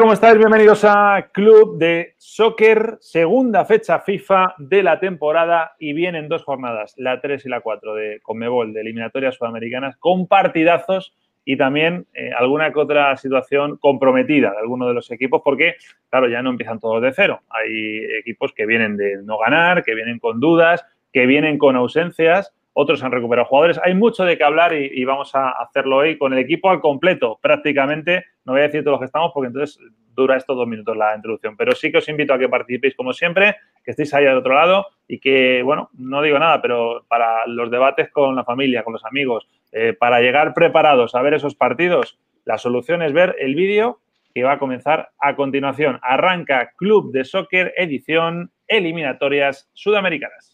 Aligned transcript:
¿Cómo 0.00 0.12
estáis? 0.12 0.36
Bienvenidos 0.36 0.84
a 0.84 1.30
Club 1.30 1.78
de 1.78 2.14
Soccer, 2.18 2.98
segunda 3.00 3.64
fecha 3.64 4.00
FIFA 4.00 4.56
de 4.58 4.82
la 4.82 4.98
temporada 4.98 5.76
y 5.78 5.92
vienen 5.92 6.26
dos 6.28 6.42
jornadas, 6.42 6.94
la 6.96 7.20
3 7.20 7.46
y 7.46 7.48
la 7.48 7.60
4 7.60 7.94
de 7.94 8.20
Conmebol, 8.20 8.72
de 8.72 8.80
eliminatorias 8.80 9.36
sudamericanas, 9.36 9.96
con 9.96 10.26
partidazos 10.26 11.14
y 11.44 11.56
también 11.56 12.06
eh, 12.12 12.32
alguna 12.36 12.72
que 12.72 12.80
otra 12.80 13.16
situación 13.16 13.76
comprometida 13.76 14.50
de 14.50 14.58
alguno 14.58 14.88
de 14.88 14.94
los 14.94 15.12
equipos, 15.12 15.42
porque, 15.44 15.76
claro, 16.10 16.28
ya 16.28 16.42
no 16.42 16.50
empiezan 16.50 16.80
todos 16.80 17.00
de 17.00 17.12
cero. 17.12 17.42
Hay 17.48 18.04
equipos 18.18 18.52
que 18.52 18.66
vienen 18.66 18.96
de 18.96 19.22
no 19.22 19.38
ganar, 19.38 19.84
que 19.84 19.94
vienen 19.94 20.18
con 20.18 20.40
dudas, 20.40 20.84
que 21.12 21.24
vienen 21.26 21.56
con 21.56 21.76
ausencias, 21.76 22.52
otros 22.74 23.02
han 23.02 23.12
recuperado 23.12 23.46
jugadores. 23.46 23.80
Hay 23.82 23.94
mucho 23.94 24.24
de 24.24 24.36
qué 24.36 24.44
hablar 24.44 24.74
y, 24.74 25.04
vamos 25.04 25.34
a 25.34 25.50
hacerlo 25.50 25.98
hoy 25.98 26.18
con 26.18 26.32
el 26.32 26.40
equipo 26.40 26.68
al 26.68 26.80
completo, 26.80 27.38
prácticamente. 27.40 28.24
No 28.44 28.52
voy 28.52 28.60
a 28.60 28.64
decir 28.64 28.82
todos 28.82 28.94
los 28.94 29.00
que 29.00 29.06
estamos 29.06 29.30
porque 29.32 29.46
entonces 29.46 29.78
dura 30.14 30.36
estos 30.36 30.56
dos 30.56 30.68
minutos 30.68 30.96
la 30.96 31.14
introducción, 31.16 31.56
pero 31.56 31.72
sí 31.74 31.90
que 31.90 31.98
os 31.98 32.08
invito 32.08 32.34
a 32.34 32.38
que 32.38 32.48
participéis 32.48 32.94
como 32.94 33.12
siempre, 33.12 33.56
que 33.82 33.90
estéis 33.90 34.14
ahí 34.14 34.26
al 34.26 34.38
otro 34.38 34.54
lado 34.54 34.86
y 35.08 35.18
que, 35.18 35.62
bueno, 35.62 35.90
no 35.94 36.22
digo 36.22 36.38
nada, 36.38 36.62
pero 36.62 37.04
para 37.08 37.46
los 37.46 37.70
debates 37.70 38.10
con 38.10 38.36
la 38.36 38.44
familia, 38.44 38.84
con 38.84 38.92
los 38.92 39.04
amigos, 39.04 39.48
eh, 39.72 39.92
para 39.92 40.20
llegar 40.20 40.54
preparados 40.54 41.14
a 41.14 41.22
ver 41.22 41.34
esos 41.34 41.54
partidos, 41.54 42.18
la 42.44 42.58
solución 42.58 43.02
es 43.02 43.12
ver 43.12 43.34
el 43.38 43.54
vídeo 43.54 44.00
que 44.34 44.42
va 44.42 44.52
a 44.52 44.58
comenzar 44.58 45.10
a 45.18 45.36
continuación. 45.36 45.98
Arranca 46.02 46.72
Club 46.76 47.12
de 47.12 47.24
Soccer 47.24 47.72
edición 47.76 48.50
eliminatorias 48.66 49.70
sudamericanas. 49.74 50.53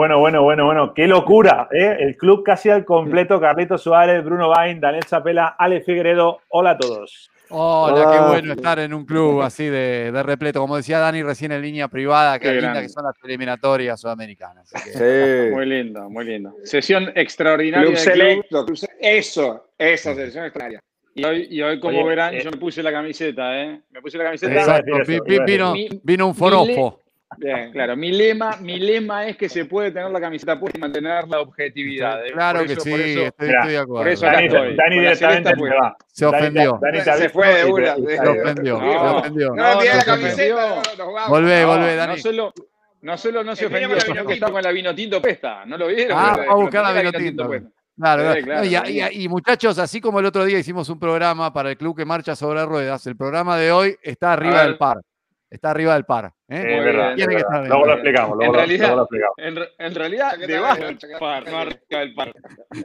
Bueno, 0.00 0.18
bueno, 0.18 0.42
bueno, 0.42 0.64
bueno, 0.64 0.94
qué 0.94 1.06
locura, 1.06 1.68
¿eh? 1.70 1.94
El 2.00 2.16
club 2.16 2.42
casi 2.42 2.70
al 2.70 2.86
completo, 2.86 3.38
Carlito 3.38 3.76
Suárez, 3.76 4.24
Bruno 4.24 4.48
Bain, 4.48 4.80
Daniel 4.80 5.04
Chapela, 5.04 5.56
Ale 5.58 5.82
Figueredo, 5.82 6.40
hola 6.48 6.70
a 6.70 6.78
todos. 6.78 7.30
Hola, 7.50 8.10
qué 8.10 8.28
bueno 8.30 8.54
estar 8.54 8.78
en 8.78 8.94
un 8.94 9.04
club 9.04 9.42
así 9.42 9.66
de, 9.66 10.10
de, 10.10 10.22
repleto. 10.22 10.58
Como 10.58 10.78
decía 10.78 11.00
Dani 11.00 11.22
recién 11.22 11.52
en 11.52 11.60
línea 11.60 11.88
privada, 11.88 12.38
qué, 12.38 12.46
qué 12.46 12.52
linda 12.52 12.68
grande. 12.68 12.82
que 12.84 12.88
son 12.88 13.04
las 13.04 13.14
eliminatorias 13.22 14.00
sudamericanas. 14.00 14.72
Que... 14.72 15.48
Sí. 15.48 15.54
Muy 15.54 15.66
lindo, 15.66 16.08
muy 16.08 16.24
lindo. 16.24 16.54
Sesión 16.64 17.12
extraordinaria. 17.14 17.88
Club 17.88 17.98
selecto, 17.98 18.64
club... 18.64 18.78
eso, 18.98 19.66
esa 19.76 20.14
sesión 20.14 20.46
extraordinaria. 20.46 20.82
Y 21.14 21.24
hoy, 21.24 21.46
y 21.50 21.60
hoy 21.60 21.78
como 21.78 21.98
Oye, 21.98 22.08
verán, 22.08 22.34
eh, 22.34 22.40
yo 22.42 22.50
me 22.50 22.56
puse 22.56 22.82
la 22.82 22.90
camiseta, 22.90 23.62
¿eh? 23.62 23.82
Me 23.90 24.00
puse 24.00 24.16
la 24.16 24.24
camiseta. 24.24 24.54
Exacto, 24.54 24.92
vino, 25.44 25.74
vino 26.02 26.26
un 26.26 26.34
forofo. 26.34 27.00
Bien, 27.36 27.70
claro. 27.72 27.96
Mi 27.96 28.10
lema, 28.10 28.56
mi 28.60 28.78
lema 28.78 29.26
es 29.26 29.36
que 29.36 29.48
se 29.48 29.64
puede 29.64 29.92
tener 29.92 30.10
la 30.10 30.20
camiseta 30.20 30.58
puesta 30.58 30.78
y 30.78 30.80
mantener 30.80 31.28
la 31.28 31.40
objetividad. 31.40 32.26
¿eh? 32.26 32.32
Claro 32.32 32.64
que 32.64 32.72
eso, 32.72 32.80
sí, 32.80 32.90
por 32.90 33.00
eso, 33.00 33.20
estoy, 33.20 33.48
estoy, 33.48 33.70
de 33.70 33.78
acuerdo. 33.78 34.02
Por 34.02 34.08
eso 34.08 34.26
Dani, 34.26 34.46
estoy. 34.46 34.76
Dani 34.76 34.98
directamente 34.98 35.50
se, 35.50 35.62
va. 35.62 35.96
se 36.08 36.26
ofendió. 36.26 36.78
Dani, 36.82 36.98
Dani 36.98 37.20
se 37.20 37.28
fue 37.28 37.54
de 37.54 37.64
una. 37.64 37.94
Se 37.94 38.28
ofendió. 38.28 38.80
No, 38.80 38.90
se 38.90 39.18
ofendió. 39.18 39.54
No, 39.54 39.74
no 39.74 39.78
tiene 39.80 39.96
la 39.96 40.04
camiseta. 40.04 40.82
No, 40.98 41.28
volvé, 41.28 41.64
volvé, 41.64 41.96
Dani. 41.96 42.12
No 42.14 42.18
solo, 42.18 42.52
no 43.02 43.16
solo 43.16 43.44
no 43.44 43.56
se 43.56 43.66
ofendió, 43.66 44.00
sino 44.00 44.26
que 44.26 44.34
está 44.34 44.50
con 44.50 44.62
la 44.62 44.72
vino 44.72 44.94
tinto 44.94 45.22
pesta. 45.22 45.64
¿No 45.66 45.78
lo 45.78 45.86
vieron? 45.86 46.18
Ah, 46.18 46.36
va 46.36 46.52
a 46.52 46.56
buscar 46.56 46.82
la 46.82 47.00
vino 47.00 47.12
tinto. 47.12 47.48
Claro, 47.48 48.22
claro. 48.22 48.34
Sí, 48.34 48.42
claro, 48.42 48.64
y, 48.88 48.98
y, 48.98 49.24
y, 49.24 49.28
muchachos, 49.28 49.78
así 49.78 50.00
como 50.00 50.20
el 50.20 50.26
otro 50.26 50.44
día 50.44 50.58
hicimos 50.58 50.88
un 50.88 50.98
programa 50.98 51.52
para 51.52 51.70
el 51.70 51.76
club 51.76 51.94
que 51.94 52.06
marcha 52.06 52.34
sobre 52.34 52.64
ruedas, 52.64 53.06
el 53.06 53.14
programa 53.14 53.58
de 53.58 53.70
hoy 53.72 53.96
está 54.02 54.32
arriba 54.32 54.62
del 54.62 54.78
par. 54.78 55.00
Está 55.50 55.70
arriba 55.70 55.94
del 55.94 56.04
par. 56.04 56.32
¿Eh? 56.50 56.62
Sí, 56.62 56.72
es 56.72 56.84
verdad, 56.84 57.18
es 57.18 57.26
verdad. 57.26 57.66
Luego 57.66 57.86
lo 57.86 57.92
explicamos. 57.92 58.36
Luego, 58.36 58.52
en, 58.52 58.58
realidad, 58.58 58.86
luego 58.86 58.96
lo 58.96 59.02
explicamos. 59.02 59.34
En, 59.38 59.86
en, 59.86 59.94
realidad, 59.94 60.38
debajo 60.38 60.84
del 60.84 60.98
par, 61.18 61.50
no 61.50 61.58
arriba 61.58 61.78
del 61.90 62.14
par. 62.14 62.32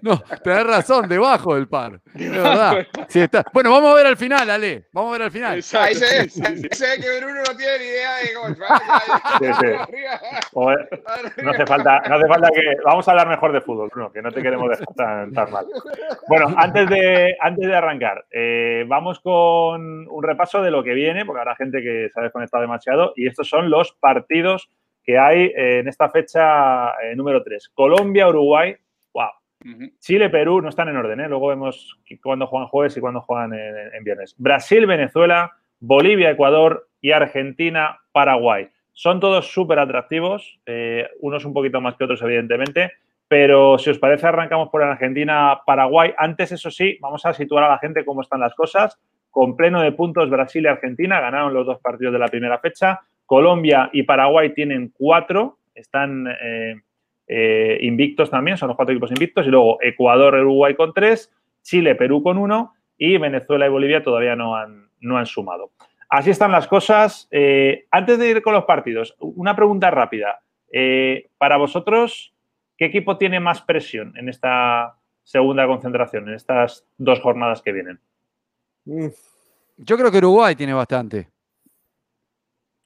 No, 0.02 0.24
tenés 0.44 0.68
razón, 0.68 1.10
debajo 1.10 1.56
del 1.56 1.68
par. 1.68 2.00
De 2.14 2.30
verdad. 2.30 2.88
Sí, 3.08 3.22
está. 3.22 3.44
Bueno, 3.54 3.72
vamos 3.72 3.92
a 3.92 3.96
ver 3.96 4.06
al 4.06 4.18
final, 4.18 4.50
Ale. 4.50 4.86
Vamos 4.94 5.10
a 5.10 5.12
ver 5.14 5.22
al 5.24 5.32
final. 5.32 5.52
Ahí 5.54 5.62
se, 5.62 6.24
ve, 6.24 6.30
se 6.30 6.88
ve 6.88 7.02
que 7.02 7.20
Bruno 7.20 7.42
no 7.48 7.58
tiene 7.58 7.80
ni 7.80 7.86
idea 7.86 8.16
de 8.18 8.36
golf. 8.36 8.60
Sí, 9.40 9.54
sí. 9.60 9.68
No 11.46 11.52
hace, 11.52 11.66
falta, 11.66 12.02
no 12.08 12.16
hace 12.16 12.28
falta 12.28 12.50
que. 12.54 12.62
Vamos 12.84 13.08
a 13.08 13.12
hablar 13.12 13.28
mejor 13.28 13.52
de 13.52 13.62
fútbol, 13.62 13.90
Bruno, 13.94 14.12
que 14.12 14.22
no 14.22 14.32
te 14.32 14.42
queremos 14.42 14.70
dejar 14.70 14.88
tan, 14.96 15.34
tan 15.34 15.52
mal. 15.52 15.66
Bueno, 16.28 16.54
antes 16.58 16.90
de, 16.90 17.36
antes 17.40 17.68
de 17.68 17.76
arrancar, 17.76 18.26
eh, 18.32 18.84
vamos 18.88 19.20
con 19.20 20.08
un 20.08 20.24
repaso 20.24 20.62
de 20.62 20.72
lo 20.72 20.84
que 20.84 20.94
viene, 20.94 21.26
porque 21.26 21.40
habrá 21.40 21.56
gente 21.56 21.82
que 21.82 22.10
se 22.14 22.20
ha 22.20 22.24
desconectado 22.24 22.62
demasiado, 22.62 23.14
y 23.16 23.28
estos 23.28 23.48
son 23.48 23.55
los 23.64 23.94
partidos 23.94 24.70
que 25.04 25.18
hay 25.18 25.52
en 25.56 25.88
esta 25.88 26.10
fecha 26.10 26.92
eh, 27.02 27.16
número 27.16 27.44
3. 27.44 27.70
Colombia, 27.70 28.28
Uruguay, 28.28 28.76
wow. 29.14 29.30
Uh 29.64 29.68
-huh. 29.68 29.94
Chile, 30.00 30.30
Perú, 30.30 30.62
no 30.62 30.70
están 30.70 30.90
en 30.90 30.98
orden, 30.98 31.20
¿eh? 31.20 31.30
luego 31.30 31.48
vemos 31.48 31.98
cuándo 32.22 32.48
juegan 32.48 32.68
jueves 32.68 32.98
y 32.98 33.02
cuándo 33.02 33.22
juegan 33.22 33.54
en, 33.54 33.76
en, 33.94 34.04
viernes. 34.04 34.36
Brasil, 34.38 34.86
Venezuela, 34.86 35.54
Bolivia, 35.80 36.32
Ecuador 36.32 36.88
y 37.02 37.12
Argentina, 37.12 38.00
Paraguay. 38.12 38.70
Son 38.94 39.20
todos 39.20 39.48
súper 39.52 39.80
atractivos, 39.80 40.60
eh, 40.66 41.08
unos 41.20 41.46
un 41.46 41.54
poquito 41.54 41.82
más 41.82 41.96
que 41.96 42.06
otros, 42.06 42.22
evidentemente, 42.22 42.94
pero 43.28 43.78
si 43.78 43.90
os 43.90 44.00
parece, 44.00 44.28
arrancamos 44.28 44.70
por 44.70 44.84
Argentina, 44.84 45.62
Paraguay. 45.66 46.14
Antes, 46.18 46.52
eso 46.52 46.72
sí, 46.72 46.98
vamos 47.02 47.26
a 47.26 47.34
situar 47.34 47.64
a 47.66 47.70
la 47.70 47.80
gente 47.80 48.06
cómo 48.06 48.22
están 48.22 48.40
las 48.40 48.54
cosas. 48.54 48.98
Con 49.32 49.58
pleno 49.58 49.82
de 49.82 49.92
puntos, 49.92 50.30
Brasil 50.30 50.64
y 50.64 50.68
Argentina 50.68 51.20
ganaron 51.20 51.54
los 51.54 51.66
dos 51.66 51.80
partidos 51.80 52.14
de 52.14 52.20
la 52.20 52.28
primera 52.28 52.60
fecha. 52.60 53.02
Colombia 53.26 53.90
y 53.94 54.04
Paraguay 54.04 54.54
tienen 54.54 54.92
cuatro, 54.96 55.58
están 55.74 56.28
eh, 56.28 56.76
eh, 57.28 57.78
invictos 57.82 58.30
también, 58.30 58.58
son 58.58 58.68
los 58.68 58.78
cuatro 58.78 58.94
equipos 58.94 59.12
invictos. 59.12 59.46
Y 59.46 59.50
luego 59.50 59.78
Ecuador, 59.82 60.36
Uruguay 60.36 60.76
con 60.76 60.94
tres, 60.94 61.34
Chile, 61.62 61.96
Perú 61.96 62.22
con 62.22 62.38
uno 62.38 62.74
y 62.98 63.18
Venezuela 63.18 63.66
y 63.66 63.70
Bolivia 63.70 64.04
todavía 64.04 64.36
no 64.36 64.56
han, 64.56 64.90
no 65.00 65.18
han 65.18 65.26
sumado. 65.26 65.72
Así 66.10 66.30
están 66.30 66.52
las 66.52 66.68
cosas. 66.68 67.28
Eh, 67.32 67.86
antes 67.92 68.20
de 68.20 68.30
ir 68.30 68.42
con 68.42 68.54
los 68.54 68.66
partidos, 68.66 69.16
una 69.20 69.56
pregunta 69.56 69.92
rápida. 69.92 70.42
Para 71.38 71.56
vosotros, 71.56 72.34
¿qué 72.78 72.86
equipo 72.86 73.18
tiene 73.18 73.40
más 73.40 73.62
presión 73.62 74.14
en 74.18 74.28
esta 74.28 74.98
segunda 75.24 75.66
concentración, 75.68 76.28
en 76.28 76.36
estas 76.36 76.86
dos 76.98 77.22
jornadas 77.22 77.62
que 77.62 77.72
vienen? 77.72 78.00
Yo 79.78 79.98
creo 79.98 80.12
que 80.12 80.18
Uruguay 80.18 80.56
tiene 80.56 80.74
bastante. 80.74 81.30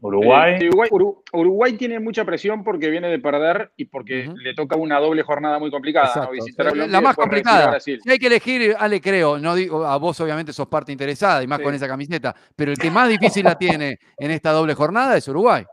Uruguay. 0.01 0.57
Eh, 0.61 0.69
Uruguay, 0.69 0.89
Uruguay, 1.33 1.73
tiene 1.73 1.99
mucha 1.99 2.23
presión 2.23 2.63
porque 2.63 2.89
viene 2.89 3.09
de 3.09 3.19
perder 3.19 3.71
y 3.75 3.85
porque 3.85 4.27
uh 4.27 4.31
-huh. 4.31 4.37
le 4.37 4.53
toca 4.53 4.75
una 4.77 4.99
doble 4.99 5.23
jornada 5.23 5.59
muy 5.59 5.69
complicada. 5.69 6.25
¿no? 6.25 6.31
Visitar 6.31 6.75
la, 6.75 6.87
la 6.87 7.01
más 7.01 7.15
complicada. 7.15 7.79
Si 7.79 7.97
hay 8.07 8.19
que 8.19 8.27
elegir, 8.27 8.75
Ale, 8.79 9.01
creo, 9.01 9.37
no 9.37 9.55
digo, 9.55 9.85
a 9.85 9.97
vos 9.97 10.19
obviamente 10.21 10.53
sos 10.53 10.67
parte 10.67 10.91
interesada 10.91 11.43
y 11.43 11.47
más 11.47 11.59
sí. 11.59 11.63
con 11.65 11.73
esa 11.73 11.87
camiseta, 11.87 12.35
pero 12.55 12.71
el 12.71 12.77
que 12.77 12.89
más 12.89 13.09
difícil 13.09 13.43
la 13.43 13.55
tiene 13.57 13.99
en 14.17 14.31
esta 14.31 14.51
doble 14.51 14.73
jornada 14.73 15.17
es 15.17 15.27
Uruguay. 15.27 15.65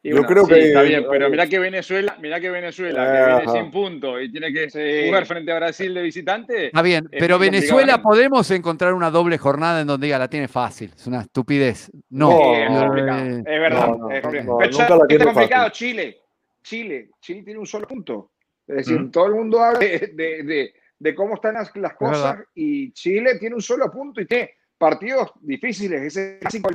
Y 0.00 0.12
bueno, 0.12 0.28
Yo 0.28 0.32
creo 0.32 0.44
sí, 0.44 0.54
que 0.54 0.60
está 0.68 0.82
bien, 0.82 1.04
pero 1.10 1.28
mirá 1.28 1.48
que 1.48 1.58
Venezuela, 1.58 2.16
mirá 2.20 2.38
que 2.40 2.50
Venezuela, 2.50 3.04
que 3.04 3.44
viene 3.44 3.60
sin 3.60 3.70
puntos 3.72 4.22
y 4.22 4.30
tiene 4.30 4.52
que 4.52 4.70
sí. 4.70 5.06
jugar 5.06 5.26
frente 5.26 5.50
a 5.50 5.56
Brasil 5.56 5.92
de 5.92 6.02
visitante. 6.02 6.66
Está 6.66 6.82
bien, 6.82 7.08
pero 7.10 7.36
Venezuela 7.38 8.00
podemos 8.00 8.48
encontrar 8.52 8.94
una 8.94 9.10
doble 9.10 9.38
jornada 9.38 9.80
en 9.80 9.88
donde 9.88 10.06
diga 10.06 10.18
la 10.18 10.28
tiene 10.28 10.46
fácil. 10.46 10.92
Es 10.94 11.06
una 11.08 11.22
estupidez. 11.22 11.90
No, 12.10 12.30
no, 12.30 12.54
es, 12.54 12.70
no, 12.70 12.94
es 13.38 13.44
verdad. 13.44 13.88
No, 13.88 14.10
es 14.10 14.22
complicado. 14.22 14.58
pero 14.58 14.70
nunca 14.70 14.96
la 14.96 15.06
tiene 15.08 15.24
complicado 15.24 15.64
fácil. 15.64 15.88
Chile. 15.88 16.18
Chile. 16.62 17.10
Chile 17.20 17.42
tiene 17.42 17.58
un 17.58 17.66
solo 17.66 17.88
punto. 17.88 18.30
Es 18.68 18.76
decir, 18.76 19.00
¿Mm? 19.00 19.10
todo 19.10 19.26
el 19.26 19.34
mundo 19.34 19.60
habla 19.60 19.80
de, 19.80 20.12
de, 20.14 20.42
de, 20.44 20.74
de 20.98 21.14
cómo 21.14 21.34
están 21.34 21.54
las, 21.54 21.74
las 21.74 21.94
cosas 21.94 22.38
y 22.54 22.92
Chile 22.92 23.36
tiene 23.38 23.56
un 23.56 23.62
solo 23.62 23.90
punto 23.90 24.20
y 24.20 24.26
tiene 24.26 24.50
partidos 24.76 25.32
difíciles. 25.40 26.02
Ese 26.02 26.38
clásico 26.38 26.70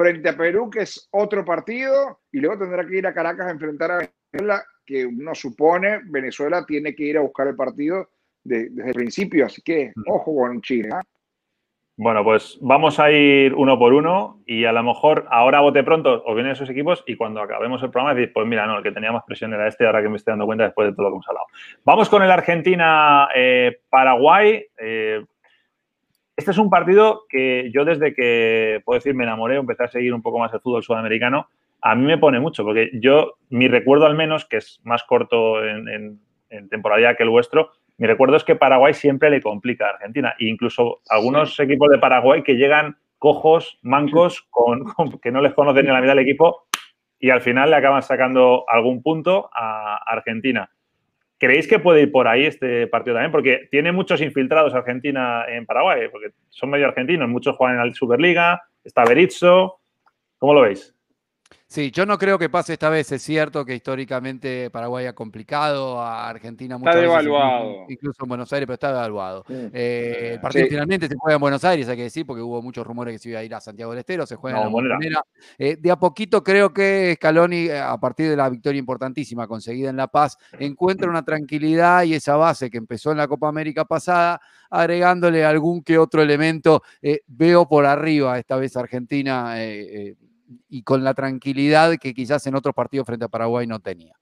frente 0.00 0.30
a 0.30 0.36
Perú, 0.36 0.70
que 0.70 0.80
es 0.80 1.08
otro 1.10 1.44
partido, 1.44 2.20
y 2.32 2.40
luego 2.40 2.60
tendrá 2.60 2.86
que 2.86 2.96
ir 2.96 3.06
a 3.06 3.12
Caracas 3.12 3.48
a 3.48 3.50
enfrentar 3.50 3.90
a 3.90 3.98
Venezuela, 3.98 4.64
que 4.86 5.04
uno 5.04 5.34
supone 5.34 6.00
Venezuela 6.06 6.64
tiene 6.64 6.94
que 6.94 7.04
ir 7.04 7.18
a 7.18 7.20
buscar 7.20 7.48
el 7.48 7.54
partido 7.54 8.08
de, 8.42 8.70
desde 8.70 8.88
el 8.88 8.94
principio, 8.94 9.44
así 9.44 9.60
que 9.60 9.92
ojo 10.06 10.34
con 10.34 10.62
Chile. 10.62 10.88
¿eh? 10.88 11.02
Bueno, 11.98 12.24
pues 12.24 12.56
vamos 12.62 12.98
a 12.98 13.10
ir 13.10 13.54
uno 13.54 13.78
por 13.78 13.92
uno 13.92 14.40
y 14.46 14.64
a 14.64 14.72
lo 14.72 14.82
mejor 14.82 15.26
ahora 15.30 15.60
bote 15.60 15.84
pronto 15.84 16.22
os 16.24 16.34
vienen 16.34 16.52
esos 16.52 16.70
equipos 16.70 17.04
y 17.06 17.14
cuando 17.14 17.42
acabemos 17.42 17.82
el 17.82 17.90
programa 17.90 18.14
decís, 18.14 18.32
pues 18.32 18.46
mira, 18.46 18.66
no, 18.66 18.78
el 18.78 18.82
que 18.82 18.92
tenía 18.92 19.12
más 19.12 19.24
presión 19.26 19.52
era 19.52 19.68
este, 19.68 19.84
ahora 19.84 20.00
que 20.00 20.08
me 20.08 20.16
estoy 20.16 20.32
dando 20.32 20.46
cuenta 20.46 20.64
después 20.64 20.88
de 20.88 20.94
todo 20.94 21.02
lo 21.02 21.10
que 21.10 21.16
hemos 21.16 21.28
hablado. 21.28 21.48
Vamos 21.84 22.08
con 22.08 22.22
el 22.22 22.30
Argentina-Paraguay. 22.30 24.64
Eh, 24.78 25.26
este 26.40 26.50
es 26.50 26.58
un 26.58 26.70
partido 26.70 27.26
que 27.28 27.70
yo 27.72 27.84
desde 27.84 28.14
que, 28.14 28.80
puedo 28.84 28.98
decir, 28.98 29.14
me 29.14 29.24
enamoré, 29.24 29.56
empecé 29.56 29.84
a 29.84 29.88
seguir 29.88 30.12
un 30.12 30.22
poco 30.22 30.38
más 30.38 30.52
el 30.52 30.60
fútbol 30.60 30.82
sudamericano, 30.82 31.48
a 31.82 31.94
mí 31.94 32.04
me 32.04 32.18
pone 32.18 32.40
mucho, 32.40 32.64
porque 32.64 32.90
yo, 32.94 33.34
mi 33.48 33.68
recuerdo 33.68 34.06
al 34.06 34.16
menos, 34.16 34.44
que 34.44 34.58
es 34.58 34.80
más 34.84 35.04
corto 35.04 35.64
en, 35.64 36.20
en 36.50 36.68
temporalidad 36.68 37.16
que 37.16 37.22
el 37.22 37.30
vuestro, 37.30 37.70
mi 38.00 38.06
recuerdo 38.06 38.36
es 38.36 38.44
que 38.44 38.56
Paraguay 38.56 38.94
siempre 38.94 39.28
le 39.28 39.42
complica 39.42 39.86
a 39.86 39.90
Argentina. 39.90 40.34
E 40.38 40.46
incluso 40.46 41.02
algunos 41.10 41.60
equipos 41.60 41.90
de 41.90 41.98
Paraguay 41.98 42.42
que 42.42 42.54
llegan 42.54 42.96
cojos, 43.18 43.78
mancos, 43.82 44.40
con, 44.50 44.84
que 45.22 45.30
no 45.30 45.42
les 45.42 45.52
conocen 45.52 45.84
ni 45.84 45.92
la 45.92 46.00
mitad 46.00 46.14
del 46.14 46.24
equipo 46.26 46.64
y 47.18 47.28
al 47.28 47.42
final 47.42 47.68
le 47.68 47.76
acaban 47.76 48.02
sacando 48.02 48.64
algún 48.66 49.02
punto 49.02 49.50
a 49.52 49.96
Argentina. 50.06 50.70
¿Creéis 51.40 51.66
que 51.66 51.78
puede 51.78 52.02
ir 52.02 52.12
por 52.12 52.28
ahí 52.28 52.44
este 52.44 52.86
partido 52.86 53.14
también? 53.14 53.32
Porque 53.32 53.66
tiene 53.70 53.92
muchos 53.92 54.20
infiltrados 54.20 54.74
Argentina 54.74 55.46
en 55.48 55.64
Paraguay, 55.64 56.08
porque 56.12 56.32
son 56.50 56.68
medio 56.68 56.86
argentinos, 56.86 57.30
muchos 57.30 57.56
juegan 57.56 57.80
en 57.80 57.88
la 57.88 57.94
Superliga, 57.94 58.62
está 58.84 59.04
Berizzo. 59.04 59.80
¿Cómo 60.36 60.52
lo 60.52 60.60
veis? 60.60 60.94
Sí, 61.70 61.92
yo 61.92 62.04
no 62.04 62.18
creo 62.18 62.36
que 62.36 62.48
pase 62.48 62.72
esta 62.72 62.90
vez. 62.90 63.12
Es 63.12 63.22
cierto 63.22 63.64
que 63.64 63.76
históricamente 63.76 64.70
Paraguay 64.70 65.06
ha 65.06 65.12
complicado 65.12 66.00
a 66.00 66.28
Argentina 66.28 66.76
muchas 66.76 66.96
está 66.96 67.00
devaluado. 67.00 67.86
incluso 67.88 68.24
en 68.24 68.28
Buenos 68.28 68.52
Aires, 68.52 68.66
pero 68.66 68.74
está 68.74 68.88
devaluado. 68.88 69.44
Eh, 69.48 70.30
el 70.32 70.40
partido 70.40 70.66
finalmente 70.68 71.06
se 71.06 71.14
juega 71.14 71.36
en 71.36 71.40
Buenos 71.40 71.62
Aires, 71.62 71.88
hay 71.88 71.96
que 71.96 72.02
decir, 72.02 72.26
porque 72.26 72.42
hubo 72.42 72.60
muchos 72.60 72.84
rumores 72.84 73.14
que 73.14 73.18
se 73.20 73.28
iba 73.28 73.38
a 73.38 73.44
ir 73.44 73.54
a 73.54 73.60
Santiago 73.60 73.92
del 73.92 74.00
Estero, 74.00 74.26
se 74.26 74.34
juega 74.34 74.60
en 74.64 74.88
la 74.88 75.24
eh, 75.58 75.76
de 75.78 75.90
a 75.92 75.96
poquito 75.96 76.42
creo 76.42 76.74
que 76.74 77.14
Scaloni, 77.14 77.66
eh, 77.66 77.78
a 77.78 77.96
partir 77.98 78.28
de 78.28 78.36
la 78.36 78.48
victoria 78.48 78.80
importantísima 78.80 79.46
conseguida 79.46 79.90
en 79.90 79.96
La 79.96 80.08
Paz, 80.08 80.38
encuentra 80.58 81.08
una 81.08 81.24
tranquilidad 81.24 82.02
y 82.02 82.14
esa 82.14 82.34
base 82.34 82.68
que 82.68 82.78
empezó 82.78 83.12
en 83.12 83.18
la 83.18 83.28
Copa 83.28 83.46
América 83.46 83.84
pasada, 83.84 84.40
agregándole 84.70 85.44
algún 85.44 85.84
que 85.84 85.98
otro 85.98 86.20
elemento. 86.20 86.82
veo 87.28 87.68
por 87.68 87.86
arriba 87.86 88.40
esta 88.40 88.56
vez 88.56 88.76
Argentina 88.76 89.54
y 90.68 90.82
con 90.82 91.04
la 91.04 91.14
tranquilidad 91.14 91.96
que 91.98 92.14
quizás 92.14 92.46
en 92.46 92.54
otros 92.54 92.74
partidos 92.74 93.06
frente 93.06 93.24
a 93.24 93.28
Paraguay 93.28 93.66
no 93.66 93.80
tenía. 93.80 94.14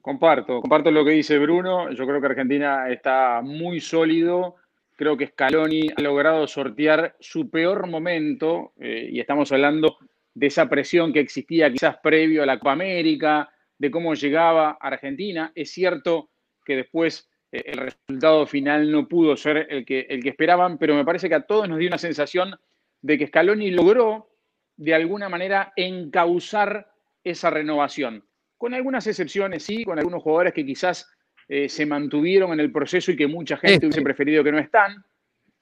Comparto, 0.00 0.60
comparto 0.60 0.90
lo 0.90 1.04
que 1.04 1.12
dice 1.12 1.38
Bruno. 1.38 1.90
Yo 1.92 2.06
creo 2.06 2.20
que 2.20 2.26
Argentina 2.26 2.90
está 2.90 3.40
muy 3.42 3.80
sólido. 3.80 4.56
Creo 4.96 5.16
que 5.16 5.28
Scaloni 5.28 5.88
ha 5.96 6.00
logrado 6.02 6.46
sortear 6.46 7.16
su 7.20 7.48
peor 7.48 7.86
momento 7.88 8.72
eh, 8.78 9.08
y 9.10 9.20
estamos 9.20 9.50
hablando 9.52 9.96
de 10.34 10.46
esa 10.46 10.68
presión 10.68 11.12
que 11.12 11.20
existía 11.20 11.72
quizás 11.72 11.96
previo 12.02 12.42
a 12.42 12.46
la 12.46 12.58
Copa 12.58 12.72
América, 12.72 13.50
de 13.78 13.90
cómo 13.90 14.14
llegaba 14.14 14.76
Argentina. 14.80 15.52
Es 15.54 15.70
cierto 15.70 16.30
que 16.64 16.76
después 16.76 17.28
eh, 17.50 17.62
el 17.66 17.78
resultado 17.78 18.46
final 18.46 18.90
no 18.90 19.08
pudo 19.08 19.36
ser 19.36 19.66
el 19.70 19.84
que, 19.84 20.06
el 20.08 20.22
que 20.22 20.30
esperaban, 20.30 20.78
pero 20.78 20.94
me 20.94 21.04
parece 21.04 21.28
que 21.28 21.34
a 21.34 21.46
todos 21.46 21.68
nos 21.68 21.78
dio 21.78 21.88
una 21.88 21.98
sensación 21.98 22.54
de 23.00 23.18
que 23.18 23.26
Scaloni 23.26 23.70
logró 23.70 24.31
de 24.76 24.94
alguna 24.94 25.28
manera 25.28 25.72
encauzar 25.76 26.90
esa 27.24 27.50
renovación. 27.50 28.24
Con 28.56 28.74
algunas 28.74 29.06
excepciones, 29.06 29.64
sí, 29.64 29.84
con 29.84 29.98
algunos 29.98 30.22
jugadores 30.22 30.52
que 30.52 30.64
quizás 30.64 31.10
eh, 31.48 31.68
se 31.68 31.86
mantuvieron 31.86 32.52
en 32.52 32.60
el 32.60 32.72
proceso 32.72 33.12
y 33.12 33.16
que 33.16 33.26
mucha 33.26 33.56
gente 33.56 33.86
hubiese 33.86 34.02
preferido 34.02 34.44
que 34.44 34.52
no 34.52 34.58
están. 34.58 35.04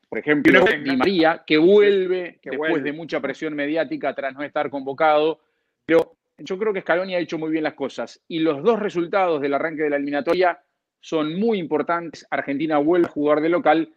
Por 0.08 0.18
ejemplo, 0.18 0.64
Di 0.64 0.96
María, 0.96 1.44
que 1.46 1.56
vuelve 1.56 2.40
después 2.42 2.82
de 2.82 2.92
mucha 2.92 3.20
presión 3.20 3.54
mediática 3.54 4.14
tras 4.14 4.34
no 4.34 4.42
estar 4.42 4.68
convocado. 4.68 5.40
Pero 5.86 6.16
yo 6.36 6.58
creo 6.58 6.72
que 6.72 6.80
Scaloni 6.80 7.14
ha 7.14 7.20
hecho 7.20 7.38
muy 7.38 7.50
bien 7.50 7.64
las 7.64 7.74
cosas. 7.74 8.20
Y 8.26 8.40
los 8.40 8.62
dos 8.62 8.80
resultados 8.80 9.40
del 9.40 9.54
arranque 9.54 9.84
de 9.84 9.90
la 9.90 9.96
eliminatoria 9.96 10.60
son 11.00 11.38
muy 11.38 11.58
importantes. 11.58 12.26
Argentina 12.30 12.78
vuelve 12.78 13.06
a 13.06 13.10
jugar 13.10 13.40
de 13.40 13.48
local 13.48 13.94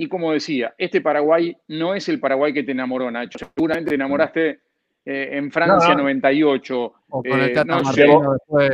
y 0.00 0.08
como 0.08 0.32
decía, 0.32 0.74
este 0.78 1.00
Paraguay 1.00 1.56
no 1.66 1.94
es 1.94 2.08
el 2.08 2.20
Paraguay 2.20 2.54
que 2.54 2.62
te 2.62 2.70
enamoró, 2.70 3.10
Nacho. 3.10 3.38
Seguramente 3.38 3.90
te 3.90 3.94
enamoraste 3.96 4.60
eh, 5.04 5.30
en 5.32 5.50
Francia 5.50 5.92
98. 5.94 6.92
Eh, 7.24 7.54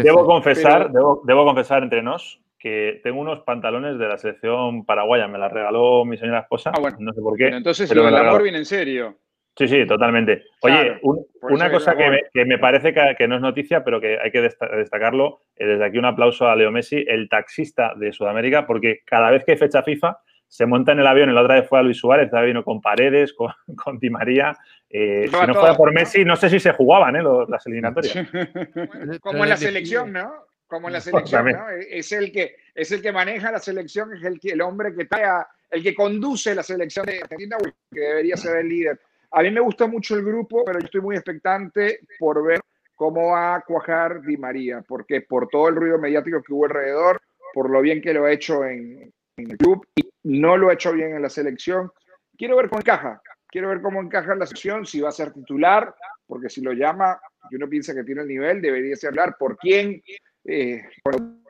debo, 0.03 0.27
confesar, 0.27 0.91
debo, 0.93 1.45
confesar 1.45 1.83
entre 1.83 2.03
nos 2.03 2.41
que 2.59 3.01
tengo 3.03 3.21
unos 3.21 3.41
pantalones 3.41 3.99
de 3.99 4.07
la 4.07 4.19
selección 4.19 4.85
paraguaya. 4.85 5.27
Me 5.27 5.39
la 5.39 5.49
regaló 5.49 6.05
mi 6.05 6.19
señora 6.19 6.41
esposa. 6.41 6.73
Ah, 6.75 6.81
bueno. 6.81 6.99
No 7.01 7.13
sé 7.15 7.23
por 7.23 7.39
qué. 7.39 7.49
entonces 7.49 7.95
lo 7.95 8.05
del 8.05 8.17
amor 8.17 8.43
viene 8.43 8.59
en 8.59 8.67
serio. 8.67 9.17
Sí, 9.57 9.69
sí, 9.69 9.87
totalmente. 9.87 10.45
Oye, 10.63 11.01
una 11.43 11.71
cosa 11.71 11.97
que 11.97 12.45
me, 12.45 12.59
parece 12.59 12.93
que, 12.93 13.29
no 13.29 13.37
es 13.37 13.41
noticia, 13.41 13.85
pero 13.85 14.01
que 14.01 14.19
hay 14.19 14.31
que 14.33 14.41
destacarlo, 14.41 15.43
eh, 15.57 15.65
desde 15.65 15.85
aquí 15.85 15.97
un 15.97 16.07
aplauso 16.07 16.49
a 16.49 16.57
Leo 16.57 16.73
Messi, 16.73 17.05
el 17.07 17.29
taxista 17.29 17.95
de 17.97 18.13
Sudamérica, 18.13 18.67
porque 18.67 19.03
cada 19.07 19.31
vez 19.31 19.45
que 19.45 19.53
hay 19.53 19.59
fecha 19.59 19.85
FIFA, 19.85 20.19
se 20.55 20.67
monta 20.67 20.93
en 20.93 21.01
el 21.01 21.07
avión, 21.09 21.35
la 21.35 21.43
otra 21.43 21.57
vez 21.57 21.69
fue 21.69 21.81
a 21.81 21.83
Luis 21.83 21.97
Suárez, 21.97 22.27
estaba 22.27 22.45
vino 22.45 22.63
con 22.63 22.81
Paredes, 22.81 23.33
con, 23.33 23.51
con 23.77 23.99
Di 23.99 24.09
María. 24.09 24.57
Eh, 24.89 25.27
si 25.29 25.47
no 25.49 25.53
fuera 25.53 25.77
por 25.77 25.93
Messi, 25.93 26.25
no 26.25 26.37
sé 26.37 26.49
si 26.49 26.61
se 26.61 26.73
jugaban 26.73 27.17
¿eh? 27.17 27.23
las 27.49 27.67
eliminatorias. 27.67 28.15
Como 29.21 29.43
en 29.43 29.51
la 29.51 29.57
selección, 29.57 30.13
¿no? 30.13 30.47
Como 30.69 30.87
en 30.87 30.93
la 30.93 31.01
selección, 31.01 31.47
¿no? 31.47 31.69
Es 31.91 32.13
el 32.13 32.31
que, 32.31 32.55
es 32.73 32.93
el 32.93 33.03
que 33.03 33.11
maneja 33.11 33.51
la 33.51 33.59
selección, 33.59 34.15
es 34.15 34.23
el, 34.23 34.39
que, 34.39 34.51
el 34.51 34.61
hombre 34.61 34.95
que 34.95 35.07
trae 35.07 35.25
el 35.73 35.83
que 35.83 35.93
conduce 35.93 36.55
la 36.55 36.63
selección 36.63 37.05
de 37.07 37.21
Argentina, 37.21 37.57
que 37.91 38.01
debería 38.01 38.37
ser 38.37 38.59
el 38.59 38.69
líder. 38.69 39.01
A 39.33 39.43
mí 39.43 39.51
me 39.51 39.59
gusta 39.59 39.89
mucho 39.89 40.15
el 40.15 40.25
grupo, 40.25 40.65
pero 40.65 40.79
yo 40.79 40.85
estoy 40.85 41.01
muy 41.01 41.17
expectante 41.17 41.99
por 42.17 42.47
ver 42.47 42.61
cómo 42.95 43.33
va 43.33 43.57
a 43.57 43.61
cuajar 43.63 44.23
Di 44.23 44.37
María, 44.37 44.85
porque 44.87 45.23
por 45.23 45.49
todo 45.49 45.69
el 45.69 45.75
ruido 45.75 45.99
mediático 45.99 46.41
que 46.45 46.53
hubo 46.53 46.67
alrededor, 46.67 47.21
por 47.53 47.69
lo 47.71 47.81
bien 47.81 48.01
que 48.01 48.15
lo 48.15 48.27
ha 48.27 48.31
hecho 48.31 48.65
en, 48.65 49.13
en 49.37 49.51
el 49.51 49.59
club 49.59 49.87
y 49.95 50.09
no 50.25 50.57
lo 50.57 50.69
ha 50.69 50.75
hecho 50.75 50.93
bien 50.93 51.15
en 51.15 51.23
la 51.23 51.29
selección. 51.29 51.91
Quiero 52.37 52.57
ver 52.57 52.69
cómo 52.69 52.81
encaja, 52.81 53.21
quiero 53.49 53.69
ver 53.69 53.81
cómo 53.81 54.01
encaja 54.01 54.33
en 54.33 54.41
la 54.41 54.47
selección, 54.47 54.87
si 54.87 55.01
va 55.01 55.11
a 55.11 55.13
ser 55.13 55.33
titular, 55.33 55.95
porque 56.27 56.49
si 56.49 56.61
lo 56.61 56.73
llama, 56.73 57.21
y 57.51 57.57
uno 57.57 57.69
piensa 57.69 57.95
que 57.95 58.05
tiene 58.05 58.23
el 58.23 58.29
nivel, 58.29 58.61
debería 58.61 58.97
ser 58.97 59.09
hablar 59.09 59.37
por 59.39 59.57
quién, 59.59 60.03
eh, 60.45 60.83
con, 61.03 61.45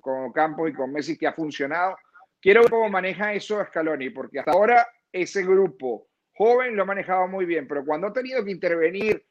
con, 0.00 0.32
Campos 0.32 0.70
y 0.70 0.72
con 0.72 0.92
Messi 0.92 1.16
que 1.16 1.26
ha 1.26 1.32
funcionado. 1.32 1.96
Quiero 2.40 2.62
ver 2.62 2.70
cómo 2.70 2.88
maneja 2.88 3.32
eso 3.32 3.62
Scaloni, 3.64 4.10
porque 4.10 4.40
hasta 4.40 4.52
ahora 4.52 4.86
ese 5.12 5.42
grupo 5.42 6.08
joven 6.34 6.74
lo 6.74 6.82
ha 6.82 6.86
manejado 6.86 7.28
muy 7.28 7.44
bien, 7.44 7.66
pero 7.68 7.84
cuando 7.84 8.08
ha 8.08 8.12
tenido 8.12 8.44
que 8.44 8.50
intervenir, 8.50 9.24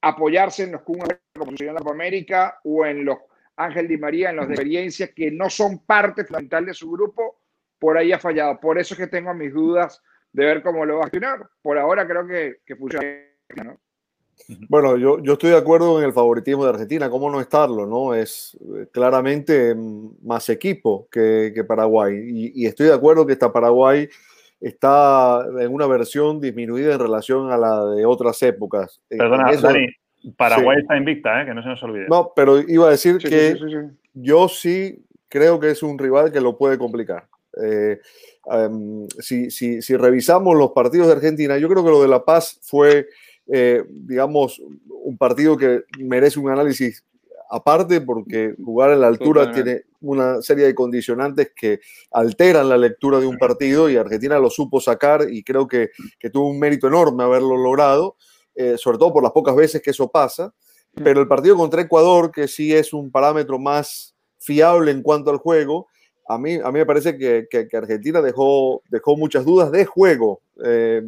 apoyarse 0.00 0.64
en 0.64 0.72
los 0.72 0.82
Kun 0.82 0.98
como 1.34 1.52
en 1.52 1.74
la 1.74 1.80
América 1.90 2.58
o 2.64 2.84
en 2.84 3.04
los 3.04 3.18
Ángel 3.56 3.88
Di 3.88 3.98
María 3.98 4.30
en 4.30 4.36
las 4.36 4.48
experiencias 4.48 5.10
que 5.14 5.30
no 5.30 5.50
son 5.50 5.80
parte 5.84 6.24
fundamental 6.24 6.66
de 6.66 6.74
su 6.74 6.90
grupo, 6.90 7.40
por 7.78 7.98
ahí 7.98 8.12
ha 8.12 8.18
fallado. 8.18 8.58
Por 8.60 8.78
eso 8.78 8.94
es 8.94 9.00
que 9.00 9.06
tengo 9.06 9.34
mis 9.34 9.52
dudas 9.52 10.02
de 10.32 10.44
ver 10.44 10.62
cómo 10.62 10.84
lo 10.84 10.96
va 10.96 11.02
a 11.02 11.04
gestionar. 11.04 11.48
Por 11.60 11.78
ahora 11.78 12.06
creo 12.06 12.26
que, 12.26 12.60
que 12.64 12.76
funciona. 12.76 13.06
Bueno, 14.68 14.96
yo, 14.96 15.22
yo 15.22 15.34
estoy 15.34 15.50
de 15.50 15.56
acuerdo 15.56 15.98
en 15.98 16.06
el 16.06 16.12
favoritismo 16.12 16.64
de 16.64 16.70
Argentina, 16.70 17.10
¿cómo 17.10 17.30
no 17.30 17.40
estarlo? 17.40 17.86
no 17.86 18.14
Es 18.14 18.56
eh, 18.60 18.86
claramente 18.90 19.74
más 20.22 20.48
equipo 20.48 21.06
que, 21.10 21.52
que 21.54 21.64
Paraguay. 21.64 22.14
Y, 22.16 22.62
y, 22.62 22.66
estoy 22.66 22.86
de 22.86 22.94
acuerdo 22.94 23.26
que 23.26 23.34
esta 23.34 23.52
Paraguay 23.52 24.08
está 24.60 25.44
en 25.60 25.72
una 25.72 25.86
versión 25.86 26.40
disminuida 26.40 26.94
en 26.94 27.00
relación 27.00 27.50
a 27.50 27.56
la 27.56 27.84
de 27.86 28.06
otras 28.06 28.42
épocas. 28.42 29.00
Perdona, 29.08 29.52
Dani, 29.60 29.86
Paraguay 30.36 30.78
está 30.80 30.96
invicta, 30.96 31.42
¿eh? 31.42 31.46
que 31.46 31.54
no 31.54 31.62
se 31.62 31.68
nos 31.68 31.82
olvide. 31.82 32.06
No, 32.08 32.32
pero 32.34 32.60
iba 32.60 32.86
a 32.86 32.90
decir 32.90 33.18
que 33.18 33.56
yo 34.14 34.48
sí 34.48 35.04
creo 35.28 35.58
que 35.58 35.70
es 35.70 35.82
un 35.82 35.98
rival 35.98 36.30
que 36.30 36.40
lo 36.40 36.56
puede 36.56 36.78
complicar. 36.78 37.26
Eh, 37.62 38.00
em, 38.46 39.06
si, 39.18 39.50
si, 39.50 39.82
si, 39.82 39.96
revisamos 39.96 40.56
los 40.56 40.72
partidos 40.72 41.08
de 41.08 41.14
Argentina, 41.14 41.58
yo 41.58 41.68
creo 41.68 41.84
que 41.84 41.90
lo 41.90 42.02
de 42.02 42.08
La 42.08 42.24
Paz 42.24 42.58
fue, 42.62 43.08
eh, 43.46 43.84
digamos, 43.88 44.62
un 44.88 45.18
partido 45.18 45.56
que 45.56 45.82
merece 45.98 46.38
un 46.38 46.50
análisis 46.50 47.04
aparte 47.52 48.00
porque 48.00 48.54
jugar 48.64 48.92
en 48.92 49.00
la 49.02 49.08
altura 49.08 49.52
tiene 49.52 49.82
una 50.00 50.40
serie 50.40 50.64
de 50.64 50.74
condicionantes 50.74 51.52
que 51.54 51.80
alteran 52.10 52.68
la 52.68 52.78
lectura 52.78 53.20
de 53.20 53.26
un 53.26 53.36
partido 53.36 53.90
y 53.90 53.96
Argentina 53.96 54.38
lo 54.38 54.48
supo 54.48 54.80
sacar 54.80 55.26
y 55.30 55.44
creo 55.44 55.68
que, 55.68 55.90
que 56.18 56.30
tuvo 56.30 56.48
un 56.48 56.58
mérito 56.58 56.88
enorme 56.88 57.24
haberlo 57.24 57.58
logrado. 57.58 58.16
Eh, 58.54 58.76
sobre 58.76 58.98
todo 58.98 59.12
por 59.14 59.22
las 59.22 59.32
pocas 59.32 59.56
veces 59.56 59.80
que 59.80 59.90
eso 59.90 60.08
pasa, 60.08 60.52
mm. 60.94 61.02
pero 61.02 61.20
el 61.20 61.28
partido 61.28 61.56
contra 61.56 61.80
Ecuador, 61.80 62.30
que 62.30 62.48
sí 62.48 62.72
es 62.74 62.92
un 62.92 63.10
parámetro 63.10 63.58
más 63.58 64.14
fiable 64.38 64.90
en 64.90 65.02
cuanto 65.02 65.30
al 65.30 65.38
juego, 65.38 65.88
a 66.28 66.38
mí, 66.38 66.54
a 66.62 66.70
mí 66.70 66.78
me 66.78 66.86
parece 66.86 67.16
que, 67.16 67.46
que, 67.50 67.76
Argentina 67.76 68.20
dejó, 68.20 68.82
dejó 68.88 69.16
muchas 69.16 69.44
dudas 69.44 69.72
de 69.72 69.84
juego 69.86 70.40
eh, 70.64 71.02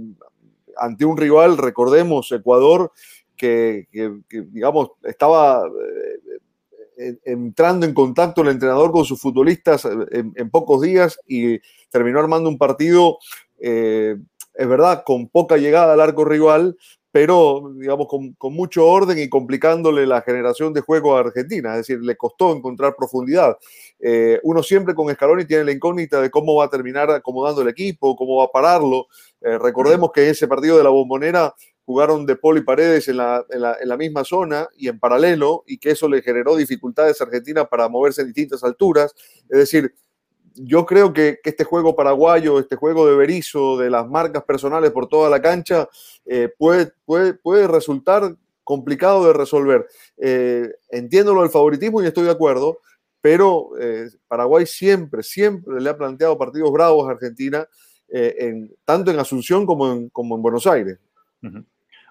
ante 0.77 1.05
un 1.05 1.17
rival, 1.17 1.59
recordemos, 1.59 2.33
Ecuador, 2.33 2.91
que, 3.37 3.87
digamos, 4.31 4.93
estaba 5.03 5.63
eh, 6.97 7.17
entrando 7.25 7.85
en 7.85 7.93
contacto 7.93 8.41
el 8.41 8.49
entrenador 8.49 8.91
con 8.91 9.05
sus 9.05 9.21
futbolistas 9.21 9.85
en, 9.85 10.51
pocos 10.51 10.81
días 10.81 11.19
y 11.27 11.59
terminó 11.91 12.21
armando 12.21 12.49
un 12.49 12.59
partido 12.59 13.19
es 14.55 14.69
verdad, 14.69 15.03
con 15.05 15.29
poca 15.29 15.57
llegada 15.57 15.93
al 15.95 16.01
arco 16.01 16.25
rival, 16.25 16.77
pero 17.15 17.73
digamos 17.77 18.09
con, 18.09 18.35
mucho 18.53 18.89
orden 18.89 19.17
y 19.21 19.29
complicándole 19.29 20.05
la 20.05 20.21
generación 20.23 20.73
de 20.73 20.81
juego 20.81 21.17
a 21.17 21.21
Argentina, 21.21 21.71
es 21.71 21.87
decir, 21.87 22.01
le 22.01 22.17
costó 22.17 22.53
encontrar 22.53 22.97
profundidad. 22.97 23.57
Eh, 24.01 24.41
uno 24.43 24.65
siempre 24.65 24.97
con 24.97 25.09
Scaloni 25.15 25.45
tiene 25.45 25.63
la 25.63 25.71
incógnita 25.71 26.21
de 26.21 26.29
cómo 26.29 26.57
va 26.57 26.65
a 26.65 26.71
terminar 26.71 27.13
acomodando 27.13 27.63
el 27.63 27.69
equipo, 27.69 28.17
cómo 28.17 28.39
va 28.39 28.47
a 28.47 28.51
pararlo. 28.51 29.07
Eh, 29.43 29.59
recordemos 29.59 30.11
que 30.13 30.29
ese 30.29 30.49
partido 30.49 30.77
de 30.77 30.83
la 30.83 30.91
bombonera 30.91 31.55
jugaron 31.85 32.27
De 32.27 32.35
Paul 32.35 32.59
y 32.59 32.63
Paredes 32.63 33.07
en 33.07 33.19
la, 33.19 33.47
en 33.49 33.89
la, 33.89 33.97
misma 33.97 34.25
zona 34.25 34.67
y 34.77 34.89
en 34.89 34.99
paralelo, 34.99 35.63
y 35.69 35.79
que 35.79 35.93
eso 35.93 36.09
le 36.09 36.21
generó 36.21 36.57
dificultades 36.57 37.21
a 37.21 37.25
Argentina 37.27 37.65
para 37.65 37.89
moverse 37.89 38.23
en 38.23 38.27
distintas 38.27 38.65
alturas. 38.65 39.15
Es 39.49 39.59
decir, 39.61 39.95
yo 40.55 40.87
creo 40.87 41.13
que, 41.13 41.41
este 41.45 41.65
juego 41.65 41.97
paraguayo, 41.97 42.59
este 42.59 42.77
juego 42.77 43.07
de 43.07 43.17
Berizo, 43.17 43.77
de 43.77 43.91
las 43.91 44.09
marcas 44.09 44.45
personales 44.45 44.91
por 44.93 45.09
toda 45.09 45.29
la 45.29 45.41
cancha, 45.43 45.89
eh, 46.25 46.49
puede, 46.57 46.93
puede, 47.05 47.35
puede, 47.35 47.67
resultar 47.67 48.37
complicado 48.63 49.27
de 49.27 49.33
resolver. 49.33 49.87
Eh, 50.17 50.69
entiendo 50.91 51.35
lo 51.35 51.43
del 51.43 51.51
favoritismo 51.51 52.03
y 52.03 52.07
estoy 52.07 52.25
de 52.25 52.31
acuerdo, 52.31 52.79
pero 53.21 53.71
eh, 53.81 54.09
Paraguay 54.29 54.67
siempre, 54.67 55.23
siempre 55.23 55.81
le 55.81 55.91
ha 55.91 55.97
planteado 55.97 56.39
partidos 56.39 56.73
bravos 56.73 57.09
a 57.09 57.13
Argentina, 57.13 57.69
en, 58.17 58.73
tanto 58.85 59.11
en 59.11 59.19
Asunción 59.19 59.67
como 59.67 59.91
en, 59.91 60.09
como 60.11 60.37
en 60.37 60.43
Buenos 60.43 60.69
Aires. 60.69 60.99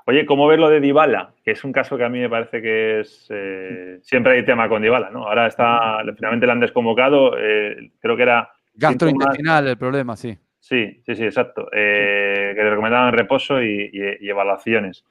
Oye, 0.05 0.25
¿cómo 0.25 0.47
ver 0.47 0.59
lo 0.59 0.69
de 0.69 0.79
Dybala? 0.79 1.33
Que 1.43 1.51
es 1.51 1.63
un 1.63 1.71
caso 1.71 1.97
que 1.97 2.03
a 2.03 2.09
mí 2.09 2.19
me 2.19 2.29
parece 2.29 2.61
que 2.61 2.99
es... 2.99 3.27
Eh, 3.29 3.99
siempre 4.01 4.33
hay 4.33 4.45
tema 4.45 4.67
con 4.67 4.81
Dybala, 4.81 5.09
¿no? 5.09 5.27
Ahora 5.27 5.47
está... 5.47 5.99
Finalmente 6.15 6.45
le 6.45 6.51
han 6.51 6.59
desconvocado. 6.59 7.37
Eh, 7.37 7.91
creo 7.99 8.15
que 8.17 8.23
era... 8.23 8.51
Gastrointestinal 8.73 9.67
el 9.67 9.77
problema, 9.77 10.15
sí. 10.15 10.37
Sí, 10.59 11.01
sí, 11.05 11.15
sí, 11.15 11.23
exacto. 11.23 11.69
Eh, 11.71 12.53
que 12.55 12.63
le 12.63 12.69
recomendaban 12.69 13.13
reposo 13.13 13.61
y 13.61 14.17
evaluaciones. 14.21 15.05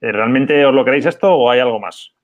¿Realmente 0.00 0.64
os 0.64 0.74
lo 0.74 0.84
queréis 0.84 1.06
esto 1.06 1.32
o 1.32 1.50
hay 1.50 1.60
algo 1.60 1.80
más? 1.80 2.15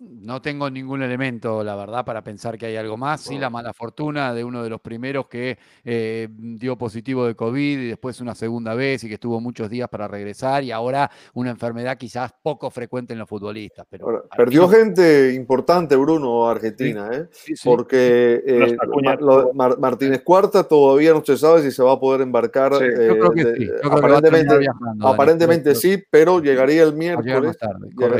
No 0.00 0.42
tengo 0.42 0.68
ningún 0.70 1.02
elemento, 1.02 1.62
la 1.62 1.76
verdad, 1.76 2.04
para 2.04 2.24
pensar 2.24 2.58
que 2.58 2.66
hay 2.66 2.76
algo 2.76 2.96
más. 2.96 3.20
Sí, 3.20 3.38
la 3.38 3.48
mala 3.48 3.72
fortuna 3.72 4.34
de 4.34 4.42
uno 4.42 4.64
de 4.64 4.68
los 4.68 4.80
primeros 4.80 5.28
que 5.28 5.56
eh, 5.84 6.28
dio 6.30 6.76
positivo 6.76 7.24
de 7.26 7.36
COVID 7.36 7.78
y 7.78 7.88
después 7.88 8.20
una 8.20 8.34
segunda 8.34 8.74
vez 8.74 9.04
y 9.04 9.08
que 9.08 9.14
estuvo 9.14 9.40
muchos 9.40 9.70
días 9.70 9.88
para 9.88 10.08
regresar 10.08 10.64
y 10.64 10.72
ahora 10.72 11.08
una 11.32 11.50
enfermedad 11.50 11.96
quizás 11.96 12.32
poco 12.42 12.70
frecuente 12.70 13.12
en 13.12 13.20
los 13.20 13.28
futbolistas. 13.28 13.86
Pero 13.88 14.28
perdió 14.36 14.68
gente 14.68 15.32
importante, 15.32 15.94
Bruno, 15.94 16.48
Argentina, 16.48 17.10
¿eh? 17.12 17.28
porque 17.62 18.42
eh, 18.44 18.76
Martínez 19.54 20.22
Cuarta 20.22 20.64
todavía 20.64 21.12
no 21.12 21.24
se 21.24 21.38
sabe 21.38 21.62
si 21.62 21.70
se 21.70 21.82
va 21.84 21.92
a 21.92 22.00
poder 22.00 22.22
embarcar. 22.22 22.72
aparentemente, 23.84 24.66
aparentemente 25.00 25.74
sí, 25.76 26.02
pero 26.10 26.40
llegaría 26.40 26.82
el 26.82 26.94
miércoles. 26.94 27.56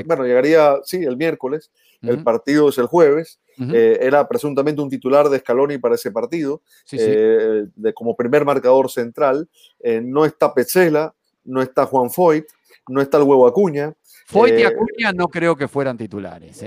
bueno, 0.06 0.24
llegaría, 0.24 0.76
sí, 0.84 1.02
el 1.04 1.16
miércoles 1.16 1.64
el 2.06 2.22
partido 2.22 2.68
es 2.68 2.78
el 2.78 2.86
jueves. 2.86 3.40
Eh, 3.58 3.98
era 4.00 4.26
presuntamente 4.26 4.82
un 4.82 4.90
titular 4.90 5.28
de 5.28 5.38
Scaloni 5.38 5.78
para 5.78 5.94
ese 5.94 6.10
partido, 6.10 6.62
eh, 6.92 7.66
de, 7.74 7.94
como 7.94 8.16
primer 8.16 8.44
marcador 8.44 8.90
central. 8.90 9.48
Eh, 9.80 10.00
no 10.02 10.24
está 10.24 10.52
Petzela, 10.52 11.14
no 11.44 11.62
está 11.62 11.86
Juan 11.86 12.10
Foyt, 12.10 12.46
no 12.88 13.00
está 13.00 13.18
el 13.18 13.24
huevo 13.24 13.46
Acuña. 13.46 13.94
Foyt 14.26 14.58
y 14.58 14.64
Acuña 14.64 15.12
no 15.14 15.28
creo 15.28 15.56
que 15.56 15.68
fueran 15.68 15.96
titulares. 15.96 16.64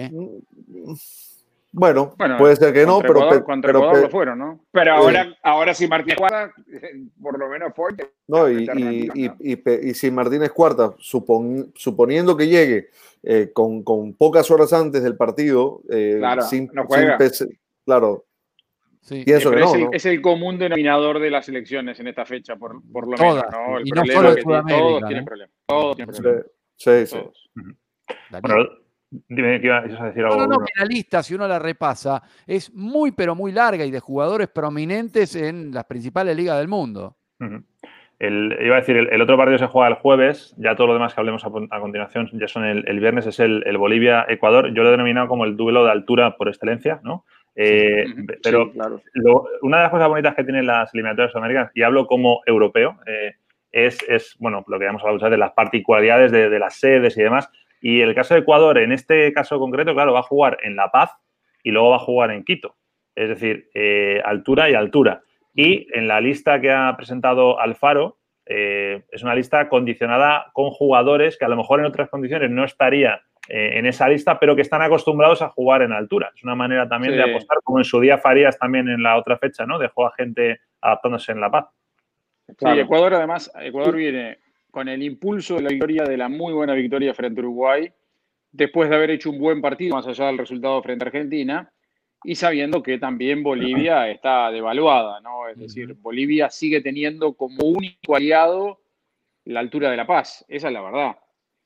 Bueno, 1.72 2.16
puede 2.38 2.56
ser 2.56 2.74
que 2.74 2.86
no, 2.86 3.00
pero, 3.00 3.30
pero, 3.62 4.02
lo 4.02 4.10
fueron, 4.10 4.40
¿no? 4.40 4.66
Pero 4.72 4.94
ahora, 4.94 5.38
ahora 5.44 5.74
sí 5.74 5.88
Martínez 5.88 6.18
Cuarta, 6.18 6.54
por 7.22 7.38
lo 7.38 7.50
menos 7.50 7.74
fuerte. 7.76 8.10
No, 8.28 8.50
y, 8.50 8.68
y, 9.14 9.32
y, 9.40 9.94
si 9.94 10.10
Martínez 10.10 10.52
Cuarta, 10.52 10.96
suponiendo 10.98 12.38
que 12.38 12.48
llegue 12.48 12.90
eh, 13.24 13.52
con, 13.54 13.84
con, 13.84 14.14
pocas 14.14 14.50
horas 14.50 14.72
antes 14.74 15.04
del 15.04 15.18
partido, 15.18 15.82
eh, 15.90 16.16
claro, 16.20 16.42
sin, 16.44 16.70
no 16.74 16.86
juega. 16.86 17.18
claro. 17.86 18.26
Sí. 19.02 19.24
Pienso 19.24 19.52
que 19.52 19.58
no, 19.58 19.66
es, 19.68 19.74
el, 19.74 19.88
es, 19.94 20.06
el, 20.06 20.22
común 20.22 20.58
denominador 20.58 21.20
de 21.20 21.30
las 21.30 21.48
elecciones 21.48 21.98
en 22.00 22.08
esta 22.08 22.26
fecha, 22.26 22.58
por, 22.58 22.82
por 22.92 23.06
lo 23.06 23.18
menos. 23.18 23.46
¿no? 23.52 23.78
El 23.78 23.88
y 23.88 23.92
problema 23.92 24.22
no 24.22 24.30
solo 24.30 24.36
que 24.36 24.74
todos 24.74 25.06
tienen 25.06 25.26
problemas. 25.26 25.56
Todos 25.66 25.96
tienen 25.96 26.16
problemas. 26.16 26.46
Sí, 26.76 27.06
sí. 27.08 27.18
Bueno, 28.42 28.70
Dime 29.10 29.62
que 29.62 29.68
ibas 29.68 30.02
a 30.02 30.06
decir 30.08 30.24
algo. 30.24 30.36
No, 30.36 30.48
no, 30.48 30.56
no, 30.56 30.66
que 30.66 30.80
la 30.80 30.86
lista, 30.86 31.24
si 31.24 31.34
uno 31.34 31.48
la 31.48 31.60
repasa, 31.60 32.22
es 32.46 32.74
muy, 32.74 33.12
pero 33.12 33.36
muy 33.36 33.52
larga 33.52 33.86
y 33.86 33.92
de 33.92 34.00
jugadores 34.00 34.50
prominentes 34.50 35.36
en 35.36 35.72
las 35.72 35.86
principales 35.86 36.36
ligas 36.36 36.58
del 36.58 36.68
mundo. 36.68 37.16
el, 38.20 38.58
iba 38.60 38.76
a 38.76 38.80
decir, 38.80 38.98
el, 38.98 39.22
otro 39.22 39.38
partido 39.38 39.60
se 39.60 39.68
juega 39.68 39.88
el 39.88 39.94
jueves, 39.96 40.54
ya 40.58 40.76
todo 40.76 40.88
lo 40.88 40.94
demás 40.94 41.14
que 41.14 41.22
hablemos 41.22 41.46
a, 41.46 41.80
continuación 41.80 42.30
ya 42.34 42.50
son 42.50 42.66
el, 42.66 43.00
viernes, 43.00 43.28
es 43.28 43.40
el, 43.40 43.78
Bolivia-Ecuador. 43.78 44.74
Yo 44.74 44.84
lo 44.84 44.90
he 44.90 44.92
denominado 44.92 45.30
como 45.30 45.46
el 45.46 45.56
duelo 45.56 45.86
de 45.86 45.92
altura 45.92 46.36
por 46.36 46.50
excelencia, 46.50 47.00
¿no? 47.04 47.24
Eh, 47.56 48.06
pero 48.44 48.72
una 49.62 49.78
de 49.78 49.84
las 49.84 49.92
cosas 49.92 50.10
bonitas 50.10 50.36
que 50.36 50.44
tienen 50.44 50.68
las 50.68 50.94
eliminatorias 50.94 51.36
americanas, 51.36 51.72
y 51.74 51.82
hablo 51.82 52.08
como 52.08 52.42
europeo, 52.46 53.00
eh, 53.08 53.36
es, 53.72 53.98
es, 54.08 54.36
bueno, 54.40 54.66
lo 54.68 54.78
que 54.78 54.86
vamos 54.86 55.04
a 55.04 55.10
hablar 55.10 55.32
de 55.32 55.38
las 55.38 55.54
particularidades 55.54 56.32
de, 56.32 56.50
de 56.50 56.60
las 56.60 56.76
sedes 56.76 57.18
y 57.18 57.24
demás 57.24 57.50
y 57.82 58.02
el 58.02 58.16
caso 58.16 58.34
de 58.34 58.42
Ecuador, 58.42 58.78
en 58.78 58.92
este 58.92 59.32
caso 59.34 59.60
concreto, 59.60 59.94
claro, 59.94 60.14
va 60.14 60.20
a 60.20 60.24
jugar 60.24 60.58
en 60.64 60.76
La 60.76 60.90
Paz 60.90 61.12
y 61.64 61.72
luego 61.72 61.92
va 61.92 61.98
a 61.98 62.00
jugar 62.00 62.32
en 62.32 62.44
Quito. 62.44 62.76
Es 63.16 63.30
decir, 63.30 63.70
eh, 63.74 64.22
altura 64.24 64.70
y 64.70 64.74
altura. 64.74 65.22
Y 65.54 65.88
en 65.94 66.08
la 66.08 66.22
lista 66.22 66.62
que 66.62 66.72
ha 66.72 66.96
presentado 66.96 67.60
Alfaro, 67.60 68.18
eh, 68.46 69.04
es 69.12 69.24
una 69.24 69.36
lista 69.36 69.68
condicionada 69.68 70.52
con 70.54 70.70
jugadores 70.70 71.38
que 71.38 71.46
a 71.46 71.50
lo 71.50 71.58
mejor 71.58 71.80
en 71.80 71.88
otras 71.88 72.10
condiciones 72.10 72.50
no 72.52 72.64
estaría 72.64 73.22
eh, 73.50 73.78
en 73.78 73.86
esa 73.86 74.08
lista, 74.08 74.40
pero 74.40 74.56
que 74.56 74.62
están 74.62 74.82
acostumbrados 74.82 75.42
a 75.42 75.50
jugar 75.50 75.82
en 75.82 75.94
altura. 75.94 76.32
Es 76.36 76.44
una 76.44 76.56
manera 76.56 76.88
también 76.88 77.16
de 77.16 77.24
apostar, 77.24 77.58
como 77.64 77.80
en 77.80 77.86
su 77.86 78.00
día 78.00 78.18
Farías 78.18 78.58
también 78.58 78.88
en 78.88 79.02
la 79.02 79.18
otra 79.18 79.38
fecha, 79.38 79.66
¿no? 79.66 79.80
Dejó 79.80 80.06
a 80.06 80.14
gente 80.14 80.60
adaptándose 80.82 81.32
en 81.32 81.42
La 81.42 81.50
Paz. 81.50 81.66
Sí, 82.48 82.80
Ecuador 82.80 83.14
además, 83.14 83.52
Ecuador 83.60 83.96
viene 83.96 84.38
con 84.72 84.88
el 84.88 85.02
impulso 85.04 85.56
de 85.56 85.64
la 85.64 85.70
victoria, 85.70 86.04
de 86.04 86.18
la 86.18 86.30
muy 86.30 86.54
buena 86.54 86.74
victoria 86.74 87.14
frente 87.14 87.42
a 87.42 87.44
Uruguay, 87.44 87.92
después 88.52 88.90
de 88.90 88.96
haber 88.96 89.12
hecho 89.12 89.30
un 89.30 89.40
buen 89.40 89.62
partido, 89.62 89.96
más 89.96 90.08
allá 90.08 90.28
del 90.28 90.38
resultado 90.38 90.82
frente 90.82 91.06
a 91.06 91.08
Argentina, 91.08 91.72
y 92.24 92.36
sabiendo 92.36 92.82
que 92.82 92.98
también 92.98 93.44
Bolivia 93.44 94.10
está 94.10 94.52
devaluada, 94.52 95.22
¿no? 95.22 95.48
Es 95.48 95.58
decir, 95.58 95.94
Bolivia 95.94 96.50
sigue 96.50 96.82
teniendo 96.82 97.34
como 97.34 97.64
único 97.64 98.16
aliado 98.16 98.82
la 99.46 99.60
altura 99.60 99.90
de 99.92 99.98
La 99.98 100.08
Paz, 100.08 100.44
esa 100.48 100.68
es 100.68 100.74
la 100.74 100.82
verdad. 100.82 101.18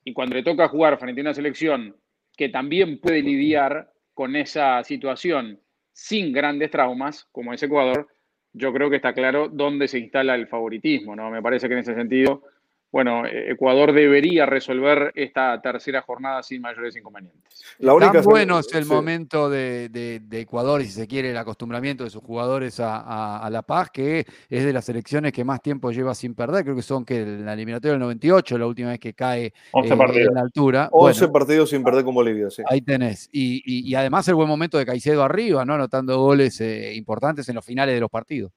Y 0.03 0.13
cuando 0.13 0.35
le 0.35 0.43
toca 0.43 0.67
jugar 0.67 0.99
frente 0.99 1.21
a 1.21 1.23
una 1.23 1.33
selección 1.33 1.95
que 2.35 2.49
también 2.49 2.99
puede 2.99 3.21
lidiar 3.21 3.91
con 4.13 4.35
esa 4.35 4.83
situación 4.83 5.59
sin 5.93 6.31
grandes 6.31 6.71
traumas, 6.71 7.25
como 7.31 7.53
es 7.53 7.63
Ecuador, 7.63 8.07
yo 8.53 8.73
creo 8.73 8.89
que 8.89 8.97
está 8.97 9.13
claro 9.13 9.47
dónde 9.47 9.87
se 9.87 9.99
instala 9.99 10.35
el 10.35 10.47
favoritismo, 10.47 11.15
¿no? 11.15 11.29
Me 11.31 11.41
parece 11.41 11.67
que 11.67 11.73
en 11.73 11.79
ese 11.79 11.95
sentido 11.95 12.43
bueno, 12.91 13.23
Ecuador 13.25 13.93
debería 13.93 14.45
resolver 14.45 15.13
esta 15.15 15.61
tercera 15.61 16.01
jornada 16.01 16.43
sin 16.43 16.61
mayores 16.61 16.97
inconvenientes. 16.97 17.63
La 17.79 17.97
Tan 17.97 18.21
bueno 18.23 18.59
es 18.59 18.73
el 18.73 18.85
momento 18.85 19.49
de, 19.49 20.21
Ecuador 20.31 20.81
y 20.81 20.85
si 20.85 20.91
se 20.91 21.07
quiere 21.07 21.31
el 21.31 21.37
acostumbramiento 21.37 22.03
de 22.03 22.09
sus 22.09 22.21
jugadores 22.21 22.81
a, 22.81 23.47
La 23.49 23.61
Paz, 23.61 23.91
que 23.91 24.25
es 24.49 24.65
de 24.65 24.73
las 24.73 24.85
selecciones 24.85 25.31
que 25.31 25.45
más 25.45 25.61
tiempo 25.61 25.91
lleva 25.91 26.13
sin 26.13 26.35
perder. 26.35 26.63
Creo 26.63 26.75
que 26.75 26.81
son 26.81 27.05
que 27.05 27.25
la 27.25 27.53
eliminatoria 27.53 27.93
del 27.93 28.01
98, 28.01 28.57
la 28.57 28.67
última 28.67 28.89
vez 28.89 28.99
que 28.99 29.13
cae 29.13 29.45
eh, 29.45 29.53
en 29.73 30.33
la 30.33 30.41
altura. 30.41 30.89
11 30.91 31.29
partidos 31.29 31.69
sin 31.69 31.83
perder 31.83 32.03
con 32.03 32.13
Bolivia, 32.13 32.49
sí. 32.49 32.61
Ahí 32.69 32.81
tenés. 32.81 33.29
Y, 33.31 33.95
además 33.95 34.27
el 34.27 34.35
buen 34.35 34.49
momento 34.49 34.77
de 34.77 34.85
Caicedo 34.85 35.23
arriba, 35.23 35.63
¿no? 35.63 35.75
Anotando 35.75 36.19
goles 36.19 36.59
eh, 36.59 36.93
importantes 36.95 37.47
en 37.47 37.55
los 37.55 37.65
finales 37.65 37.95
de 37.95 38.01
los 38.01 38.09
partidos. 38.09 38.51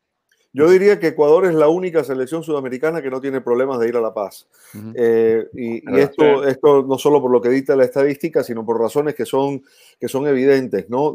Yo 0.56 0.70
diría 0.70 1.00
que 1.00 1.08
Ecuador 1.08 1.46
es 1.46 1.54
la 1.54 1.66
única 1.66 2.04
selección 2.04 2.44
sudamericana 2.44 3.02
que 3.02 3.10
no 3.10 3.20
tiene 3.20 3.40
problemas 3.40 3.80
de 3.80 3.88
ir 3.88 3.96
a 3.96 4.00
La 4.00 4.14
Paz. 4.14 4.46
Eh, 4.94 5.48
y, 5.52 5.98
esto, 5.98 6.46
esto 6.46 6.84
no 6.84 6.96
solo 6.96 7.20
por 7.20 7.32
lo 7.32 7.40
que 7.42 7.48
dicta 7.48 7.74
la 7.74 7.84
estadística, 7.84 8.44
sino 8.44 8.64
por 8.64 8.80
razones 8.80 9.16
que 9.16 9.26
son, 9.26 9.64
que 9.98 10.06
son 10.06 10.28
evidentes. 10.28 10.88
¿no? 10.88 11.12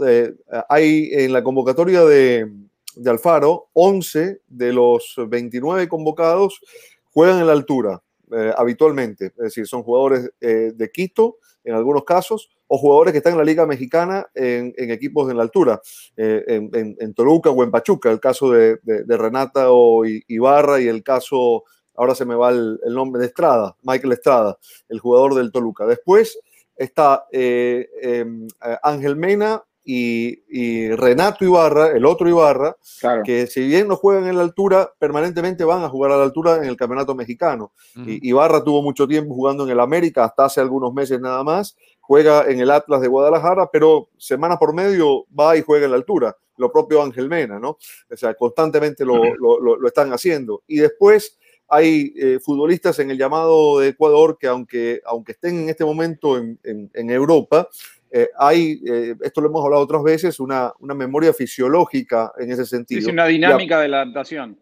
hay 0.68 1.10
en 1.14 1.32
la 1.32 1.42
convocatoria 1.42 2.04
de, 2.04 2.52
Alfaro, 3.06 3.70
11 3.72 4.42
de 4.46 4.74
los 4.74 5.16
29 5.18 5.88
convocados 5.88 6.60
juegan 7.14 7.40
en 7.40 7.48
la 7.48 7.54
altura 7.54 8.04
eh, 8.34 8.52
habitualmente. 8.58 9.28
Es 9.28 9.36
decir, 9.38 9.68
son 9.68 9.84
jugadores 9.84 10.30
eh, 10.42 10.74
de 10.76 10.92
Quito 10.92 11.38
en 11.70 11.76
algunos 11.76 12.04
casos, 12.04 12.50
o 12.68 12.78
jugadores 12.78 13.12
que 13.12 13.18
están 13.20 13.34
en 13.34 13.40
la 13.40 13.46
Liga 13.46 13.66
Mexicana 13.66 14.28
en, 14.34 14.74
equipos 14.78 15.30
en 15.30 15.38
la 15.38 15.44
altura, 15.44 15.82
eh, 16.18 16.44
en, 16.72 17.14
Toluca 17.14 17.50
o 17.50 17.64
en 17.64 17.72
Pachuca, 17.72 18.12
el 18.12 18.20
caso 18.20 18.52
de, 18.52 18.80
Renata 19.08 19.72
o 19.72 20.04
Ibarra 20.06 20.80
y 20.80 20.88
el 20.88 21.04
caso, 21.04 21.64
ahora 21.96 22.16
se 22.16 22.26
me 22.26 22.36
va 22.36 22.50
el, 22.50 22.80
nombre 22.86 23.22
de 23.22 23.28
Estrada, 23.28 23.76
Michael 23.84 24.14
Estrada, 24.14 24.58
el 24.88 25.00
jugador 25.00 25.36
del 25.36 25.52
Toluca. 25.52 25.86
Después 25.86 26.40
está 26.76 27.26
eh, 27.32 27.90
em, 28.02 28.48
Ángel 28.84 29.16
Mena 29.16 29.64
y, 29.92 30.90
Renato 30.96 31.44
Ibarra, 31.44 31.92
el 31.92 32.06
otro 32.06 32.30
Ibarra, 32.30 32.78
que 33.24 33.48
si 33.48 33.66
bien 33.66 33.88
no 33.88 33.96
juegan 33.96 34.28
en 34.28 34.36
la 34.36 34.44
altura, 34.44 34.94
permanentemente 35.00 35.64
van 35.64 35.84
a 35.84 35.90
jugar 35.90 36.12
a 36.12 36.18
la 36.18 36.24
altura 36.24 36.58
en 36.58 36.66
el 36.66 36.78
campeonato 36.78 37.16
mexicano. 37.16 37.74
Ibarra 37.96 38.64
tuvo 38.64 38.84
mucho 38.84 39.08
tiempo 39.08 39.34
jugando 39.34 39.64
en 39.64 39.72
el 39.72 39.80
América, 39.80 40.26
hasta 40.26 40.46
hace 40.46 40.62
algunos 40.62 40.94
meses 40.94 41.20
nada 41.20 41.44
más, 41.44 41.76
juega 42.02 42.46
en 42.48 42.60
el 42.60 42.70
Atlas 42.70 43.02
de 43.02 43.08
Guadalajara, 43.08 43.70
pero 43.72 44.10
semana 44.18 44.58
por 44.58 44.76
medio 44.76 45.26
va 45.38 45.58
y 45.58 45.64
juega 45.64 45.86
en 45.86 45.92
la 45.92 45.98
altura. 45.98 46.38
Lo 46.58 46.72
propio 46.72 47.02
Ángel 47.02 47.28
Mena, 47.28 47.58
¿no? 47.58 47.78
O 48.12 48.18
sea, 48.18 48.36
constantemente 48.36 49.06
lo, 49.06 49.18
lo, 49.38 49.88
están 49.88 50.12
haciendo. 50.12 50.62
Y 50.68 50.78
después 50.78 51.40
hay 51.68 52.14
eh, 52.16 52.40
futbolistas 52.40 53.00
en 53.00 53.12
el 53.12 53.18
llamado 53.18 53.80
de 53.80 53.90
Ecuador 53.90 54.38
que 54.40 54.48
aunque, 54.48 55.02
aunque 55.06 55.32
estén 55.32 55.62
en 55.62 55.70
este 55.70 55.86
momento 55.86 56.38
en, 56.38 56.60
en, 56.64 57.10
Europa, 57.10 57.70
eh, 58.12 58.30
hay, 58.38 58.82
eh, 58.86 59.16
esto 59.22 59.42
lo 59.42 59.50
hemos 59.50 59.64
hablado 59.64 59.84
otras 59.84 60.04
veces, 60.04 60.40
una, 60.40 60.74
una 60.80 60.94
memoria 60.94 61.34
fisiológica 61.34 62.32
en 62.38 62.52
ese 62.52 62.66
sentido. 62.66 63.00
Es 63.00 63.08
una 63.08 63.26
dinámica 63.26 63.80
de 63.80 63.88
la 63.88 64.02
adaptación. 64.02 64.60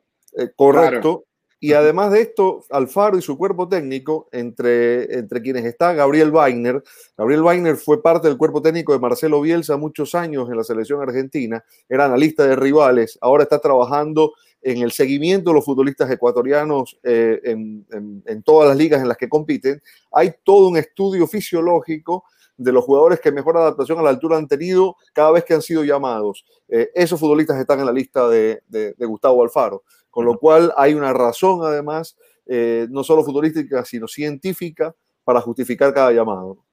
correcto. 0.55 1.25
Y 1.59 1.73
además 1.73 2.11
de 2.11 2.21
esto, 2.21 2.63
Alfaro 2.69 3.17
y 3.17 3.21
su 3.23 3.35
cuerpo 3.35 3.67
técnico, 3.67 4.29
entre, 4.31 5.11
entre 5.17 5.41
quienes 5.41 5.65
está 5.65 5.93
Gabriel 5.93 6.29
Weiner. 6.29 6.83
Gabriel 7.17 7.41
Weiner 7.41 7.75
fue 7.77 8.01
parte 8.01 8.27
del 8.27 8.37
cuerpo 8.37 8.61
técnico 8.61 8.93
de 8.93 8.99
Marcelo 8.99 9.41
Bielsa 9.41 9.75
muchos 9.75 10.13
años 10.13 10.47
en 10.51 10.57
la 10.57 10.63
selección 10.63 11.01
argentina, 11.01 11.63
era 11.89 12.05
analista 12.05 12.45
de 12.45 12.55
rivales, 12.55 13.17
ahora 13.21 13.43
está 13.43 13.57
trabajando 13.57 14.33
en 14.61 14.81
el 14.81 14.91
seguimiento 14.91 15.49
de 15.49 15.55
los 15.55 15.65
futbolistas 15.65 16.11
ecuatorianos 16.11 16.99
eh, 17.03 17.39
en, 17.43 18.43
todas 18.43 18.69
las 18.69 18.77
ligas 18.77 19.01
en 19.01 19.07
las 19.07 19.17
que 19.17 19.29
compiten. 19.29 19.81
Hay 20.11 20.33
todo 20.43 20.67
un 20.67 20.77
estudio 20.77 21.25
fisiológico 21.25 22.25
de 22.57 22.71
los 22.71 22.83
jugadores 22.83 23.19
que 23.19 23.31
mejor 23.31 23.55
adaptación 23.57 23.99
a 23.99 24.01
la 24.01 24.09
altura 24.09 24.37
han 24.37 24.47
tenido 24.47 24.95
cada 25.13 25.31
vez 25.31 25.45
que 25.45 25.53
han 25.53 25.61
sido 25.61 25.83
llamados. 25.83 26.43
Eh, 26.67 26.89
esos 26.95 27.19
futbolistas 27.19 27.57
están 27.59 27.79
en 27.79 27.85
la 27.85 27.93
lista 27.93 28.27
de 28.27 28.95
Gustavo 28.99 29.43
Alfaro. 29.43 29.83
Con 30.17 30.25
lo 30.25 30.39
cual 30.39 30.73
hay 30.75 30.95
una 30.95 31.13
razón, 31.13 31.59
además, 31.63 32.17
eh, 32.47 32.87
no 32.89 33.03
solo 33.03 33.23
futbolística, 33.23 33.85
sino 33.85 34.07
científica, 34.07 34.95
para 35.23 35.41
justificar 35.41 35.93
cada 35.93 36.11
llamado. 36.11 36.65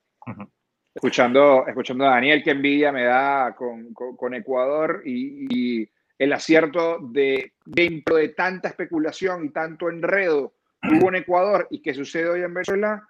Escuchando, 0.95 1.67
escuchando 1.67 2.07
a 2.07 2.12
Daniel, 2.12 2.43
que 2.43 2.53
envidia 2.53 2.91
me 2.91 3.05
da 3.05 3.55
con, 3.55 4.35
Ecuador 4.35 5.03
y, 5.05 5.87
el 6.17 6.33
acierto 6.33 7.00
de 7.00 7.53
dentro 7.67 8.17
de 8.17 8.31
tanta 8.31 8.69
especulación 8.69 9.45
y 9.45 9.50
tanto 9.50 9.91
enredo 9.91 10.55
hubo 10.83 11.09
en 11.09 11.17
Ecuador 11.17 11.67
y 11.71 11.83
que 11.83 11.93
sucede 11.93 12.31
hoy 12.31 12.41
en 12.41 12.55
Venezuela, 12.55 13.07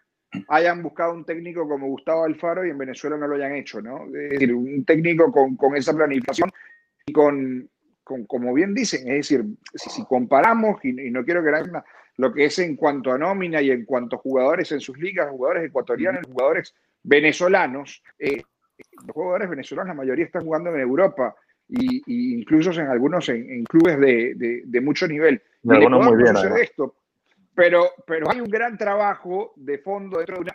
hayan 0.49 0.83
buscado 0.83 1.13
un 1.13 1.25
técnico 1.25 1.69
como 1.69 1.87
Gustavo 1.89 2.25
Alfaro 2.25 2.65
y 2.67 2.71
en 2.71 2.79
Venezuela 2.79 3.17
no 3.17 3.27
lo 3.27 3.37
hayan 3.37 3.55
hecho, 3.55 3.81
¿no? 3.81 4.07
Es 4.07 4.31
decir, 4.31 4.55
un 4.55 4.85
técnico 4.85 5.31
con, 5.33 5.57
con 5.57 5.77
esa 5.77 5.93
planificación 5.93 6.51
y 7.07 7.13
con 7.13 7.69
como 8.05 8.53
bien 8.53 8.75
dicen, 8.75 9.09
es 9.09 9.29
decir, 9.29 9.45
si, 9.75 10.05
comparamos, 10.05 10.85
y, 10.85 10.93
no 10.93 11.25
quiero 11.25 11.43
que 11.43 11.49
una, 11.49 11.85
lo 12.19 12.33
que 12.33 12.45
es 12.45 12.59
en 12.59 12.77
cuanto 12.77 13.13
a 13.13 13.19
nómina 13.19 13.63
y 13.63 13.71
en 13.71 13.85
cuanto 13.85 14.17
a 14.17 14.19
jugadores 14.19 14.71
en 14.73 14.81
sus 14.81 14.99
ligas, 14.99 15.31
jugadores 15.31 15.65
ecuatorianos, 15.65 16.27
jugadores 16.27 16.75
venezolanos, 17.03 18.03
eh, 18.19 18.43
los 19.07 19.15
jugadores 19.15 19.49
venezolanos, 19.49 19.89
la 19.89 20.03
mayoría 20.03 20.27
están 20.27 20.45
jugando 20.45 20.71
en 20.71 20.81
Europa 20.81 21.35
y, 21.69 22.03
incluso 22.07 22.73
en 22.73 22.89
algunos 22.89 23.29
en, 23.31 23.65
clubes 23.65 23.99
de, 23.99 24.81
mucho 24.83 25.09
nivel. 25.09 25.41
muy 25.63 26.23
bien, 26.23 26.37
esto, 26.61 26.95
pero, 27.55 27.91
pero 28.07 28.31
hay 28.31 28.41
un 28.41 28.49
gran 28.49 28.77
trabajo 28.77 29.53
de 29.57 29.79
fondo 29.79 30.19
dentro 30.19 30.43
de, 30.43 30.53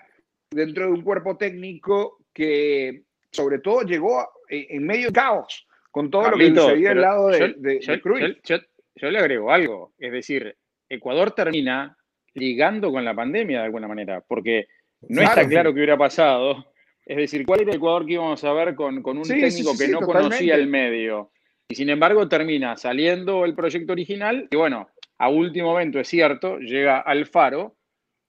dentro 0.52 0.86
de 0.86 0.92
un 0.92 1.02
cuerpo 1.02 1.38
técnico 1.38 2.18
que 2.34 3.04
sobre 3.32 3.60
todo 3.60 3.82
llegó 3.84 4.28
en 4.50 4.86
medio 4.86 5.08
de 5.08 5.14
caos 5.14 5.68
con 5.92 6.10
todo 6.10 6.32
lo 6.32 6.38
que 6.38 6.54
sucedía 6.54 6.92
al 6.92 7.02
lado 7.02 7.28
de, 7.28 7.80
yo, 7.82 8.58
Yo, 8.96 9.12
le 9.12 9.20
agrego 9.20 9.52
algo, 9.52 9.94
es 9.98 10.12
decir, 10.12 10.56
Ecuador 10.88 11.32
termina 11.32 11.96
ligando 12.34 12.92
con 12.92 13.04
la 13.04 13.14
pandemia 13.14 13.60
de 13.60 13.66
alguna 13.66 13.88
manera, 13.88 14.24
porque 14.28 14.68
no 15.08 15.22
está 15.22 15.48
claro 15.48 15.74
qué 15.74 15.80
hubiera 15.80 15.98
pasado. 15.98 16.66
Es 17.06 17.18
decir, 17.18 17.46
¿cuál 17.46 17.62
era 17.62 17.72
el 17.72 17.78
Ecuador 17.78 18.06
que 18.06 18.14
íbamos 18.14 18.44
a 18.44 18.54
ver 18.54 18.76
con, 18.76 18.98
un 18.98 19.24
técnico 19.24 19.76
que 19.78 19.88
no 19.88 20.02
conocía 20.02 20.56
el 20.56 20.68
medio? 20.68 21.32
Y 21.68 21.76
sin 21.76 21.90
embargo 21.90 22.28
termina 22.28 22.78
saliendo 22.78 23.46
el 23.46 23.56
proyecto 23.56 23.94
original, 23.94 24.48
y 24.52 24.56
bueno, 24.56 24.90
a 25.20 25.30
último 25.30 25.70
momento 25.70 26.00
es 26.00 26.08
cierto, 26.08 26.58
llega 26.60 27.00
Alfaro. 27.00 27.76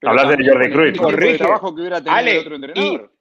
Hablas 0.03 0.37
de 0.37 0.49
Jordi 0.49 0.71
Cruyff. 0.71 1.23
El 1.23 1.39
trabajo 1.39 1.75
que 1.75 1.81
hubiera 1.83 2.03
tenido 2.03 2.41
otro 2.41 2.55
entrenador. 2.57 3.13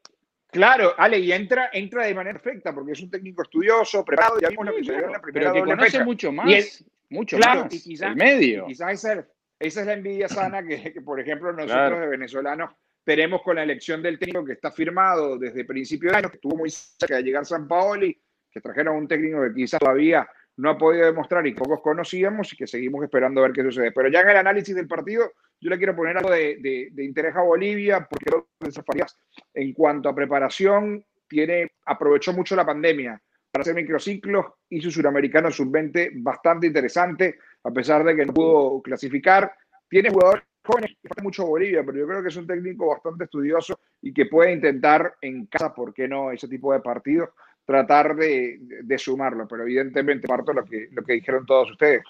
Claro, 0.52 0.96
Ale, 0.98 1.20
y 1.20 1.32
entra, 1.32 1.70
entra 1.72 2.06
de 2.06 2.16
manera 2.16 2.40
perfecta 2.40 2.74
porque 2.74 2.94
es 2.94 3.02
un 3.02 3.12
técnico 3.12 3.44
estudioso, 3.44 4.04
preparado, 4.04 4.40
ya 4.40 4.50
vimos 4.50 4.66
lo 4.66 4.76
que 4.76 4.84
se 4.84 4.96
en 4.96 5.12
la 5.12 5.22
primera 5.22 5.52
pero 5.52 5.54
que 5.54 5.70
conoce 5.70 6.04
mucho 6.04 6.32
más, 6.32 6.84
mucho 7.10 7.38
más 7.38 7.72
y 7.72 7.80
quizás, 7.80 8.10
el 8.10 8.16
medio. 8.16 8.66
quizás 8.66 8.94
esa, 8.94 9.28
esa, 9.60 9.82
es 9.82 9.86
la 9.86 9.94
envidia 9.94 10.28
sana 10.28 10.66
que, 10.66 11.02
por 11.06 11.20
ejemplo, 11.20 11.54
nosotros 11.54 12.00
de 12.00 12.08
venezolanos 12.08 12.72
tenemos 13.04 13.44
con 13.44 13.58
la 13.58 13.64
elección 13.64 14.02
del 14.02 14.18
técnico 14.18 14.44
que 14.44 14.54
está 14.54 14.72
firmado 14.72 15.38
desde 15.38 15.66
principio 15.66 16.10
de 16.10 16.18
año, 16.18 16.30
que 16.32 16.38
estuvo 16.38 16.58
muy 16.58 16.72
cerca 16.72 17.18
de 17.18 17.24
llegar 17.24 17.46
San 17.46 17.68
Paoli, 17.68 18.20
que 18.50 18.60
trajeron 18.60 18.96
un 18.96 19.08
técnico 19.08 19.44
que 19.44 19.54
quizás 19.54 19.80
todavía 19.80 20.28
no 20.60 20.72
ha 20.72 20.78
podido 20.78 21.06
demostrar 21.06 21.48
y 21.48 21.54
que 21.54 21.60
pocos 21.60 21.80
conocíamos 21.82 22.52
y 22.52 22.58
que 22.58 22.68
seguimos 22.68 23.02
esperando 23.02 23.40
a 23.40 23.44
ver 23.44 23.54
qué 23.54 23.64
sucede. 23.64 23.94
Pero 23.94 24.10
ya 24.10 24.20
en 24.20 24.30
el 24.30 24.38
análisis 24.38 24.76
del 24.76 24.90
partido, 24.90 25.32
yo 25.62 25.70
le 25.70 25.78
quiero 25.78 25.96
poner 25.96 26.18
algo 26.18 26.32
de, 26.32 26.92
interés 26.98 27.34
a 27.38 27.44
Bolivia, 27.44 28.06
porque 28.10 28.30
que 28.60 28.82
Farías, 28.84 29.18
en 29.54 29.72
cuanto 29.72 30.10
a 30.10 30.16
preparación, 30.16 31.02
tiene, 31.30 31.72
aprovechó 31.86 32.34
mucho 32.34 32.58
la 32.58 32.66
pandemia 32.66 33.22
para 33.50 33.62
hacer 33.62 33.74
microciclos 33.74 34.48
su 34.82 34.92
suramericano 34.92 35.50
sub-20 35.50 36.12
bastante 36.16 36.68
interesante, 36.68 37.40
a 37.64 37.72
pesar 37.72 38.04
de 38.04 38.18
que 38.18 38.26
no 38.26 38.34
pudo 38.34 38.82
clasificar. 38.82 39.54
Tiene 39.90 40.10
jugadores 40.10 40.44
jóvenes, 40.66 40.92
falta 41.02 41.24
mucho 41.24 41.48
Bolivia, 41.48 41.84
pero 41.86 42.00
yo 42.00 42.06
creo 42.06 42.22
que 42.22 42.28
es 42.28 42.36
un 42.36 42.46
técnico 42.46 42.88
bastante 42.88 43.24
estudioso 43.24 43.80
y 44.02 44.14
que 44.14 44.26
puede 44.26 44.52
intentar 44.52 45.16
en 45.22 45.46
casa, 45.46 45.74
¿por 45.74 45.94
qué 45.94 46.10
no?, 46.10 46.32
ese 46.32 46.50
tipo 46.50 46.74
de 46.74 46.82
partidos 46.82 47.30
tratar 47.70 48.16
de, 48.16 48.98
sumarlo, 48.98 49.48
pero 49.48 49.62
evidentemente 49.62 50.28
parto 50.28 50.52
lo 50.54 50.66
que, 50.66 50.88
lo 50.92 51.04
que 51.04 51.14
dijeron 51.14 51.46
todos 51.46 51.70
ustedes. 51.70 52.02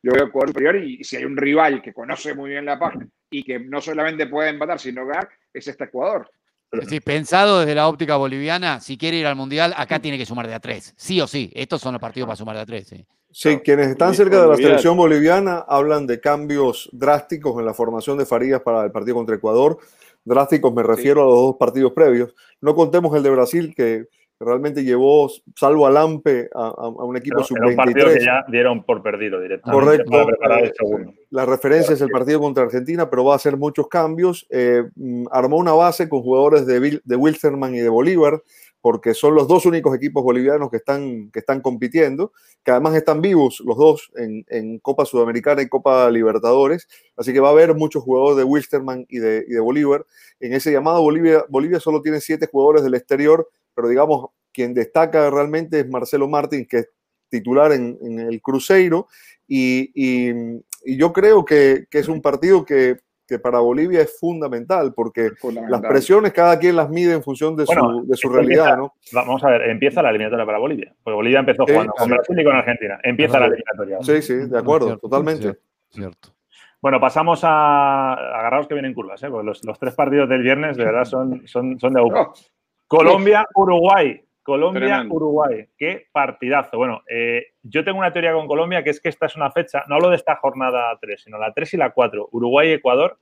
Yo 0.00 0.12
veo 0.12 0.26
Ecuador 0.26 0.50
superior 0.50 0.76
y, 0.76 1.02
si 1.02 1.16
hay 1.16 1.24
un 1.24 1.36
rival 1.36 1.82
que 1.82 1.92
conoce 1.92 2.34
muy 2.34 2.50
bien 2.50 2.64
la 2.64 2.78
página 2.78 3.08
y 3.28 3.42
que 3.42 3.58
no 3.58 3.80
solamente 3.80 4.28
puede 4.28 4.50
empatar, 4.50 4.78
sino 4.78 5.04
ganar, 5.04 5.28
es 5.52 5.66
este 5.66 5.84
Ecuador. 5.84 6.30
Sí, 6.88 7.00
pensado 7.00 7.58
desde 7.58 7.74
la 7.74 7.88
óptica 7.88 8.14
boliviana, 8.14 8.78
si 8.78 8.96
quiere 8.96 9.16
ir 9.16 9.26
al 9.26 9.34
Mundial, 9.34 9.74
acá 9.76 9.98
tiene 9.98 10.18
que 10.18 10.24
sumar 10.24 10.46
de 10.46 10.54
a 10.54 10.60
tres. 10.60 10.94
Sí 10.96 11.20
o 11.20 11.26
sí, 11.26 11.50
estos 11.52 11.80
son 11.80 11.94
los 11.94 12.00
partidos 12.00 12.28
para 12.28 12.36
sumar 12.36 12.54
de 12.54 12.62
a 12.62 12.66
tres. 12.66 12.86
Sí, 12.86 13.04
sí 13.32 13.58
quienes 13.58 13.88
están 13.88 14.14
cerca 14.14 14.40
de 14.40 14.46
la 14.46 14.54
selección 14.54 14.96
boliviana 14.96 15.64
hablan 15.66 16.06
de 16.06 16.20
cambios 16.20 16.88
drásticos 16.92 17.58
en 17.58 17.66
la 17.66 17.74
formación 17.74 18.18
de 18.18 18.24
Farías 18.24 18.60
para 18.60 18.84
el 18.84 18.92
partido 18.92 19.16
contra 19.16 19.34
Ecuador. 19.34 19.78
Drásticos 20.24 20.72
me 20.72 20.84
refiero 20.84 21.22
a 21.22 21.24
los 21.24 21.34
dos 21.34 21.56
partidos 21.58 21.92
previos. 21.92 22.36
No 22.60 22.76
contemos 22.76 23.16
el 23.16 23.24
de 23.24 23.30
Brasil, 23.30 23.74
que 23.74 24.06
realmente 24.40 24.84
llevó, 24.84 25.30
salvo 25.56 25.86
a 25.86 25.90
Lampe, 25.90 26.48
a, 26.54 26.88
un 26.88 27.16
equipo 27.16 27.42
sub-23. 27.42 27.70
un 27.70 27.76
partido 27.76 28.06
que 28.06 28.24
ya 28.24 28.44
dieron 28.48 28.84
por 28.84 29.02
perdido 29.02 29.40
directamente. 29.40 30.04
Correcto. 30.04 31.14
la 31.30 31.44
referencia 31.44 31.94
es 31.94 32.00
el 32.00 32.10
partido 32.10 32.40
contra 32.40 32.64
Argentina, 32.64 33.10
pero 33.10 33.24
va 33.24 33.32
a 33.32 33.36
hacer 33.36 33.56
muchos 33.56 33.88
cambios. 33.88 34.46
Eh, 34.50 34.84
mm, 34.94 35.26
armó 35.32 35.56
una 35.56 35.72
base 35.72 36.08
con 36.08 36.22
jugadores 36.22 36.66
de, 36.66 37.00
de 37.02 37.16
Wilstermann 37.16 37.74
y 37.74 37.78
de 37.78 37.88
Bolívar, 37.88 38.42
porque 38.80 39.12
son 39.12 39.34
los 39.34 39.48
dos 39.48 39.66
únicos 39.66 39.94
equipos 39.96 40.22
bolivianos 40.22 40.70
que 40.70 40.76
están, 40.76 41.30
que 41.32 41.40
están 41.40 41.60
compitiendo, 41.60 42.32
que 42.62 42.70
además 42.70 42.94
están 42.94 43.20
vivos 43.20 43.60
los 43.64 43.76
dos 43.76 44.10
en, 44.16 44.44
en 44.48 44.78
Copa 44.78 45.04
Sudamericana 45.04 45.62
y 45.62 45.68
Copa 45.68 46.08
Libertadores. 46.10 46.86
Así 47.16 47.32
que 47.32 47.40
va 47.40 47.48
a 47.48 47.52
haber 47.52 47.74
muchos 47.74 48.04
jugadores 48.04 48.36
de 48.36 48.44
Wilstermann 48.44 49.04
y 49.08 49.18
de, 49.18 49.44
y 49.48 49.52
de 49.52 49.60
Bolívar. 49.60 50.06
En 50.38 50.52
ese 50.52 50.70
llamado 50.70 51.02
Bolivia, 51.02 51.44
Bolivia 51.48 51.80
solo 51.80 52.02
tiene 52.02 52.20
siete 52.20 52.46
jugadores 52.46 52.84
del 52.84 52.94
exterior 52.94 53.48
pero 53.78 53.90
digamos, 53.90 54.30
quien 54.52 54.74
destaca 54.74 55.30
realmente 55.30 55.78
es 55.78 55.88
Marcelo 55.88 56.26
Martín, 56.26 56.66
que 56.66 56.78
es 56.78 56.90
titular 57.28 57.70
en, 57.70 57.96
el 58.18 58.42
Cruzeiro, 58.42 59.06
y, 59.46 59.92
yo 60.84 61.12
creo 61.12 61.44
que, 61.44 61.86
es 61.88 62.08
un 62.08 62.20
partido 62.20 62.64
que, 62.64 62.96
para 63.40 63.60
Bolivia 63.60 64.00
es 64.00 64.18
fundamental, 64.18 64.94
porque 64.94 65.30
las 65.68 65.80
presiones 65.82 66.32
cada 66.32 66.58
quien 66.58 66.74
las 66.74 66.90
mide 66.90 67.12
en 67.12 67.22
función 67.22 67.54
de 67.54 67.66
su, 67.66 68.28
realidad, 68.28 68.78
¿no? 68.78 68.94
Vamos 69.12 69.44
a 69.44 69.50
ver, 69.50 69.70
empieza 69.70 70.02
la 70.02 70.10
eliminatoria 70.10 70.44
para 70.44 70.58
Bolivia, 70.58 70.92
porque 71.04 71.14
Bolivia 71.14 71.38
empezó 71.38 71.64
jugando 71.64 71.92
con 71.92 72.08
Brasil 72.08 72.40
y 72.40 72.44
con 72.44 72.56
Argentina. 72.56 72.98
Empieza 73.04 73.38
la 73.38 73.46
eliminatoria. 73.46 73.98
Sí, 74.00 74.22
sí, 74.22 74.34
de 74.34 74.58
acuerdo, 74.58 74.98
totalmente. 74.98 75.56
Cierto, 75.90 76.30
Bueno, 76.82 76.98
pasamos 76.98 77.44
a 77.44 78.14
agarraros 78.14 78.66
que 78.66 78.74
vienen 78.74 78.92
curvas, 78.92 79.22
¿eh? 79.22 79.30
porque 79.30 79.46
los, 79.46 79.78
tres 79.78 79.94
partidos 79.94 80.28
del 80.28 80.42
viernes 80.42 80.76
de 80.76 80.84
verdad 80.84 81.04
son, 81.04 81.46
son, 81.46 81.78
son 81.78 81.92
de 81.92 82.00
agua. 82.00 82.32
Colombia, 82.88 83.46
Uruguay. 83.54 84.20
Colombia, 84.42 85.04
Uruguay. 85.06 85.66
Qué 85.76 86.06
partidazo. 86.10 86.78
Bueno, 86.78 87.02
eh, 87.06 87.48
yo 87.62 87.84
tengo 87.84 87.98
una 87.98 88.14
teoría 88.14 88.32
con 88.32 88.46
Colombia 88.46 88.82
que 88.82 88.88
es 88.88 88.98
que 88.98 89.10
esta 89.10 89.26
es 89.26 89.36
una 89.36 89.50
fecha, 89.50 89.84
no 89.88 89.96
hablo 89.96 90.08
de 90.08 90.16
esta 90.16 90.36
jornada 90.36 90.96
3, 90.98 91.22
sino 91.22 91.36
la 91.36 91.52
3 91.52 91.74
y 91.74 91.76
la 91.76 91.90
4. 91.90 92.30
Uruguay 92.32 92.70
y 92.70 92.72
Ecuador. 92.72 93.18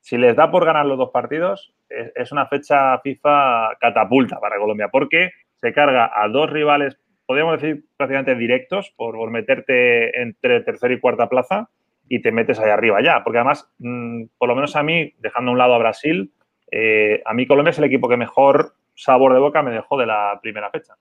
Si 0.00 0.16
les 0.16 0.36
da 0.36 0.52
por 0.52 0.64
ganar 0.64 0.86
los 0.86 0.96
dos 0.96 1.10
partidos, 1.10 1.74
es, 1.88 2.30
una 2.30 2.46
fecha 2.46 2.98
FIFA 3.00 3.78
catapulta 3.80 4.38
para 4.38 4.58
Colombia, 4.58 4.88
porque 4.90 5.30
se 5.56 5.72
carga 5.72 6.10
a 6.14 6.28
dos 6.28 6.48
rivales, 6.48 6.96
podríamos 7.26 7.60
decir 7.60 7.84
prácticamente 7.96 8.36
directos, 8.36 8.94
por, 8.96 9.28
meterte 9.30 10.22
entre 10.22 10.60
tercera 10.60 10.94
y 10.94 11.00
cuarta 11.00 11.28
plaza 11.28 11.68
y 12.08 12.22
te 12.22 12.30
metes 12.30 12.60
ahí 12.60 12.70
arriba 12.70 13.02
ya. 13.02 13.24
Porque 13.24 13.38
además, 13.38 13.68
mm, 13.78 14.26
por 14.38 14.48
lo 14.48 14.54
menos 14.54 14.76
a 14.76 14.84
mí, 14.84 15.14
dejando 15.18 15.50
a 15.50 15.52
un 15.52 15.58
lado 15.58 15.74
a 15.74 15.78
Brasil, 15.78 16.32
eh, 16.70 17.22
a 17.24 17.34
mí 17.34 17.46
Colombia 17.48 17.70
es 17.70 17.78
el 17.78 17.84
equipo 17.84 18.08
que 18.08 18.16
mejor 18.16 18.74
sabor 19.00 19.32
de 19.32 19.40
boca 19.40 19.62
me 19.62 19.70
dejó 19.70 19.98
de 19.98 20.06
la 20.06 20.38
primera 20.42 20.70
fecha. 20.70 20.94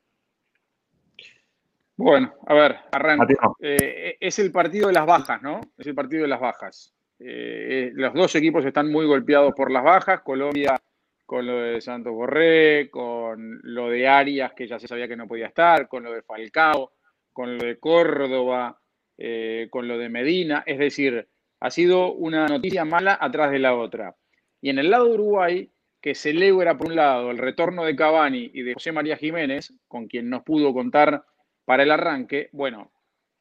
Bueno, 1.98 2.34
a 2.48 2.54
ver, 2.54 2.78
arranco. 2.92 3.58
Eh, 3.60 4.18
es 4.20 4.40
el 4.40 4.52
partido 4.54 4.88
de 4.88 4.94
las 4.94 5.06
bajas, 5.06 5.42
¿no? 5.42 5.60
Es 5.78 5.86
el 5.86 5.96
partido 5.96 6.22
de 6.22 6.30
las 6.30 6.40
bajas. 6.40 6.94
Eh, 7.20 7.92
los 7.94 8.14
dos 8.14 8.34
equipos 8.36 8.64
están 8.64 8.90
muy 8.90 9.06
golpeados 9.06 9.54
por 9.54 9.70
las 9.70 9.84
bajas. 9.84 10.22
Colombia 10.22 10.80
con 11.26 11.46
lo 11.46 11.60
de 11.60 11.82
Santos 11.82 12.14
Borré, 12.14 12.90
con 12.90 13.60
lo 13.64 13.90
de 13.90 14.08
Arias, 14.08 14.54
que 14.54 14.66
ya 14.66 14.80
se 14.80 14.88
sabía 14.88 15.08
que 15.08 15.18
no 15.18 15.28
podía 15.28 15.48
estar, 15.48 15.88
con 15.90 16.04
lo 16.04 16.14
de 16.14 16.24
Falcao, 16.24 16.94
con 17.34 17.58
lo 17.58 17.66
de 17.66 17.78
Córdoba, 17.78 18.80
eh, 19.18 19.68
con 19.70 19.88
lo 19.88 19.98
de 19.98 20.08
Medina. 20.08 20.64
Es 20.66 20.80
decir, 20.80 21.28
ha 21.60 21.70
sido 21.70 22.14
una 22.14 22.48
noticia 22.48 22.86
mala 22.86 23.18
atrás 23.20 23.52
de 23.52 23.60
la 23.60 23.76
otra. 23.76 24.16
Y 24.62 24.70
en 24.70 24.80
el 24.80 24.90
lado 24.90 25.06
de 25.06 25.14
Uruguay, 25.16 25.72
que 26.02 26.16
celebra 26.16 26.78
por 26.78 26.88
un 26.88 26.96
lado 26.96 27.32
el 27.32 27.38
retorno 27.38 27.84
de 27.84 27.96
Cavani 27.96 28.52
y 28.54 28.62
de 28.64 28.74
José 28.74 28.92
María 28.92 29.18
Jiménez, 29.18 29.74
con 29.88 30.08
quien 30.08 30.30
nos 30.30 30.44
pudo 30.44 30.74
contar 30.74 31.24
para 31.66 31.84
el 31.84 31.92
arranque, 31.92 32.50
bueno, 32.52 32.92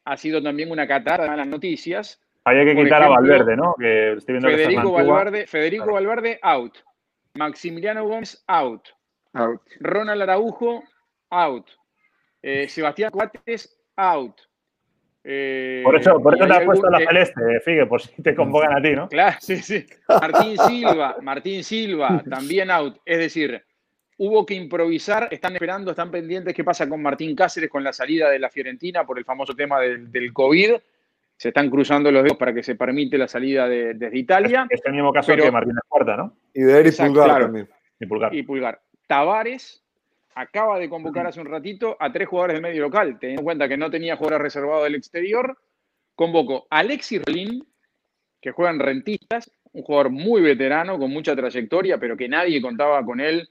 ha 0.05 0.17
sido 0.17 0.43
también 0.43 0.71
una 0.71 0.87
catarata 0.87 1.25
de 1.25 1.29
malas 1.31 1.47
noticias. 1.47 2.21
Hay 2.45 2.65
que 2.65 2.75
quitar 2.75 3.03
a 3.03 3.09
Valverde, 3.09 3.57
¿no? 3.57 3.75
Federico, 3.77 4.93
Valverde, 4.93 5.47
Federico 5.47 5.93
Valverde, 5.93 6.39
out. 6.43 6.79
Maximiliano 7.35 8.07
Gómez, 8.07 8.43
out. 8.49 8.89
out. 9.35 9.61
Ronald 9.81 10.23
Araujo, 10.23 10.83
out. 11.31 11.67
Eh, 12.43 12.69
Sebastián 12.69 13.11
Cuates, 13.11 13.79
out. 13.97 14.48
Eh, 15.31 15.83
por 15.85 15.95
eso, 15.95 16.23
por 16.23 16.35
eso 16.35 16.47
te 16.47 16.53
has 16.55 16.65
puesto 16.65 16.89
la 16.89 17.01
celeste, 17.01 17.61
Figue, 17.63 17.85
por 17.85 18.01
si 18.01 18.23
te 18.23 18.35
convocan 18.35 18.79
a 18.79 18.81
ti, 18.81 18.93
¿no? 18.93 19.09
Claro, 19.11 19.37
sí, 19.41 19.59
sí. 19.59 19.85
Martín 20.09 20.57
Silva, 20.57 21.17
Martín 21.21 21.63
Silva, 21.63 22.23
también 22.31 22.71
out. 22.71 22.97
Es 23.05 23.19
decir, 23.19 23.63
hubo 24.17 24.47
que 24.47 24.55
improvisar, 24.55 25.29
están 25.31 25.53
esperando, 25.53 25.91
están 25.91 26.11
pendientes 26.11 26.55
qué 26.55 26.65
pasa 26.65 26.89
con 26.89 27.03
Martín 27.03 27.37
Cáceres 27.37 27.69
con 27.69 27.85
la 27.85 27.93
salida 27.93 28.31
de 28.31 28.39
la 28.39 28.49
Fiorentina 28.49 29.05
por 29.05 29.19
el 29.19 29.27
famoso 29.27 29.55
tema 29.55 29.81
del, 29.81 30.11
del 30.11 30.33
COVID 30.33 30.77
se 31.39 31.49
están 31.49 31.71
cruzando 31.71 32.11
los 32.11 32.25
dedos 32.25 32.37
para 32.37 32.53
que 32.53 32.65
se 32.65 32.75
permite 32.75 33.17
la 33.17 33.29
salida 33.29 33.69
desde 33.69 34.19
Italia. 34.19 34.67
Es 34.69 34.81
el 34.85 34.93
mismo 34.93 35.13
caso 35.13 35.37
que 35.37 35.51
Martínez 35.51 35.83
Cuarta, 35.87 36.17
¿no? 36.17 36.37
Y 36.53 36.63
de 36.63 36.81
Eric 36.81 36.97
Pulgar 36.97 37.43
también. 37.43 37.69
Y 38.01 38.07
Pulgar. 38.07 38.35
Y 38.35 38.43
Pulgar. 38.43 38.81
Tavares 39.07 39.85
acaba 40.39 40.79
de 40.79 40.89
convocar 40.89 41.27
hace 41.27 41.41
un 41.41 41.49
ratito 41.49 41.97
a 41.99 42.13
tres 42.13 42.29
jugadores 42.29 42.55
del 42.55 42.63
medio 42.63 42.83
local, 42.83 43.19
teniendo 43.19 43.41
en 43.41 43.45
cuenta 43.45 43.69
que 43.69 43.77
no 43.77 43.91
tenía 43.91 44.17
jugadores 44.17 44.43
reservados 44.43 44.85
del 44.85 44.95
exterior. 44.95 45.59
Convocó 46.15 46.69
a 46.71 46.79
Alexis 46.79 47.21
Relin, 47.25 47.67
que 48.41 48.53
juega 48.53 48.71
en 48.71 48.79
Rentistas, 48.79 49.51
un 49.73 49.83
jugador 49.83 50.11
muy 50.11 50.41
veterano, 50.41 50.97
con 50.97 51.11
mucha 51.11 51.35
trayectoria, 51.35 51.99
pero 51.99 52.17
que 52.17 52.29
nadie 52.29 52.63
contaba 52.63 53.05
con 53.05 53.21
él 53.21 53.51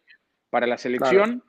para 0.50 0.66
la 0.66 0.78
selección. 0.78 1.44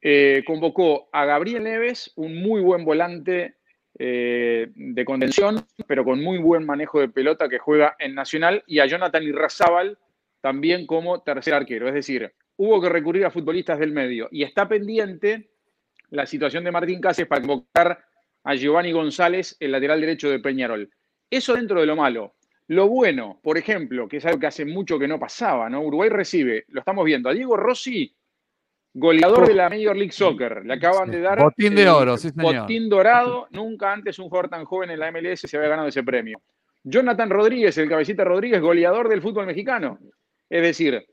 Eh, 0.00 0.44
convocó 0.46 1.08
a 1.10 1.24
Gabriel 1.24 1.64
Neves, 1.64 2.12
un 2.14 2.40
muy 2.40 2.60
buen 2.60 2.84
volante 2.84 3.56
eh, 3.98 4.68
de 4.76 5.04
contención, 5.04 5.66
pero 5.88 6.04
con 6.04 6.22
muy 6.22 6.38
buen 6.38 6.64
manejo 6.64 7.00
de 7.00 7.08
pelota 7.08 7.48
que 7.48 7.58
juega 7.58 7.96
en 7.98 8.14
Nacional, 8.14 8.62
y 8.68 8.78
a 8.78 8.86
Jonathan 8.86 9.24
Irrazábal 9.24 9.98
también 10.40 10.86
como 10.86 11.22
tercer 11.22 11.54
arquero. 11.54 11.88
Es 11.88 11.94
decir, 11.94 12.32
hubo 12.56 12.80
que 12.80 12.88
recurrir 12.88 13.24
a 13.24 13.30
futbolistas 13.30 13.78
del 13.78 13.92
medio 13.92 14.28
y 14.30 14.42
está 14.42 14.68
pendiente 14.68 15.50
la 16.10 16.26
situación 16.26 16.64
de 16.64 16.72
Martín 16.72 17.00
Cáceres 17.00 17.28
para 17.28 17.40
convocar 17.40 18.04
a 18.44 18.54
Giovanni 18.54 18.92
González, 18.92 19.56
el 19.58 19.72
lateral 19.72 20.00
derecho 20.00 20.30
de 20.30 20.38
Peñarol. 20.38 20.90
Eso 21.28 21.54
dentro 21.54 21.80
de 21.80 21.86
lo 21.86 21.96
malo. 21.96 22.34
Lo 22.68 22.88
bueno, 22.88 23.40
por 23.42 23.58
ejemplo, 23.58 24.08
que 24.08 24.18
es 24.18 24.26
algo 24.26 24.38
que 24.38 24.46
hace 24.46 24.64
mucho 24.64 24.98
que 24.98 25.08
no 25.08 25.18
pasaba, 25.18 25.68
¿no? 25.68 25.82
Uruguay 25.82 26.08
recibe, 26.08 26.64
lo 26.68 26.80
estamos 26.80 27.04
viendo, 27.04 27.28
a 27.28 27.32
Diego 27.32 27.56
Rossi 27.56 28.16
goleador 28.96 29.46
de 29.46 29.54
la 29.54 29.68
Major 29.68 29.94
League 29.94 30.12
Soccer. 30.12 30.64
Le 30.64 30.74
acaban 30.74 31.10
de 31.10 31.20
dar. 31.20 31.38
Botín 31.38 31.74
de 31.74 31.88
oro, 31.88 32.16
sí, 32.16 32.30
señor. 32.30 32.62
Botín 32.62 32.88
dorado. 32.88 33.46
Nunca 33.50 33.92
antes 33.92 34.18
un 34.18 34.28
jugador 34.28 34.48
tan 34.48 34.64
joven 34.64 34.90
en 34.90 35.00
la 35.00 35.12
MLS 35.12 35.40
se 35.40 35.56
había 35.56 35.68
ganado 35.68 35.88
ese 35.88 36.02
premio. 36.02 36.40
Jonathan 36.82 37.28
Rodríguez, 37.28 37.76
el 37.78 37.88
cabecita 37.88 38.24
Rodríguez, 38.24 38.60
goleador 38.60 39.08
del 39.08 39.20
fútbol 39.20 39.46
mexicano. 39.46 39.98
Es 40.48 40.62
decir, 40.62 41.06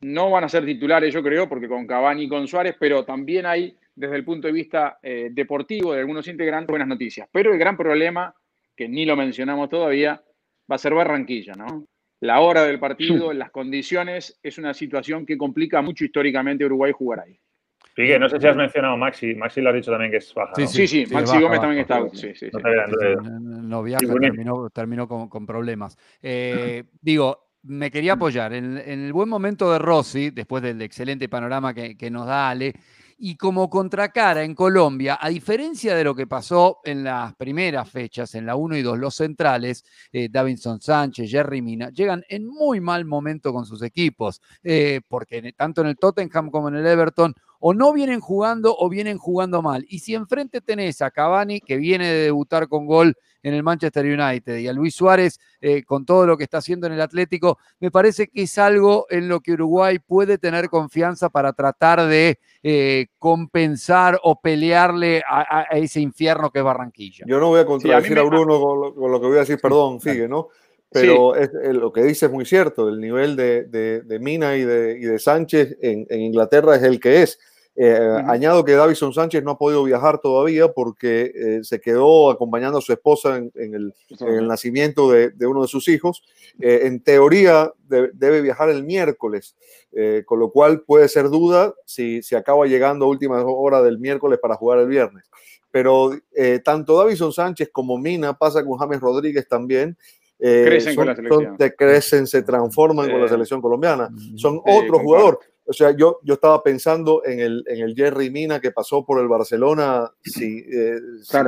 no 0.00 0.30
van 0.30 0.44
a 0.44 0.48
ser 0.48 0.64
titulares, 0.64 1.12
yo 1.12 1.22
creo, 1.22 1.48
porque 1.48 1.68
con 1.68 1.86
Cavani 1.86 2.24
y 2.24 2.28
con 2.28 2.48
Suárez, 2.48 2.76
pero 2.78 3.04
también 3.04 3.46
hay, 3.46 3.76
desde 3.94 4.16
el 4.16 4.24
punto 4.24 4.46
de 4.46 4.52
vista 4.52 4.98
eh, 5.02 5.28
deportivo 5.32 5.92
de 5.92 6.00
algunos 6.00 6.26
integrantes, 6.28 6.68
buenas 6.68 6.88
noticias. 6.88 7.28
Pero 7.30 7.52
el 7.52 7.58
gran 7.58 7.76
problema, 7.76 8.34
que 8.76 8.88
ni 8.88 9.04
lo 9.04 9.16
mencionamos 9.16 9.68
todavía, 9.68 10.22
va 10.70 10.76
a 10.76 10.78
ser 10.78 10.94
Barranquilla, 10.94 11.54
¿no? 11.54 11.86
la 12.20 12.40
hora 12.40 12.64
del 12.64 12.78
partido, 12.78 13.32
las 13.32 13.50
condiciones, 13.50 14.38
es 14.42 14.58
una 14.58 14.74
situación 14.74 15.24
que 15.24 15.38
complica 15.38 15.80
mucho 15.80 16.04
históricamente 16.04 16.64
a 16.64 16.66
Uruguay 16.66 16.92
jugar 16.92 17.20
ahí. 17.20 17.38
Pique, 17.94 18.18
no 18.18 18.28
sé 18.28 18.38
si 18.38 18.46
has 18.46 18.56
mencionado 18.56 18.96
Maxi. 18.96 19.34
Maxi 19.34 19.60
lo 19.60 19.70
ha 19.70 19.72
dicho 19.72 19.90
también 19.90 20.10
que 20.10 20.18
es 20.18 20.32
baja. 20.32 20.54
Sí, 20.54 20.66
sí, 20.66 20.86
sí, 20.86 21.12
Maxi 21.12 21.40
Gómez 21.40 21.60
también 21.60 21.80
está. 21.80 22.08
Sí, 22.12 22.34
sí, 22.34 22.50
no, 22.52 23.82
viaja, 23.82 24.00
terminó, 24.72 25.08
con, 25.08 25.46
problemas. 25.46 25.98
Eh, 26.22 26.84
digo, 27.00 27.49
me 27.62 27.90
quería 27.90 28.14
apoyar. 28.14 28.52
En, 28.52 28.78
el 28.78 29.12
buen 29.12 29.28
momento 29.28 29.70
de 29.72 29.78
Rossi, 29.78 30.30
después 30.30 30.62
del 30.62 30.80
excelente 30.82 31.28
panorama 31.28 31.74
que, 31.74 32.10
nos 32.10 32.26
da 32.26 32.50
Ale, 32.50 32.74
y 33.18 33.36
como 33.36 33.68
contracara 33.68 34.44
en 34.44 34.54
Colombia, 34.54 35.18
a 35.20 35.28
diferencia 35.28 35.94
de 35.94 36.04
lo 36.04 36.14
que 36.14 36.26
pasó 36.26 36.78
en 36.84 37.04
las 37.04 37.34
primeras 37.34 37.90
fechas, 37.90 38.34
en 38.34 38.46
la 38.46 38.56
1 38.56 38.78
y 38.78 38.82
2, 38.82 38.98
los 38.98 39.14
centrales, 39.14 39.84
eh, 40.10 40.30
Davinson 40.30 40.80
Sánchez, 40.80 41.30
Jerry 41.30 41.60
Mina, 41.60 41.90
llegan 41.90 42.24
en 42.30 42.46
muy 42.46 42.80
mal 42.80 43.04
momento 43.04 43.52
con 43.52 43.66
sus 43.66 43.82
equipos, 43.82 44.40
eh, 44.62 45.02
porque 45.06 45.52
tanto 45.52 45.82
en 45.82 45.88
el 45.88 45.98
Tottenham 45.98 46.50
como 46.50 46.68
en 46.68 46.76
el 46.76 46.86
Everton 46.86 47.34
o 47.60 47.74
no 47.74 47.92
vienen 47.92 48.20
jugando 48.20 48.74
o 48.76 48.88
vienen 48.88 49.18
jugando 49.18 49.62
mal. 49.62 49.84
Y 49.88 50.00
si 50.00 50.14
enfrente 50.14 50.60
tenés 50.60 51.02
a 51.02 51.10
Cavani, 51.10 51.60
que 51.60 51.76
viene 51.76 52.08
de 52.08 52.24
debutar 52.24 52.68
con 52.68 52.86
gol 52.86 53.14
en 53.42 53.54
el 53.54 53.62
Manchester 53.62 54.04
United, 54.04 54.58
y 54.58 54.66
a 54.66 54.72
Luis 54.72 54.94
Suárez, 54.94 55.38
eh, 55.60 55.82
con 55.84 56.04
todo 56.04 56.26
lo 56.26 56.36
que 56.36 56.44
está 56.44 56.58
haciendo 56.58 56.86
en 56.86 56.94
el 56.94 57.00
Atlético, 57.00 57.58
me 57.78 57.90
parece 57.90 58.28
que 58.28 58.42
es 58.42 58.58
algo 58.58 59.06
en 59.10 59.28
lo 59.28 59.40
que 59.40 59.52
Uruguay 59.52 59.98
puede 59.98 60.38
tener 60.38 60.68
confianza 60.68 61.28
para 61.28 61.52
tratar 61.52 62.06
de 62.06 62.38
eh, 62.62 63.06
compensar 63.18 64.18
o 64.22 64.40
pelearle 64.40 65.22
a, 65.28 65.66
ese 65.72 66.00
infierno 66.00 66.50
que 66.50 66.58
es 66.58 66.64
Barranquilla. 66.64 67.24
Yo 67.26 67.38
no 67.38 67.48
voy 67.48 67.60
a 67.60 67.66
contradecir 67.66 68.18
a, 68.18 68.22
Bruno 68.22 68.60
con 68.60 69.10
lo, 69.10 69.20
que 69.20 69.26
voy 69.26 69.36
a 69.36 69.40
decir, 69.40 69.58
perdón, 69.60 70.00
sigue, 70.00 70.28
¿no? 70.28 70.48
Pero 70.92 71.36
es, 71.36 71.50
lo 71.52 71.92
que 71.92 72.02
dice 72.02 72.26
es 72.26 72.32
muy 72.32 72.44
cierto, 72.44 72.88
el 72.88 73.00
nivel 73.00 73.36
de, 73.36 74.18
Mina 74.20 74.56
y 74.56 74.64
de, 74.64 75.18
Sánchez 75.18 75.76
en, 75.80 76.06
Inglaterra 76.10 76.74
es 76.74 76.82
el 76.82 76.98
que 76.98 77.22
es. 77.22 77.38
Eh, 77.76 78.22
añado 78.26 78.64
que 78.64 78.72
Davison 78.72 79.12
Sánchez 79.14 79.44
no 79.44 79.52
ha 79.52 79.58
podido 79.58 79.84
viajar 79.84 80.18
todavía 80.18 80.68
porque 80.72 81.32
eh, 81.34 81.60
se 81.62 81.80
quedó 81.80 82.30
acompañando 82.30 82.78
a 82.78 82.82
su 82.82 82.92
esposa 82.92 83.36
en, 83.36 83.52
el, 83.54 83.94
nacimiento 84.46 85.10
de, 85.10 85.32
uno 85.46 85.62
de 85.62 85.68
sus 85.68 85.88
hijos. 85.88 86.22
Eh, 86.58 86.80
en 86.84 87.00
teoría 87.00 87.72
debe 87.86 88.42
viajar 88.42 88.70
el 88.70 88.84
miércoles, 88.84 89.56
con 90.26 90.38
lo 90.38 90.50
cual 90.50 90.82
puede 90.82 91.08
ser 91.08 91.28
duda 91.28 91.74
si, 91.84 92.22
si 92.22 92.36
acaba 92.36 92.66
llegando 92.66 93.06
a 93.06 93.08
última 93.08 93.42
hora 93.42 93.82
del 93.82 93.98
miércoles 93.98 94.38
para 94.40 94.56
jugar 94.56 94.78
el 94.80 94.88
viernes. 94.88 95.24
Pero 95.72 96.12
tanto 96.64 96.98
Davison 96.98 97.32
Sánchez 97.32 97.70
como 97.72 97.98
Mina 97.98 98.36
pasa 98.36 98.64
con 98.64 98.78
James 98.78 99.00
Rodríguez 99.00 99.48
también. 99.48 99.96
crecen 100.38 100.94
con 100.94 101.06
la 101.06 101.16
selección. 101.16 101.56
crecen, 101.76 102.26
se 102.26 102.42
transforman 102.42 103.10
con 103.10 103.20
la 103.20 103.28
selección 103.28 103.60
colombiana. 103.60 104.10
Son 104.36 104.60
otro 104.64 104.98
jugador. 104.98 105.40
O 105.70 105.72
sea, 105.72 105.92
yo, 105.92 106.18
yo 106.24 106.34
estaba 106.34 106.64
pensando 106.64 107.22
en 107.24 107.38
el, 107.38 107.64
en 107.68 107.78
el 107.84 107.94
Jerry 107.94 108.28
Mina 108.28 108.58
que 108.58 108.72
pasó 108.72 109.04
por 109.04 109.20
el 109.20 109.28
Barcelona 109.28 110.10
sí, 110.20 110.64
eh, 110.68 110.98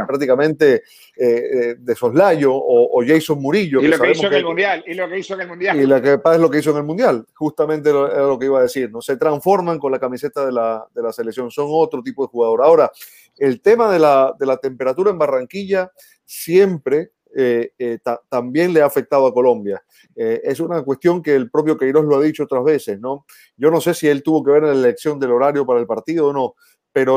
prácticamente 0.06 0.84
eh, 1.16 1.24
eh, 1.26 1.74
de 1.76 1.94
soslayo 1.96 2.52
o, 2.54 3.02
Jason 3.04 3.42
Murillo. 3.42 3.80
Y 3.80 3.88
lo 3.88 3.98
que 3.98 4.12
hizo 4.12 4.28
en 4.28 4.34
el 4.34 4.44
Mundial. 4.44 4.84
Y 4.86 4.94
lo 4.94 5.08
que 5.08 5.18
hizo 5.18 5.34
en 5.34 5.40
el 5.40 5.48
Mundial. 5.48 5.80
Y 5.80 5.86
lo 5.86 6.00
que 6.00 6.18
pasa 6.18 6.36
es 6.36 6.40
lo 6.40 6.48
que 6.48 6.58
hizo 6.58 6.70
en 6.70 6.76
el 6.76 6.84
Mundial. 6.84 7.26
Justamente 7.34 7.92
lo, 7.92 8.08
era 8.08 8.22
lo 8.22 8.38
que 8.38 8.46
iba 8.46 8.60
a 8.60 8.62
decir. 8.62 8.92
¿no? 8.92 9.02
Se 9.02 9.16
transforman 9.16 9.80
con 9.80 9.90
la 9.90 9.98
camiseta 9.98 10.46
de 10.46 10.52
la, 10.52 10.86
de 10.94 11.02
la 11.02 11.12
selección. 11.12 11.50
Son 11.50 11.66
otro 11.68 12.00
tipo 12.00 12.22
de 12.22 12.28
jugador. 12.28 12.62
Ahora, 12.62 12.92
el 13.38 13.60
tema 13.60 13.92
de 13.92 13.98
la, 13.98 14.36
de 14.38 14.46
la 14.46 14.56
temperatura 14.58 15.10
en 15.10 15.18
Barranquilla 15.18 15.90
siempre 16.24 17.10
eh, 17.34 17.72
eh, 17.78 17.98
también 18.28 18.72
le 18.72 18.82
ha 18.82 18.86
afectado 18.86 19.26
a 19.26 19.32
Colombia. 19.32 19.82
Eh, 20.14 20.40
es 20.44 20.60
una 20.60 20.82
cuestión 20.82 21.22
que 21.22 21.34
el 21.34 21.50
propio 21.50 21.76
Queiroz 21.76 22.04
lo 22.04 22.16
ha 22.16 22.22
dicho 22.22 22.44
otras 22.44 22.64
veces, 22.64 23.00
¿no? 23.00 23.24
Yo 23.56 23.70
no 23.70 23.80
sé 23.80 23.94
si 23.94 24.08
él 24.08 24.22
tuvo 24.22 24.44
que 24.44 24.50
ver 24.50 24.64
en 24.64 24.70
la 24.70 24.88
elección 24.88 25.18
del 25.18 25.32
horario 25.32 25.64
para 25.64 25.80
el 25.80 25.86
partido 25.86 26.28
o 26.28 26.32
no, 26.32 26.54
pero 26.92 27.16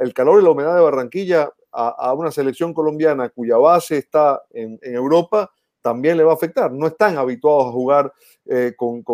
el 0.00 0.14
calor 0.14 0.40
y 0.40 0.44
la 0.44 0.50
humedad 0.50 0.74
de 0.74 0.82
Barranquilla 0.82 1.50
a, 1.70 2.12
una 2.12 2.30
selección 2.30 2.74
colombiana 2.74 3.30
cuya 3.30 3.56
base 3.56 3.98
está 3.98 4.42
en, 4.50 4.78
Europa 4.82 5.50
también 5.82 6.16
le 6.16 6.24
va 6.24 6.32
a 6.32 6.34
afectar. 6.34 6.72
No 6.72 6.86
están 6.86 7.18
habituados 7.18 7.66
a 7.66 7.72
jugar 7.72 8.12
eh, 8.46 8.72
con, 8.76 9.04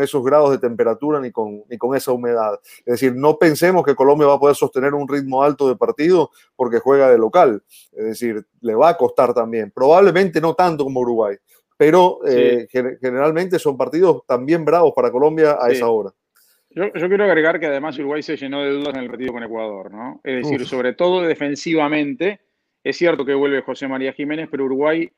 esos 0.00 0.24
grados 0.24 0.50
de 0.52 0.58
temperatura 0.58 1.20
ni 1.20 1.30
con, 1.30 1.64
ni 1.68 1.76
con 1.76 1.94
esa 1.94 2.12
humedad. 2.12 2.58
Es 2.78 3.00
decir, 3.00 3.14
no 3.14 3.38
pensemos 3.38 3.84
que 3.84 3.94
Colombia 3.94 4.28
va 4.28 4.34
a 4.34 4.40
poder 4.40 4.56
sostener 4.56 4.94
un 4.94 5.08
ritmo 5.08 5.42
alto 5.42 5.68
de 5.68 5.76
partido 5.76 6.30
porque 6.56 6.78
juega 6.78 7.10
de 7.10 7.18
local. 7.18 7.62
Es 7.92 8.04
decir, 8.04 8.46
le 8.60 8.74
va 8.74 8.90
a 8.90 8.96
costar 8.96 9.34
también. 9.34 9.70
Probablemente 9.70 10.40
no 10.40 10.54
tanto 10.54 10.84
como 10.84 11.00
Uruguay, 11.00 11.36
pero 11.76 12.20
eh, 12.26 12.66
generalmente 13.00 13.58
son 13.58 13.76
partidos 13.76 14.22
también 14.26 14.64
bravos 14.64 14.92
para 14.94 15.10
Colombia 15.10 15.58
a 15.60 15.70
esa 15.70 15.88
hora. 15.88 16.10
Yo, 16.74 16.90
quiero 16.90 17.24
agregar 17.24 17.60
que 17.60 17.66
además 17.66 17.98
Uruguay 17.98 18.22
se 18.22 18.36
llenó 18.36 18.62
de 18.62 18.70
dudas 18.70 18.94
en 18.94 19.02
el 19.02 19.10
partido 19.10 19.32
con 19.34 19.42
Ecuador, 19.42 19.92
¿no? 19.92 20.20
Es 20.24 20.42
decir, 20.42 20.66
sobre 20.66 20.94
todo 20.94 21.20
defensivamente, 21.20 22.40
es 22.82 22.96
cierto 22.96 23.26
que 23.26 23.34
vuelve 23.34 23.60
José 23.60 23.88
María 23.88 24.14
Jiménez, 24.14 24.48
pero 24.50 24.64
Uruguay 24.64 25.10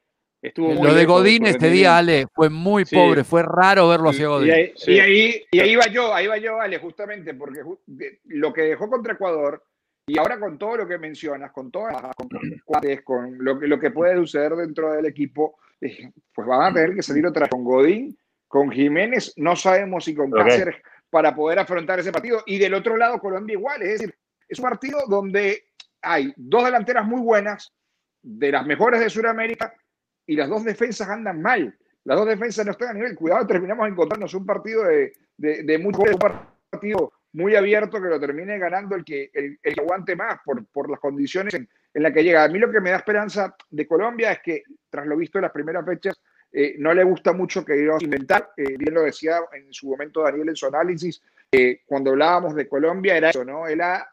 estuvo 0.47 0.73
muy 0.73 0.87
Lo 0.87 0.95
de 0.95 1.05
Godín 1.05 1.47
este 1.47 1.71
día, 1.71 1.97
Ale, 1.97 2.27
fue 2.33 2.51
muy 2.51 2.85
pobre, 2.85 3.25
fue 3.25 3.43
raro 3.43 3.89
verlo 3.89 4.11
hacia 4.11 4.29
Godín. 4.29 4.49
Y 4.87 4.99
ahí, 4.99 5.43
y 5.51 5.61
ahí, 5.61 5.77
va 5.77 5.87
yo, 5.87 6.15
ahí 6.15 6.27
va 6.27 6.37
yo, 6.39 6.61
Ale, 6.61 6.79
justamente, 6.79 7.35
porque 7.35 7.61
lo 8.25 8.53
que 8.53 8.63
dejó 8.63 8.89
contra 8.89 9.15
Ecuador, 9.15 9.63
y 10.07 10.19
ahora 10.19 10.39
con 10.39 10.59
todo 10.59 10.77
lo 10.77 10.87
que 10.87 10.99
mencionas, 10.99 11.51
con 11.53 11.71
todas 11.71 11.95
las 12.03 12.15
con 13.05 13.39
lo, 13.39 13.55
lo 13.55 13.81
que 13.81 13.91
puede 13.91 14.17
suceder 14.17 14.53
dentro 14.55 14.93
del 14.93 15.07
equipo, 15.07 15.57
eh, 15.81 16.11
pues 16.35 16.47
van 16.47 16.71
a 16.71 16.75
tener 16.75 16.95
que 16.95 17.03
salir 17.03 17.27
otra 17.27 17.49
con 17.49 17.65
Godín, 17.65 18.17
con 18.47 18.71
Jiménez, 18.71 19.33
no 19.37 19.57
sabemos 19.57 20.05
si 20.05 20.15
con 20.15 20.31
Cáceres 20.31 20.77
para 21.11 21.35
poder 21.35 21.59
afrontar 21.59 21.99
ese 21.99 22.13
partido. 22.13 22.43
Y 22.47 22.59
del 22.59 22.75
otro 22.75 22.97
lado, 22.97 23.19
Colombia 23.19 23.55
igual. 23.55 23.83
Es 23.83 24.01
decir, 24.01 24.15
es 24.49 24.59
un 24.59 24.65
partido 24.65 24.99
donde 25.09 25.65
hay 26.03 26.33
dos 26.37 26.65
delanteras 26.65 27.07
muy 27.07 27.21
buenas, 27.21 27.73
de 28.23 28.53
las 28.53 28.67
mejores 28.67 29.01
de 29.01 29.11
Sudamérica, 29.11 29.75
y 30.27 30.37
las 30.37 30.49
dos 30.49 30.65
defensas 30.65 31.09
andan 31.09 31.41
mal. 31.43 31.77
Las 32.05 32.19
dos 32.19 32.29
defensas 32.29 32.67
no 32.67 32.73
están 32.73 32.89
a 32.89 32.93
nivel. 32.95 33.15
Cuidado, 33.17 33.47
terminamos 33.47 33.89
encontrándonos 33.89 34.35
un 34.35 34.45
partido 34.45 34.85
de, 34.85 35.15
de, 35.37 35.63
de 35.63 35.79
muy 35.79 35.95
un 35.95 36.19
partido 36.71 37.13
muy 37.33 37.57
abierto 37.57 38.01
que 38.01 38.09
lo 38.09 38.21
termine 38.21 38.59
ganando 38.59 38.95
el 38.95 39.05
que, 39.05 39.31
el, 39.33 39.59
que 39.61 39.81
aguante 39.81 40.15
más 40.15 40.39
por, 40.45 40.65
por 40.67 40.89
las 40.89 41.01
condiciones 41.01 41.55
en, 41.55 41.69
en 41.93 42.03
las 42.03 42.13
que 42.13 42.23
llega. 42.23 42.45
A 42.45 42.49
mí 42.49 42.59
lo 42.59 42.71
que 42.71 42.81
me 42.81 42.91
da 42.91 42.99
esperanza 42.99 43.57
de 43.71 43.87
Colombia 43.87 44.33
es 44.33 44.39
que, 44.41 44.63
tras 44.89 45.07
lo 45.07 45.17
visto 45.17 45.39
en 45.39 45.43
las 45.43 45.51
primeras 45.51 45.85
fechas, 45.85 46.21
eh, 46.53 46.77
no 46.79 46.95
le 46.95 47.03
gusta 47.03 47.33
mucho 47.33 47.65
que 47.65 47.73
a 47.73 47.97
inventar. 48.01 48.53
Eh, 48.57 48.77
bien 48.79 48.95
lo 48.95 49.03
decía 49.03 49.41
en 49.53 49.73
su 49.73 49.89
momento 49.89 50.23
Daniel 50.23 50.51
en 50.51 50.57
su 50.57 50.67
análisis, 50.67 51.21
eh, 51.51 51.81
cuando 51.87 52.11
hablábamos 52.13 52.55
de 52.55 52.69
Colombia, 52.69 53.17
era 53.17 53.31
eso, 53.31 53.45
¿no? 53.45 53.67
Él 53.67 53.81
ha, 53.81 54.09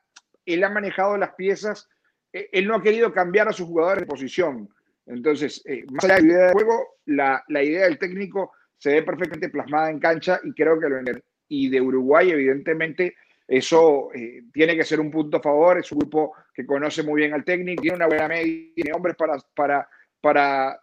él 0.45 0.63
ha 0.63 0.69
manejado 0.69 1.15
las 1.17 1.35
piezas, 1.35 1.87
él 2.31 2.67
no 2.67 2.75
ha 2.75 2.81
querido 2.81 3.13
cambiar 3.13 3.49
a 3.49 3.53
sus 3.53 3.67
jugadores 3.67 4.01
de 4.01 4.07
posición. 4.07 4.69
Entonces, 5.05 5.63
más 5.91 6.05
allá 6.05 6.15
de 6.15 6.21
la 6.21 6.27
idea 6.27 6.47
de 6.47 6.53
juego, 6.53 6.87
la, 7.05 7.43
la, 7.47 7.63
idea 7.63 7.85
del 7.85 7.97
técnico 7.97 8.53
se 8.77 8.91
ve 8.91 9.03
perfectamente 9.03 9.49
plasmada 9.49 9.89
en 9.89 9.99
cancha 9.99 10.39
y 10.43 10.53
creo 10.53 10.79
que 10.79 10.89
lo 10.89 10.99
y 11.47 11.69
de 11.69 11.81
Uruguay, 11.81 12.31
evidentemente, 12.31 13.15
eso 13.47 14.09
tiene 14.53 14.77
que 14.77 14.85
ser 14.85 15.01
un 15.01 15.11
punto 15.11 15.37
a 15.37 15.41
favor. 15.41 15.79
Es 15.79 15.91
un 15.91 15.99
grupo 15.99 16.33
que 16.53 16.65
conoce 16.65 17.03
muy 17.03 17.21
bien 17.21 17.33
al 17.33 17.43
técnico, 17.43 17.81
tiene 17.81 17.97
una 17.97 18.07
buena 18.07 18.29
media, 18.29 18.73
tiene 18.73 18.93
hombres 18.93 19.17
para, 19.17 19.35
para, 19.53 19.89
para 20.21 20.79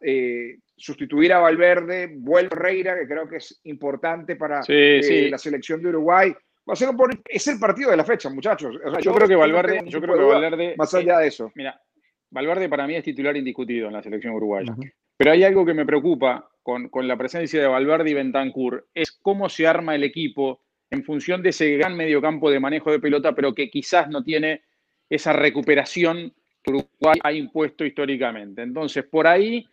sustituir 0.79 1.33
a 1.33 1.39
Valverde, 1.39 2.09
vuelve 2.19 2.55
Reira, 2.55 2.99
que 2.99 3.07
creo 3.07 3.29
que 3.29 3.37
es 3.37 3.61
importante 3.65 4.37
para 4.37 4.61
eh, 4.69 5.29
la 5.31 5.39
selección 5.39 5.83
de 5.83 5.89
Uruguay. 5.89 6.33
Va 6.69 6.75
a 6.75 6.77
ser 6.77 6.91
es 7.25 7.49
el 7.49 7.59
partido 7.59 7.91
de 7.91 7.97
la 7.97 8.05
fecha, 8.05 8.31
muchachos. 8.31 8.79
yo, 9.03 9.15
creo 9.15 9.29
que 9.29 9.37
Valverde, 9.37 9.83
yo 9.87 10.01
creo 10.01 10.17
que 10.17 10.25
Valverde, 10.25 10.75
más 10.77 10.93
allá 10.95 11.19
de 11.19 11.29
eso. 11.29 11.51
Mira, 11.55 11.81
Valverde 12.31 12.69
para 12.69 12.87
mí 12.87 12.95
es 12.95 13.05
titular 13.05 13.37
indiscutido 13.37 13.89
en 13.89 13.95
la 13.95 14.03
selección 14.03 14.35
uruguaya. 14.35 14.75
Pero 15.17 15.33
hay 15.33 15.45
algo 15.45 15.65
que 15.65 15.75
me 15.75 15.87
preocupa 15.87 16.49
con, 16.63 16.89
con 16.89 17.09
la 17.09 17.17
presencia 17.17 17.61
de 17.61 17.67
Valverde 17.67 18.11
y 18.11 18.15
Bentancur, 18.15 18.89
es 18.95 19.13
cómo 19.13 19.49
se 19.49 19.67
arma 19.67 19.95
el 19.95 20.05
equipo 20.05 20.61
en 20.91 21.05
función 21.05 21.43
de 21.43 21.51
ese 21.51 21.77
gran 21.77 21.97
mediocampo 21.97 22.51
de 22.51 22.61
manejo 22.61 22.91
de 22.91 23.01
pelota, 23.01 23.35
pero 23.35 23.55
que 23.55 23.71
quizás 23.71 24.09
no 24.09 24.23
tiene 24.23 24.63
esa 25.09 25.33
recuperación 25.33 26.33
que 26.63 26.71
Uruguay 26.71 27.19
ha 27.23 27.33
impuesto 27.33 27.85
históricamente. 27.85 28.63
Entonces, 28.63 29.05
por 29.05 29.27
ahí 29.27 29.67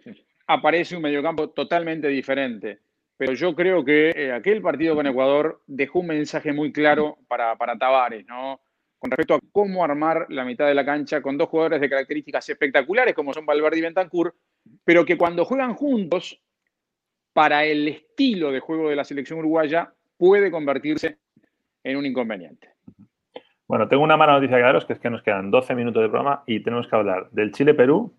aparece 0.47 0.95
un 0.95 1.01
mediocampo 1.01 1.49
totalmente 1.49 2.07
diferente. 2.07 2.79
Pero 3.17 3.33
yo 3.33 3.55
creo 3.55 3.83
que 3.85 4.09
eh, 4.09 4.31
aquel 4.33 4.61
partido 4.61 4.95
con 4.95 5.07
Ecuador 5.07 5.61
dejó 5.67 5.99
un 5.99 6.07
mensaje 6.07 6.51
muy 6.51 6.73
claro 6.73 7.17
para, 7.27 7.55
para 7.55 7.77
Tavares, 7.77 8.25
¿no? 8.27 8.59
Con 9.05 9.11
respecto 9.11 9.35
a 9.35 9.39
cómo 9.51 9.83
armar 9.83 10.25
la 10.29 10.43
mitad 10.43 10.65
de 10.65 10.73
la 10.73 10.83
cancha 10.83 11.21
con 11.21 11.37
dos 11.37 11.47
jugadores 11.47 11.79
de 11.79 11.91
características 11.91 12.49
espectaculares 12.49 13.13
como 13.13 13.33
son 13.33 13.45
Valverde 13.45 13.77
y 13.77 13.81
Bentancur, 13.81 14.33
pero 14.83 15.05
que 15.05 15.15
cuando 15.15 15.45
juegan 15.45 15.75
juntos, 15.75 16.41
para 17.31 17.65
el 17.65 17.87
estilo 17.87 18.51
de 18.51 18.61
juego 18.61 18.89
de 18.89 18.95
la 18.95 19.03
selección 19.03 19.37
uruguaya, 19.37 19.93
puede 20.17 20.49
convertirse 20.49 21.19
en 21.83 21.97
un 21.97 22.07
inconveniente. 22.07 22.69
Bueno, 23.67 23.87
tengo 23.87 24.01
una 24.01 24.17
mala 24.17 24.33
noticia 24.33 24.57
que 24.57 24.63
daros, 24.63 24.85
que 24.85 24.93
es 24.93 24.99
que 24.99 25.11
nos 25.11 25.21
quedan 25.21 25.51
12 25.51 25.75
minutos 25.75 26.01
de 26.01 26.09
programa 26.09 26.41
y 26.47 26.61
tenemos 26.61 26.87
que 26.87 26.95
hablar 26.95 27.29
del 27.29 27.51
Chile-Perú, 27.51 28.11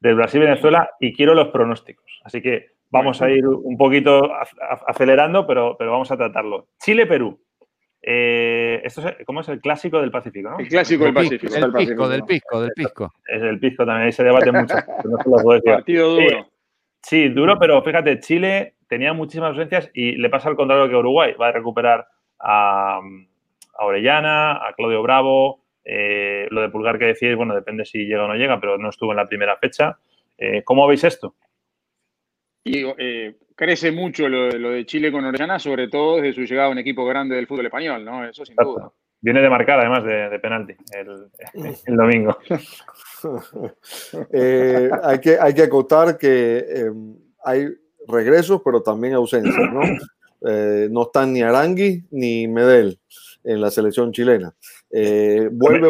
del 0.00 0.16
Brasil-Venezuela 0.16 0.90
y 0.98 1.14
quiero 1.14 1.34
los 1.34 1.50
pronósticos. 1.50 2.20
Así 2.24 2.42
que 2.42 2.72
vamos 2.90 3.22
a 3.22 3.30
ir 3.30 3.46
un 3.46 3.76
poquito 3.76 4.32
acelerando, 4.88 5.46
pero, 5.46 5.76
pero 5.78 5.92
vamos 5.92 6.10
a 6.10 6.16
tratarlo. 6.16 6.66
Chile-Perú. 6.80 7.38
Eh, 8.06 8.82
esto 8.84 9.02
¿Cómo 9.24 9.40
es 9.40 9.48
el 9.48 9.62
clásico 9.62 9.98
del 9.98 10.10
Pacífico? 10.10 10.50
¿no? 10.50 10.58
El 10.58 10.68
clásico 10.68 11.04
del 11.04 11.14
Pacífico. 11.14 11.54
El 11.54 11.72
pisco, 11.72 12.08
del 12.08 12.22
pisco, 12.24 12.60
del 12.60 12.70
pisco. 12.72 13.12
Es 13.26 13.42
el 13.42 13.58
pisco 13.58 13.86
también, 13.86 14.06
ahí 14.06 14.12
se 14.12 14.24
debate 14.24 14.52
mucho. 14.52 14.74
No 15.24 15.60
Partido 15.64 16.10
duro. 16.10 16.50
sí, 17.02 17.30
duro, 17.30 17.58
pero 17.58 17.82
fíjate, 17.82 18.20
Chile 18.20 18.74
tenía 18.88 19.14
muchísimas 19.14 19.50
ausencias 19.50 19.90
y 19.94 20.16
le 20.16 20.28
pasa 20.28 20.50
al 20.50 20.56
contrario 20.56 20.86
que 20.88 20.96
Uruguay. 20.96 21.32
Va 21.40 21.48
a 21.48 21.52
recuperar 21.52 22.06
a, 22.38 23.00
a 23.78 23.84
Orellana, 23.86 24.66
a 24.66 24.74
Claudio 24.76 25.02
Bravo, 25.02 25.62
eh, 25.82 26.46
lo 26.50 26.60
de 26.60 26.68
Pulgar 26.68 26.98
que 26.98 27.06
decís, 27.06 27.34
bueno, 27.36 27.54
depende 27.54 27.86
si 27.86 28.04
llega 28.04 28.24
o 28.24 28.28
no 28.28 28.34
llega, 28.34 28.60
pero 28.60 28.76
no 28.76 28.90
estuvo 28.90 29.12
en 29.12 29.16
la 29.16 29.26
primera 29.26 29.56
fecha. 29.56 29.96
Eh, 30.36 30.62
¿Cómo 30.62 30.86
veis 30.86 31.04
esto? 31.04 31.36
Y, 32.64 32.84
eh, 32.98 33.36
crece 33.54 33.92
mucho 33.92 34.28
lo, 34.28 34.70
de 34.70 34.86
Chile 34.86 35.12
con 35.12 35.24
Orellana, 35.24 35.58
sobre 35.58 35.88
todo 35.88 36.16
desde 36.16 36.34
su 36.34 36.42
llegada 36.42 36.68
a 36.68 36.72
un 36.72 36.78
equipo 36.78 37.04
grande 37.04 37.36
del 37.36 37.46
fútbol 37.46 37.66
español, 37.66 38.04
¿no? 38.04 38.26
Eso 38.26 38.44
sin 38.44 38.56
duda. 38.56 38.90
Viene 39.20 39.40
de 39.40 39.48
marcar, 39.48 39.80
además, 39.80 40.04
de, 40.04 40.38
penalti 40.38 40.74
el, 40.92 41.30
domingo. 41.96 42.36
hay, 45.02 45.20
que, 45.20 45.38
hay 45.40 45.54
que 45.54 45.62
acotar 45.62 46.18
que 46.18 46.58
em, 46.58 47.16
hay 47.44 47.68
regresos, 48.08 48.60
pero 48.64 48.82
también 48.82 49.14
ausencias, 49.14 49.72
¿no? 49.72 49.80
no 50.90 51.02
están 51.04 51.32
ni 51.32 51.40
Arangui 51.40 52.04
ni 52.10 52.46
Medel 52.46 52.98
en 53.44 53.60
la 53.60 53.70
selección 53.70 54.12
chilena. 54.12 54.54
Eh, 54.90 55.48
vuelve 55.52 55.88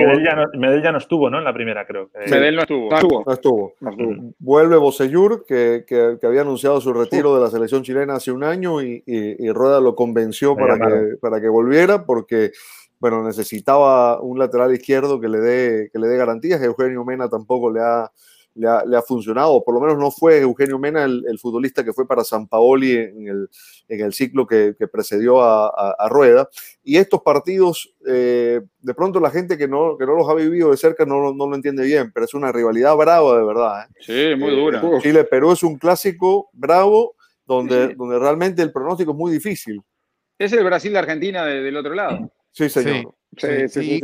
Medel 0.56 0.82
ya, 0.82 0.92
no, 0.92 0.98
estuvo, 0.98 1.30
¿no? 1.30 1.38
En 1.38 1.44
la 1.44 1.54
primera, 1.54 1.86
creo. 1.86 2.10
Eh, 2.14 2.30
Medel 2.30 2.56
no 2.56 2.62
estuvo. 2.62 2.90
No 2.90 2.96
estuvo. 3.32 3.74
No 3.80 3.90
estuvo. 3.90 4.34
Vuelve 4.38 4.76
Bocellur, 4.76 5.44
que, 5.46 5.84
que, 5.86 6.18
había 6.26 6.42
anunciado 6.42 6.80
su 6.80 6.92
retiro 6.92 7.34
de 7.34 7.42
la 7.42 7.50
selección 7.50 7.82
chilena 7.82 8.16
hace 8.16 8.32
un 8.32 8.44
año 8.44 8.82
y, 8.82 9.02
y, 9.06 9.50
Rueda 9.52 9.80
lo 9.80 9.94
convenció 9.94 10.56
para 10.56 10.76
que, 10.76 11.16
para 11.20 11.40
que 11.40 11.48
volviera 11.48 12.04
porque 12.04 12.52
bueno, 13.00 13.22
necesitaba 13.22 14.20
un 14.20 14.38
lateral 14.38 14.72
izquierdo 14.72 15.20
que 15.20 15.28
le 15.28 15.38
dé, 15.38 15.90
que 15.92 15.98
le 15.98 16.08
dé 16.08 16.16
garantías. 16.16 16.62
Eugenio 16.62 17.04
Mena 17.04 17.28
tampoco 17.28 17.70
le 17.70 17.80
ha, 17.80 18.10
le 18.54 18.96
ha, 18.96 19.02
funcionado, 19.02 19.62
por 19.64 19.74
lo 19.74 19.80
menos 19.80 19.98
no 19.98 20.10
fue 20.10 20.38
Eugenio 20.38 20.78
Mena 20.78 21.04
el, 21.04 21.38
futbolista 21.40 21.84
que 21.84 21.92
fue 21.92 22.06
para 22.06 22.22
San 22.22 22.46
Paoli 22.46 22.92
en 22.92 23.28
el, 23.28 23.48
en 23.88 24.00
el 24.00 24.12
ciclo 24.12 24.46
que, 24.46 24.74
precedió 24.92 25.42
a, 25.42 26.08
Rueda. 26.08 26.48
Y 26.82 26.96
estos 26.96 27.22
partidos, 27.22 27.94
eh, 28.06 28.60
de 28.80 28.94
pronto 28.94 29.18
la 29.18 29.30
gente 29.30 29.58
que 29.58 29.66
no, 29.66 29.96
que 29.98 30.06
no 30.06 30.14
los 30.14 30.28
ha 30.28 30.34
vivido 30.34 30.70
de 30.70 30.76
cerca 30.76 31.04
no, 31.04 31.34
no 31.34 31.48
lo 31.48 31.56
entiende 31.56 31.84
bien, 31.84 32.12
pero 32.12 32.26
es 32.26 32.34
una 32.34 32.52
rivalidad 32.52 32.96
brava 32.96 33.38
de 33.38 33.44
verdad. 33.44 33.82
¿eh? 33.82 33.94
Sí, 34.00 34.40
muy 34.40 34.52
eh, 34.52 34.56
dura. 34.56 34.82
Chile-Perú 35.00 35.52
es 35.52 35.62
un 35.62 35.76
clásico 35.76 36.50
bravo 36.52 37.16
donde, 37.46 37.94
donde 37.94 38.18
realmente 38.18 38.62
el 38.62 38.72
pronóstico 38.72 39.12
es 39.12 39.18
muy 39.18 39.32
difícil. 39.32 39.82
Es 40.38 40.52
el 40.52 40.64
Brasil-Argentina 40.64 41.44
del 41.44 41.76
otro 41.76 41.94
lado. 41.94 42.30
Sí, 42.52 42.68
señor. 42.68 42.96
Sí, 42.96 43.08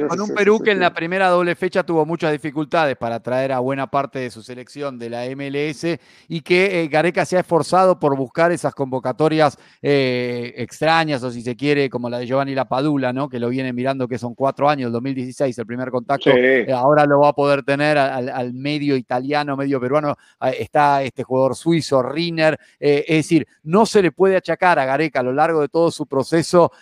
con 0.09 0.21
un 0.21 0.35
Perú 0.35 0.61
que 0.61 0.71
en 0.73 0.81
la 0.81 0.93
primera 0.93 1.29
doble 1.29 1.55
fecha 1.55 1.83
tuvo 1.83 2.07
muchas 2.07 2.33
dificultades 2.33 2.97
para 2.97 3.21
traer 3.21 3.53
a 3.53 3.61
buena 3.61 3.87
parte 3.89 4.19
de 4.19 4.31
su 4.31 4.43
selección 4.43 4.99
de 4.99 5.11
la 5.11 5.25
MLS 5.37 5.99
y 6.29 6.41
que 6.41 6.83
eh, 6.83 6.89
Gareca 6.89 7.25
se 7.25 7.37
ha 7.37 7.41
esforzado 7.41 7.99
por 7.99 8.17
buscar 8.17 8.53
esas 8.53 8.75
convocatorias 8.75 9.59
eh, 9.83 10.55
extrañas 10.57 11.23
o 11.23 11.31
si 11.31 11.43
se 11.43 11.57
quiere 11.57 11.91
como 11.91 12.09
la 12.09 12.19
de 12.19 12.27
Giovanni 12.27 12.55
Lapadula, 12.55 13.13
¿no? 13.13 13.29
que 13.29 13.39
lo 13.39 13.49
viene 13.49 13.73
mirando 13.73 14.09
que 14.09 14.19
son 14.19 14.35
cuatro 14.35 14.69
años, 14.69 14.93
2016 14.93 15.59
el 15.59 15.67
primer 15.67 15.91
contacto, 15.91 16.31
eh, 16.31 16.73
ahora 16.73 17.05
lo 17.05 17.21
va 17.21 17.29
a 17.29 17.33
poder 17.33 17.63
tener 17.63 17.99
al, 17.99 18.55
medio 18.55 18.97
italiano, 18.97 19.57
medio 19.57 19.81
peruano, 19.81 20.17
está 20.59 21.03
este 21.03 21.23
jugador 21.23 21.55
suizo, 21.55 22.03
Riner, 22.03 22.59
es 22.79 23.17
decir, 23.17 23.47
no 23.63 23.87
se 23.87 24.03
le 24.03 24.13
puede 24.13 24.37
achacar 24.37 24.79
a 24.79 24.85
Gareca 24.85 25.21
a 25.21 25.23
lo 25.23 25.33
largo 25.33 25.61
de 25.61 25.69
todo 25.69 25.91
su 25.91 26.07
proceso 26.07 26.73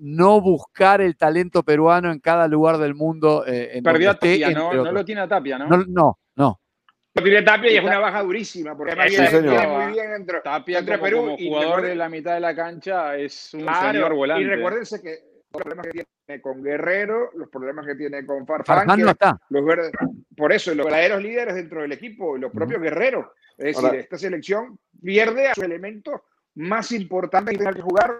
no 0.00 0.40
buscar 0.40 1.00
el 1.00 1.16
talento 1.16 1.62
peruano 1.62 1.82
en 1.98 2.20
cada 2.20 2.48
lugar 2.48 2.78
del 2.78 2.94
mundo. 2.94 3.44
Eh, 3.46 3.80
Perdió 3.82 4.10
a 4.10 4.14
Tapia, 4.14 4.50
¿no? 4.50 4.72
No 4.72 4.92
lo 4.92 5.04
tiene 5.04 5.20
a 5.22 5.28
Tapia, 5.28 5.58
¿no? 5.58 5.68
No, 5.86 6.18
no. 6.36 6.60
tiene 7.14 7.42
Tapia 7.42 7.72
y 7.72 7.76
es 7.76 7.84
una 7.84 7.98
baja 7.98 8.22
durísima, 8.22 8.76
porque 8.76 8.92
sí, 9.08 9.16
viene 9.42 9.66
muy 9.66 9.92
bien 9.92 10.10
dentro, 10.12 10.40
Tapia 10.42 10.78
entre 10.78 10.98
como, 10.98 11.04
Perú. 11.04 11.18
Como 11.18 11.36
jugador 11.36 11.82
de 11.82 11.94
la 11.94 12.08
mitad 12.08 12.34
de 12.34 12.40
la 12.40 12.54
cancha 12.54 13.16
es 13.16 13.54
un 13.54 13.66
señor 13.74 14.14
volante. 14.14 14.44
Y 14.44 14.46
recuérdense 14.46 15.00
que 15.00 15.32
los 15.52 15.62
problemas 15.62 15.86
que 15.86 15.92
tiene 15.92 16.40
con 16.40 16.62
Guerrero, 16.62 17.30
los 17.34 17.48
problemas 17.48 17.86
que 17.86 17.94
tiene 17.94 18.24
con 18.24 18.46
Farfán, 18.46 18.78
Farfán 18.78 19.00
no 19.00 19.10
está. 19.10 19.38
Los 19.50 19.64
por 20.36 20.52
eso, 20.52 20.74
los 20.74 20.86
verdaderos 20.86 21.22
líderes 21.22 21.54
dentro 21.54 21.82
del 21.82 21.92
equipo, 21.92 22.36
los 22.38 22.50
propios 22.50 22.80
guerreros. 22.80 23.26
Es 23.58 23.76
decir, 23.76 23.94
esta 23.98 24.18
selección 24.18 24.78
pierde 25.02 25.48
a 25.48 25.54
su 25.54 25.62
elemento 25.62 26.24
más 26.54 26.92
importante 26.92 27.52
que 27.52 27.58
tiene 27.58 27.74
que 27.74 27.82
jugar 27.82 28.10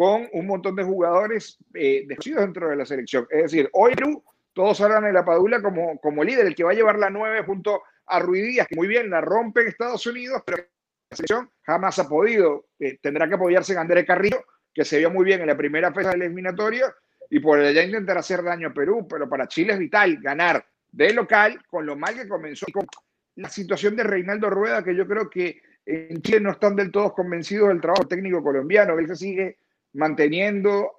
con 0.00 0.26
un 0.32 0.46
montón 0.46 0.76
de 0.76 0.82
jugadores 0.82 1.58
eh, 1.74 2.04
desconocidos 2.06 2.40
dentro 2.40 2.70
de 2.70 2.76
la 2.76 2.86
selección. 2.86 3.26
Es 3.28 3.42
decir, 3.42 3.68
hoy 3.74 3.94
Perú, 3.94 4.24
todos 4.54 4.80
hablan 4.80 5.04
de 5.04 5.12
la 5.12 5.26
Padula 5.26 5.60
como, 5.60 6.00
como 6.00 6.24
líder, 6.24 6.46
el 6.46 6.54
que 6.54 6.64
va 6.64 6.70
a 6.70 6.74
llevar 6.74 6.98
la 6.98 7.10
9 7.10 7.42
junto 7.44 7.82
a 8.06 8.18
Ruidías, 8.18 8.66
que 8.66 8.76
muy 8.76 8.88
bien 8.88 9.10
la 9.10 9.20
rompe 9.20 9.60
en 9.60 9.68
Estados 9.68 10.06
Unidos, 10.06 10.42
pero 10.46 10.56
la 10.56 11.16
selección 11.18 11.50
jamás 11.64 11.98
ha 11.98 12.08
podido. 12.08 12.68
Eh, 12.78 12.98
tendrá 13.02 13.28
que 13.28 13.34
apoyarse 13.34 13.74
en 13.74 13.80
Andrés 13.80 14.06
Carrillo, 14.06 14.42
que 14.72 14.86
se 14.86 14.96
vio 14.96 15.10
muy 15.10 15.26
bien 15.26 15.42
en 15.42 15.48
la 15.48 15.56
primera 15.58 15.92
fecha 15.92 16.12
del 16.12 16.22
eliminatorio, 16.22 16.86
y 17.28 17.38
por 17.38 17.60
allá 17.60 17.84
intentar 17.84 18.16
hacer 18.16 18.42
daño 18.42 18.68
a 18.68 18.72
Perú, 18.72 19.06
pero 19.06 19.28
para 19.28 19.48
Chile 19.48 19.74
es 19.74 19.78
vital 19.78 20.16
ganar 20.22 20.64
de 20.90 21.12
local 21.12 21.60
con 21.68 21.84
lo 21.84 21.94
mal 21.94 22.14
que 22.14 22.26
comenzó 22.26 22.64
con 22.72 22.86
la 23.34 23.50
situación 23.50 23.96
de 23.96 24.04
Reinaldo 24.04 24.48
Rueda, 24.48 24.82
que 24.82 24.96
yo 24.96 25.06
creo 25.06 25.28
que 25.28 25.60
en 25.84 26.22
Chile 26.22 26.40
no 26.40 26.52
están 26.52 26.74
del 26.74 26.90
todo 26.90 27.12
convencidos 27.12 27.68
del 27.68 27.82
trabajo 27.82 28.08
técnico 28.08 28.42
colombiano, 28.42 28.98
él 28.98 29.06
se 29.06 29.16
sigue 29.16 29.58
manteniendo, 29.92 30.92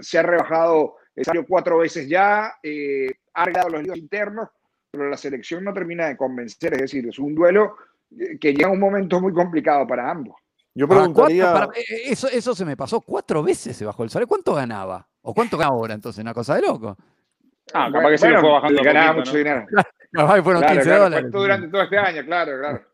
se 0.00 0.18
ha 0.18 0.22
rebajado 0.22 0.96
el 1.18 1.24
salario 1.24 1.46
cuatro 1.48 1.78
veces 1.78 2.08
ya, 2.08 2.54
eh, 2.62 3.10
ha 3.34 3.42
arreglado 3.42 3.70
los 3.70 3.82
líos 3.82 3.98
internos, 3.98 4.48
pero 4.90 5.10
la 5.10 5.16
selección 5.16 5.64
no 5.64 5.74
termina 5.74 6.06
de 6.06 6.16
convencer, 6.16 6.74
es 6.74 6.82
decir, 6.82 7.08
es 7.08 7.18
un 7.18 7.34
duelo 7.34 7.76
eh, 8.16 8.38
que 8.38 8.54
llega 8.54 8.68
a 8.68 8.72
un 8.72 8.78
momento 8.78 9.20
muy 9.20 9.32
complicado 9.32 9.86
para 9.86 10.08
ambos. 10.10 10.36
Yo 10.74 10.86
preguntaría... 10.86 11.68
Eh, 11.74 12.10
eso, 12.10 12.28
eso 12.28 12.54
se 12.54 12.64
me 12.64 12.76
pasó, 12.76 13.00
cuatro 13.00 13.42
veces 13.42 13.76
se 13.76 13.84
bajó 13.84 14.04
el 14.04 14.10
salario, 14.10 14.28
¿cuánto 14.28 14.54
ganaba? 14.54 15.08
¿O 15.22 15.34
cuánto 15.34 15.58
gana 15.58 15.70
ahora 15.70 15.94
entonces? 15.94 16.22
Una 16.22 16.32
cosa 16.32 16.54
de 16.54 16.62
loco. 16.62 16.96
Ah, 17.74 17.90
capaz 17.92 18.10
que 18.10 18.18
se 18.18 18.30
le 18.30 18.38
fue 18.38 18.50
bajando. 18.50 18.82
Ganaba 18.82 19.12
mucho 19.14 19.36
dinero. 19.36 19.66
Capaz 20.12 20.36
que 20.36 20.42
fueron 20.42 20.62
15 20.62 20.90
dólares. 20.90 21.30
Durante 21.30 21.68
todo 21.68 21.82
este 21.82 21.98
año, 21.98 22.24
claro, 22.24 22.58
claro. 22.58 22.87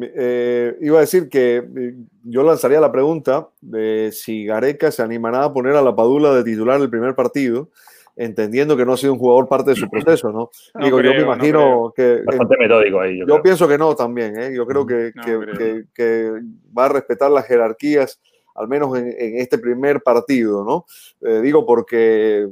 Eh, 0.00 0.76
iba 0.82 0.98
a 0.98 1.00
decir 1.00 1.28
que 1.28 1.94
yo 2.22 2.42
lanzaría 2.42 2.80
la 2.80 2.92
pregunta 2.92 3.48
de 3.60 4.10
si 4.12 4.44
Gareca 4.44 4.90
se 4.90 5.02
animará 5.02 5.44
a 5.44 5.52
poner 5.52 5.76
a 5.76 5.82
la 5.82 5.96
Padula 5.96 6.34
de 6.34 6.44
titular 6.44 6.80
el 6.80 6.90
primer 6.90 7.14
partido 7.14 7.70
entendiendo 8.18 8.76
que 8.76 8.84
no 8.84 8.92
ha 8.92 8.96
sido 8.96 9.12
un 9.12 9.18
jugador 9.18 9.48
parte 9.48 9.70
de 9.70 9.76
su 9.76 9.88
proceso, 9.90 10.30
¿no? 10.30 10.50
Digo, 10.82 11.00
yo 11.00 11.12
me 11.12 11.22
imagino 11.22 11.92
que... 11.96 12.22
Bastante 12.26 12.56
metódico 12.58 13.00
ahí. 13.00 13.20
Yo, 13.26 13.40
pienso 13.40 13.66
que 13.66 13.78
no 13.78 13.94
también, 13.94 14.38
¿eh? 14.38 14.52
Yo 14.54 14.66
creo 14.66 14.84
que, 14.84 15.12
que, 15.24 15.84
que, 15.94 16.32
va 16.76 16.86
a 16.86 16.88
respetar 16.90 17.30
las 17.30 17.46
jerarquías, 17.46 18.20
al 18.56 18.68
menos 18.68 18.96
en, 18.98 19.38
este 19.38 19.58
primer 19.58 20.02
partido, 20.02 20.64
¿no? 20.64 20.84
Eh, 21.22 21.40
digo 21.40 21.64
porque 21.64 22.48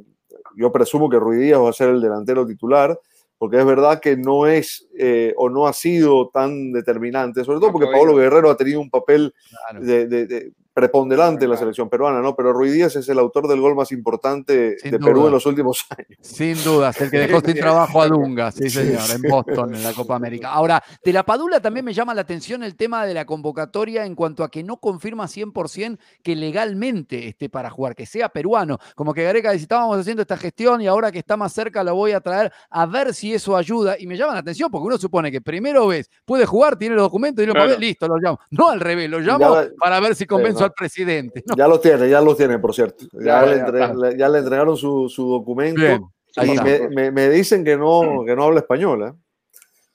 yo 0.57 0.73
presumo 0.73 1.11
que 1.11 1.19
Ruidías 1.19 1.61
va 1.61 1.71
a 1.71 1.75
ser 1.75 1.91
el 1.91 2.01
delantero 2.01 2.47
titular, 2.47 2.99
porque 3.39 3.59
es 3.59 3.67
verdad 3.67 4.01
que 4.01 4.17
no 4.17 4.47
es 4.47 4.89
eh, 4.99 5.35
o 5.37 5.49
no 5.49 5.67
ha 5.67 5.73
sido 5.73 6.31
tan 6.31 6.73
determinante, 6.73 7.45
sobre 7.45 7.61
todo 7.61 7.73
porque 7.73 7.91
Pablo 7.93 8.17
Guerrero 8.17 8.51
ha 8.51 8.57
tenido 8.57 8.81
un 8.81 8.91
papel 8.91 9.35
de, 9.81 10.53
preponderante 10.77 11.47
en 11.47 11.51
la 11.51 11.57
selección 11.57 11.89
peruana, 11.89 12.21
¿no? 12.21 12.37
Pero 12.37 12.53
Ruiz 12.53 12.75
Díaz 12.75 12.97
es 12.97 13.09
el 13.09 13.19
autor 13.19 13.49
del 13.49 13.63
gol 13.63 13.75
más 13.75 13.93
importante 13.93 14.77
de 14.77 14.99
Perú 14.99 15.25
en 15.25 15.33
los 15.33 15.47
últimos 15.47 15.87
años. 15.97 16.19
Sin 16.21 16.63
dudas, 16.63 17.01
el 17.01 17.11
que 17.11 17.19
dejó 17.21 17.41
sin 17.41 17.55
trabajo 17.59 18.03
a 18.03 18.09
Dunga, 18.09 18.53
sí, 18.53 18.69
señor, 18.69 19.11
en 19.11 19.23
Boston, 19.23 19.75
en 19.75 19.83
la 19.83 19.95
Copa 19.95 20.17
América. 20.17 20.51
Ahora, 20.51 20.85
de 21.03 21.13
la 21.15 21.25
Padula 21.25 21.61
también 21.61 21.83
me 21.83 21.95
llama 21.95 22.13
la 22.13 22.21
atención 22.21 22.63
el 22.63 22.77
tema 22.77 23.07
de 23.07 23.15
la 23.15 23.25
convocatoria 23.25 24.05
en 24.05 24.15
cuanto 24.15 24.45
a 24.45 24.51
que 24.51 24.63
no 24.63 24.77
confirma 24.77 25.25
100% 25.25 25.99
que 26.23 26.37
legalmente 26.37 27.27
esté 27.27 27.49
para 27.49 27.71
jugar, 27.71 27.97
que 27.97 28.05
sea 28.05 28.29
peruano. 28.29 28.79
Como 28.95 29.15
que 29.15 29.25
Gareca 29.25 29.53
dice, 29.53 29.63
estábamos 29.63 29.99
haciendo 29.99 30.21
esta 30.21 30.37
gestión 30.37 30.83
y 30.83 30.89
ahora 30.89 31.11
que 31.11 31.21
está 31.21 31.39
más 31.39 31.55
cerca 31.55 31.83
lo 31.85 31.95
voy 31.95 32.13
a 32.13 32.21
traer 32.21 32.53
a 32.69 32.85
ver 32.85 33.15
si 33.15 33.33
eso 33.33 33.57
ayuda. 33.57 33.97
Y 33.99 34.07
me 34.07 34.19
llama 34.19 34.35
la 34.35 34.41
atención 34.41 34.71
porque 34.71 34.89
uno 34.89 34.99
supone 34.99 35.33
que 35.33 35.41
primero 35.41 35.87
ves, 35.87 36.11
puede 36.27 36.45
jugar, 36.45 36.77
tiene 36.77 36.97
los 36.97 37.05
documentos 37.05 37.43
y 37.43 37.47
lo 37.47 37.79
listo, 37.79 38.07
lo 38.07 38.19
llamo. 38.19 38.41
No 38.51 38.69
al 38.69 38.81
revés, 38.81 39.09
lo 39.09 39.21
llamo 39.21 39.57
para 39.79 40.01
ver 40.01 40.15
si 40.15 40.27
convenzo 40.27 40.66
al 40.67 40.73
presidente. 40.73 41.43
Ya 41.57 41.67
lo 41.67 41.81
tiene, 41.81 42.09
ya 42.09 42.21
lo 42.21 42.37
tiene, 42.37 42.59
por 42.59 42.75
cierto. 42.75 43.07
Ya, 43.13 43.45
le, 43.47 44.39
entregaron 44.39 44.77
su, 44.77 45.09
documento. 45.17 46.11
y 46.43 47.11
me, 47.13 47.29
dicen 47.31 47.65
que 47.65 47.77
no, 47.77 48.25
que 48.27 48.37
no 48.37 48.45
habla 48.45 48.61
español. 48.61 49.03
¿eh? 49.03 49.13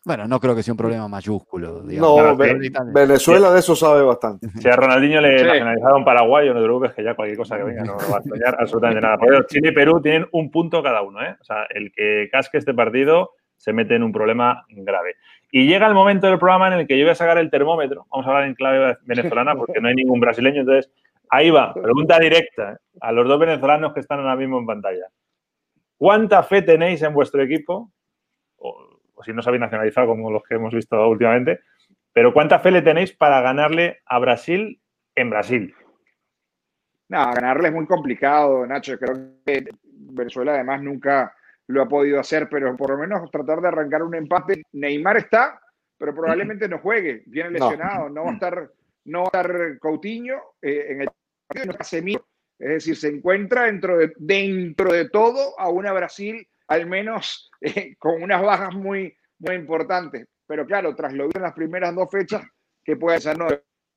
Bueno, 0.04 0.28
no 0.28 0.40
creo 0.40 0.56
que 0.56 0.64
sea 0.64 0.74
un 0.74 0.80
problema 0.80 1.08
mayúsculo. 1.08 1.84
No, 1.84 2.36
Venezuela 2.36 3.52
de 3.52 3.60
eso 3.60 3.76
sabe 3.76 4.02
bastante. 4.02 4.48
Si 4.60 4.68
a 4.68 4.76
Ronaldinho 4.76 5.22
le 5.22 5.44
nacionalizaron 5.44 6.04
paraguayo, 6.04 6.54
no 6.54 6.60
te 6.60 6.66
preocupes 6.66 6.94
que 6.94 7.04
ya 7.04 7.14
cualquier 7.14 7.38
cosa 7.38 7.58
que 7.58 7.64
venga 7.64 7.84
no 7.84 7.98
va 7.98 8.18
a 8.18 8.20
extrañar 8.20 8.58
absolutamente 8.60 9.02
nada. 9.02 9.18
Por 9.20 9.46
Chile 9.46 9.70
y 9.70 9.74
Perú 9.74 10.02
tienen 10.02 10.28
un 10.32 10.50
punto 10.50 10.82
cada 10.82 11.04
uno. 11.04 11.22
¿eh? 11.22 11.36
O 11.40 11.44
sea, 11.44 11.66
el 11.70 11.92
que 11.92 12.30
casque 12.32 12.58
este 12.58 12.74
partido 12.74 13.32
se 13.58 13.74
mete 13.74 13.96
en 13.96 14.02
un 14.02 14.12
problema 14.12 14.66
grave. 14.70 15.18
Y 15.52 15.68
llega 15.68 15.86
el 15.88 15.94
momento 15.94 16.28
del 16.28 16.40
programa 16.40 16.68
en 16.68 16.80
el 16.80 16.88
que 16.88 16.98
yo 16.98 17.04
voy 17.04 17.12
a 17.12 17.16
sacar 17.16 17.38
el 17.38 17.52
termómetro. 17.52 18.08
Vamos 18.10 18.26
a 18.26 18.30
hablar 18.30 18.46
en 18.46 18.56
clave 18.56 18.98
venezolana 19.04 19.54
porque 19.56 19.82
no 19.82 19.90
hay 19.90 19.96
ningún 19.96 20.22
brasileño. 20.22 20.62
Entonces, 20.62 20.90
ahí 21.30 21.50
va, 21.50 21.74
pregunta 21.74 22.18
directa 22.20 22.80
a 23.02 23.12
los 23.12 23.28
dos 23.28 23.38
venezolanos 23.38 23.94
que 23.94 24.00
están 24.00 24.20
ahora 24.20 24.38
mismo 24.38 24.60
en 24.60 24.66
pantalla. 24.66 25.08
¿Cuánta 25.98 26.42
fe 26.44 26.62
tenéis 26.62 27.02
en 27.04 27.14
vuestro 27.14 27.44
equipo? 27.44 27.92
O, 28.58 28.98
si 29.24 29.34
no 29.34 29.42
os 29.42 29.48
habéis 29.48 29.62
nacionalizado 29.62 30.08
como 30.08 30.32
los 30.32 30.42
que 30.44 30.56
hemos 30.56 30.74
visto 30.74 31.08
últimamente, 31.08 31.60
pero 32.14 32.34
¿cuánta 32.34 32.60
fe 32.60 32.72
le 32.72 32.82
tenéis 32.82 33.12
para 33.12 33.42
ganarle 33.42 34.00
a 34.06 34.20
Brasil 34.20 34.82
en 35.16 35.30
Brasil? 35.30 35.76
No, 37.10 37.32
ganarle 37.34 37.68
es 37.68 37.74
muy 37.74 37.86
complicado, 37.86 38.66
Nacho. 38.66 38.98
Creo 38.98 39.16
que 39.46 39.66
Venezuela 39.84 40.54
además 40.54 40.82
nunca 40.82 41.36
lo 41.68 41.82
ha 41.82 41.88
podido 41.88 42.20
hacer, 42.20 42.48
pero 42.50 42.76
por 42.76 42.92
lo 42.92 42.98
menos 42.98 43.30
tratar 43.32 43.62
de 43.62 43.68
arrancar 43.70 44.04
un 44.04 44.16
empate. 44.16 44.64
Neymar 44.74 45.18
está, 45.18 45.62
pero 45.98 46.14
probablemente 46.14 46.68
no 46.68 46.80
juegue, 46.80 47.24
viene 47.26 47.52
lesionado, 47.52 48.10
no, 48.10 48.26
va 48.26 48.32
a 48.32 48.34
estar, 48.34 48.72
no 49.06 49.20
va 49.20 49.26
a 49.26 49.42
estar 49.42 49.80
Coutinho 49.80 50.42
eh, 50.62 50.86
en 50.90 51.02
el 51.02 51.10
partido, 51.48 51.74
no 51.74 52.22
es 52.62 52.70
decir, 52.70 52.96
se 52.96 53.08
encuentra 53.08 53.64
dentro 53.64 53.98
de, 53.98 54.14
dentro 54.18 54.94
de 54.94 55.10
todo 55.10 55.60
a 55.60 55.70
una 55.70 55.94
Brasil 55.94 56.48
al 56.68 56.86
menos 56.86 57.52
eh, 57.62 57.96
con 57.98 58.22
unas 58.22 58.42
bajas 58.42 58.74
muy, 58.74 59.16
muy 59.40 59.56
importantes. 59.56 60.28
Pero 60.46 60.66
claro, 60.66 60.96
tras 60.96 61.14
lo 61.14 61.26
visto 61.26 61.40
en 61.40 61.44
las 61.44 61.54
primeras 61.54 61.96
dos 61.96 62.10
fechas, 62.12 62.44
que 62.84 62.98
puede 62.98 63.20
ser 63.20 63.38
no 63.38 63.48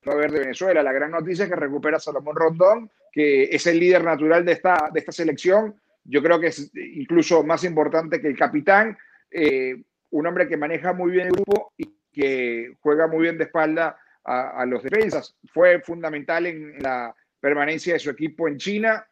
haber 0.06 0.32
de 0.32 0.40
Venezuela. 0.40 0.82
La 0.82 0.92
gran 0.92 1.10
noticia 1.10 1.44
es 1.44 1.50
que 1.50 1.56
recupera 1.56 1.98
Salomón 1.98 2.36
Rondón, 2.36 2.90
que 3.12 3.44
es 3.44 3.66
el 3.66 3.78
líder 3.78 4.04
natural 4.04 4.44
de 4.44 4.52
esta, 4.52 4.90
de 4.92 5.00
esta 5.00 5.12
selección, 5.12 5.80
yo 6.04 6.22
creo 6.22 6.38
que 6.38 6.48
es 6.48 6.70
incluso 6.74 7.42
más 7.42 7.64
importante 7.64 8.20
que 8.20 8.28
el 8.28 8.36
capitán, 8.36 8.96
eh, 9.30 9.82
un 10.10 10.26
hombre 10.26 10.46
que 10.46 10.56
maneja 10.56 10.92
muy 10.92 11.10
bien 11.10 11.26
el 11.26 11.32
grupo 11.32 11.72
y 11.76 11.96
que 12.12 12.76
juega 12.80 13.06
muy 13.08 13.22
bien 13.22 13.38
de 13.38 13.44
espalda 13.44 13.98
a, 14.24 14.64
los 14.64 14.82
defensas. 14.82 15.36
Fue 15.52 15.80
fundamental 15.80 16.46
en 16.46 16.78
la 16.78 17.14
permanencia 17.40 17.94
de 17.94 17.98
su 17.98 18.10
equipo 18.10 18.48
en 18.48 18.56
China. 18.56 19.06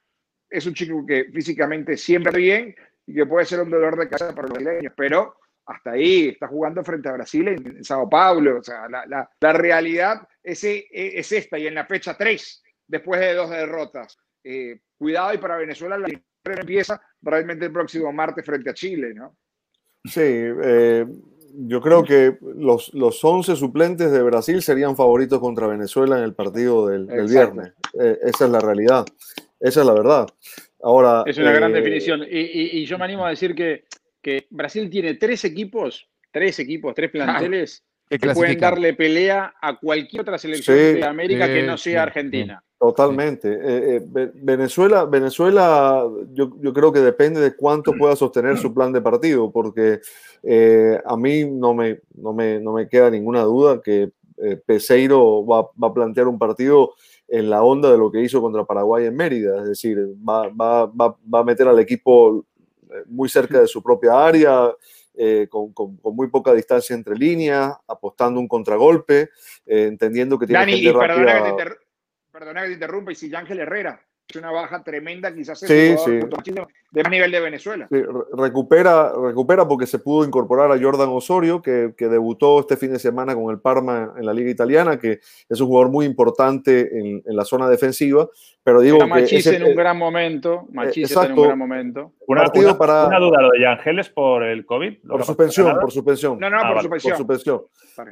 Es 0.48 0.64
un 0.66 0.74
chico 0.74 1.04
que 1.06 1.24
físicamente 1.24 1.96
siempre 1.96 2.30
está 2.30 2.38
bien 2.38 2.74
y 3.06 3.14
que 3.14 3.26
puede 3.26 3.44
ser 3.44 3.60
un 3.60 3.70
dolor 3.70 3.98
de 3.98 4.08
cabeza 4.08 4.34
para 4.34 4.48
los 4.48 4.58
brasileños, 4.58 4.92
pero 4.96 5.36
hasta 5.66 5.92
ahí 5.92 6.28
está 6.28 6.46
jugando 6.46 6.82
frente 6.84 7.08
a 7.08 7.12
Brasil 7.12 7.48
en, 7.48 7.84
Sao 7.84 8.08
Paulo. 8.08 8.58
O 8.58 8.62
sea, 8.62 8.88
la, 8.88 9.28
realidad 9.52 10.26
es, 10.42 10.62
es, 10.64 11.32
esta 11.32 11.58
y 11.58 11.66
en 11.66 11.74
la 11.74 11.86
fecha 11.86 12.16
3, 12.16 12.62
después 12.86 13.20
de 13.20 13.34
dos 13.34 13.50
derrotas. 13.50 14.18
Eh, 14.44 14.80
cuidado 14.96 15.34
y 15.34 15.38
para 15.38 15.56
Venezuela 15.56 15.98
la 15.98 16.08
empieza 16.44 17.00
realmente 17.20 17.66
el 17.66 17.72
próximo 17.72 18.12
martes 18.12 18.44
frente 18.44 18.70
a 18.70 18.74
Chile, 18.74 19.14
¿no? 19.14 19.36
Sí, 20.04 20.20
eh, 20.20 21.06
yo 21.54 21.80
creo 21.80 22.02
que 22.02 22.36
los, 22.56 22.92
los 22.94 23.22
11 23.22 23.56
suplentes 23.56 24.10
de 24.10 24.22
Brasil 24.22 24.62
serían 24.62 24.96
favoritos 24.96 25.38
contra 25.38 25.66
Venezuela 25.66 26.18
en 26.18 26.24
el 26.24 26.34
partido 26.34 26.88
del, 26.88 27.06
viernes. 27.28 27.72
Eh, 28.00 28.18
esa 28.22 28.46
es 28.46 28.50
la 28.50 28.60
realidad, 28.60 29.04
esa 29.60 29.80
es 29.80 29.86
la 29.86 29.92
verdad. 29.92 30.26
Ahora, 30.82 31.22
es 31.26 31.38
una 31.38 31.52
gran 31.52 31.70
eh, 31.70 31.74
definición. 31.74 32.22
Y, 32.28 32.84
yo 32.84 32.98
me 32.98 33.04
animo 33.04 33.24
a 33.24 33.30
decir 33.30 33.54
que, 33.54 33.84
que 34.20 34.46
Brasil 34.50 34.90
tiene 34.90 35.14
tres 35.14 35.44
equipos, 35.44 36.08
tres 36.32 36.58
equipos, 36.58 36.94
tres 36.94 37.10
planteles 37.10 37.84
que 38.08 38.18
pueden 38.34 38.58
darle 38.58 38.94
pelea 38.94 39.54
a 39.60 39.78
cualquier 39.78 40.22
otra 40.22 40.38
selección 40.38 40.76
de 40.76 41.04
América 41.04 41.46
que 41.46 41.62
no 41.62 41.78
sea 41.78 42.02
Argentina. 42.02 42.62
Totalmente. 42.82 43.48
Eh, 43.48 43.96
eh, 43.96 44.30
Venezuela, 44.34 45.04
Venezuela 45.04 46.04
yo, 46.32 46.50
yo, 46.60 46.72
creo 46.72 46.92
que 46.92 46.98
depende 46.98 47.40
de 47.40 47.54
cuánto 47.54 47.92
pueda 47.92 48.16
sostener 48.16 48.58
su 48.58 48.74
plan 48.74 48.92
de 48.92 49.00
partido, 49.00 49.52
porque 49.52 50.00
eh, 50.42 51.00
a 51.04 51.16
mí 51.16 51.44
no 51.44 51.74
me, 51.74 52.00
no, 52.16 52.32
me, 52.32 52.58
no 52.58 52.72
me 52.72 52.88
queda 52.88 53.08
ninguna 53.08 53.42
duda 53.42 53.80
que 53.80 54.10
Peseiro 54.66 55.46
va, 55.46 55.62
va, 55.80 55.88
a 55.88 55.94
plantear 55.94 56.26
un 56.26 56.40
partido 56.40 56.94
en 57.28 57.48
la 57.48 57.62
onda 57.62 57.88
de 57.88 57.98
lo 57.98 58.10
que 58.10 58.20
hizo 58.20 58.40
contra 58.40 58.64
Paraguay 58.64 59.06
en 59.06 59.14
Mérida, 59.14 59.58
es 59.62 59.68
decir, 59.68 59.98
va, 60.28 60.48
va, 60.48 60.86
va 60.86 61.38
a 61.38 61.44
meter 61.44 61.68
al 61.68 61.78
equipo 61.78 62.44
muy 63.06 63.28
cerca 63.28 63.60
de 63.60 63.68
su 63.68 63.80
propia 63.80 64.26
área 64.26 64.74
eh, 65.14 65.46
con, 65.50 65.72
muy 66.14 66.28
poca 66.28 66.54
distancia 66.54 66.94
entre 66.96 67.14
líneas, 67.14 67.76
apostando 67.86 68.40
un 68.40 68.48
contragolpe, 68.48 69.28
eh, 69.66 69.84
entendiendo 69.84 70.38
que 70.38 70.46
tiene 70.46 70.60
Dani, 70.60 70.80
gente 70.80 70.98
rápida. 70.98 71.76
Perdona 72.32 72.62
que 72.62 72.68
te 72.68 72.72
interrumpa, 72.74 73.12
y 73.12 73.14
si 73.14 73.34
Ángel 73.34 73.60
Herrera 73.60 74.02
una 74.38 74.50
baja 74.50 74.82
tremenda, 74.82 75.34
quizás 75.34 75.58
sí, 75.60 75.96
sí. 75.96 76.20
de 76.90 77.02
más 77.02 77.10
nivel 77.10 77.30
de 77.30 77.40
Venezuela. 77.40 77.88
recupera, 78.36 79.12
recupera 79.14 79.66
porque 79.66 79.86
se 79.86 79.98
pudo 79.98 80.24
incorporar 80.26 80.70
a 80.70 80.80
Jordan 80.80 81.08
Osorio, 81.10 81.62
que, 81.62 81.92
debutó 81.98 82.60
este 82.60 82.76
fin 82.76 82.92
de 82.92 82.98
semana 82.98 83.34
con 83.34 83.50
el 83.50 83.60
Parma 83.60 84.14
en 84.18 84.26
la 84.26 84.34
Liga 84.34 84.50
Italiana, 84.50 84.98
que 84.98 85.20
es 85.48 85.60
un 85.60 85.66
jugador 85.66 85.90
muy 85.90 86.04
importante 86.04 86.90
en, 86.98 87.22
la 87.26 87.44
zona 87.44 87.68
defensiva. 87.68 88.28
Pero 88.64 88.80
digo 88.80 88.98
que 88.98 89.56
en 89.56 89.64
un 89.64 89.74
gran 89.74 89.98
momento. 89.98 90.68
Machis 90.70 91.16
en 91.16 91.32
un 91.32 91.42
gran 91.42 91.58
momento. 91.58 92.12
Una, 92.26 92.44
para, 92.78 93.06
una 93.06 93.18
duda, 93.18 93.42
lo 93.42 93.50
de 93.50 93.66
Ángeles 93.66 94.08
por 94.08 94.44
el 94.44 94.64
COVID. 94.64 94.98
Por 95.08 95.24
suspensión, 95.24 95.78
por 95.80 95.90
suspensión. 95.90 96.38
No, 96.38 96.48
no, 96.48 96.58
ah, 96.58 96.72
por, 96.72 96.82
suspensión. 96.82 97.12
por 97.12 97.18
suspensión. 97.18 97.62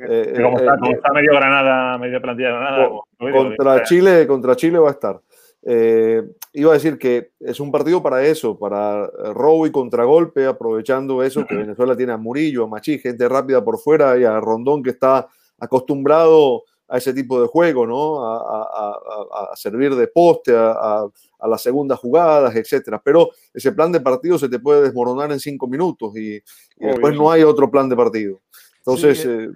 Eh, 0.08 0.32
como, 0.42 0.58
está, 0.58 0.72
eh, 0.74 0.92
está, 0.92 1.12
medio 1.12 1.32
Granada, 1.32 1.98
medio 1.98 2.20
plantilla 2.20 2.50
Granada. 2.50 2.90
Contra 3.18 3.82
Chile, 3.84 4.26
contra 4.26 4.56
Chile 4.56 4.78
va 4.78 4.88
a 4.88 4.92
estar. 4.92 5.20
Eh, 5.62 6.22
iba 6.54 6.70
a 6.70 6.74
decir 6.74 6.98
que 6.98 7.32
es 7.38 7.60
un 7.60 7.70
partido 7.70 8.02
para 8.02 8.24
eso, 8.24 8.58
para 8.58 9.04
eh, 9.04 9.32
robo 9.34 9.66
y 9.66 9.70
contragolpe, 9.70 10.46
aprovechando 10.46 11.22
eso 11.22 11.46
que 11.46 11.54
Venezuela 11.54 11.96
tiene 11.96 12.12
a 12.12 12.16
Murillo, 12.16 12.64
a 12.64 12.68
Machi, 12.68 12.98
gente 12.98 13.28
rápida 13.28 13.62
por 13.62 13.78
fuera 13.78 14.18
y 14.18 14.24
a 14.24 14.40
Rondón 14.40 14.82
que 14.82 14.90
está 14.90 15.28
acostumbrado 15.58 16.64
a 16.88 16.98
ese 16.98 17.14
tipo 17.14 17.40
de 17.40 17.46
juego, 17.46 17.86
¿no? 17.86 18.24
A, 18.24 19.52
servir 19.54 19.94
de 19.94 20.08
poste, 20.08 20.52
a, 20.56 21.06
las 21.46 21.62
segundas 21.62 21.98
jugadas, 22.00 22.56
etcétera. 22.56 23.00
Pero 23.04 23.30
ese 23.54 23.70
plan 23.72 23.92
de 23.92 24.00
partido 24.00 24.38
se 24.38 24.48
te 24.48 24.58
puede 24.58 24.82
desmoronar 24.82 25.30
en 25.30 25.38
cinco 25.38 25.68
minutos 25.68 26.16
y, 26.16 26.42
después 26.78 27.14
no 27.14 27.30
hay 27.30 27.44
otro 27.44 27.70
plan 27.70 27.88
de 27.88 27.96
partido. 27.96 28.40
Entonces, 28.78 29.24
eh, 29.24 29.50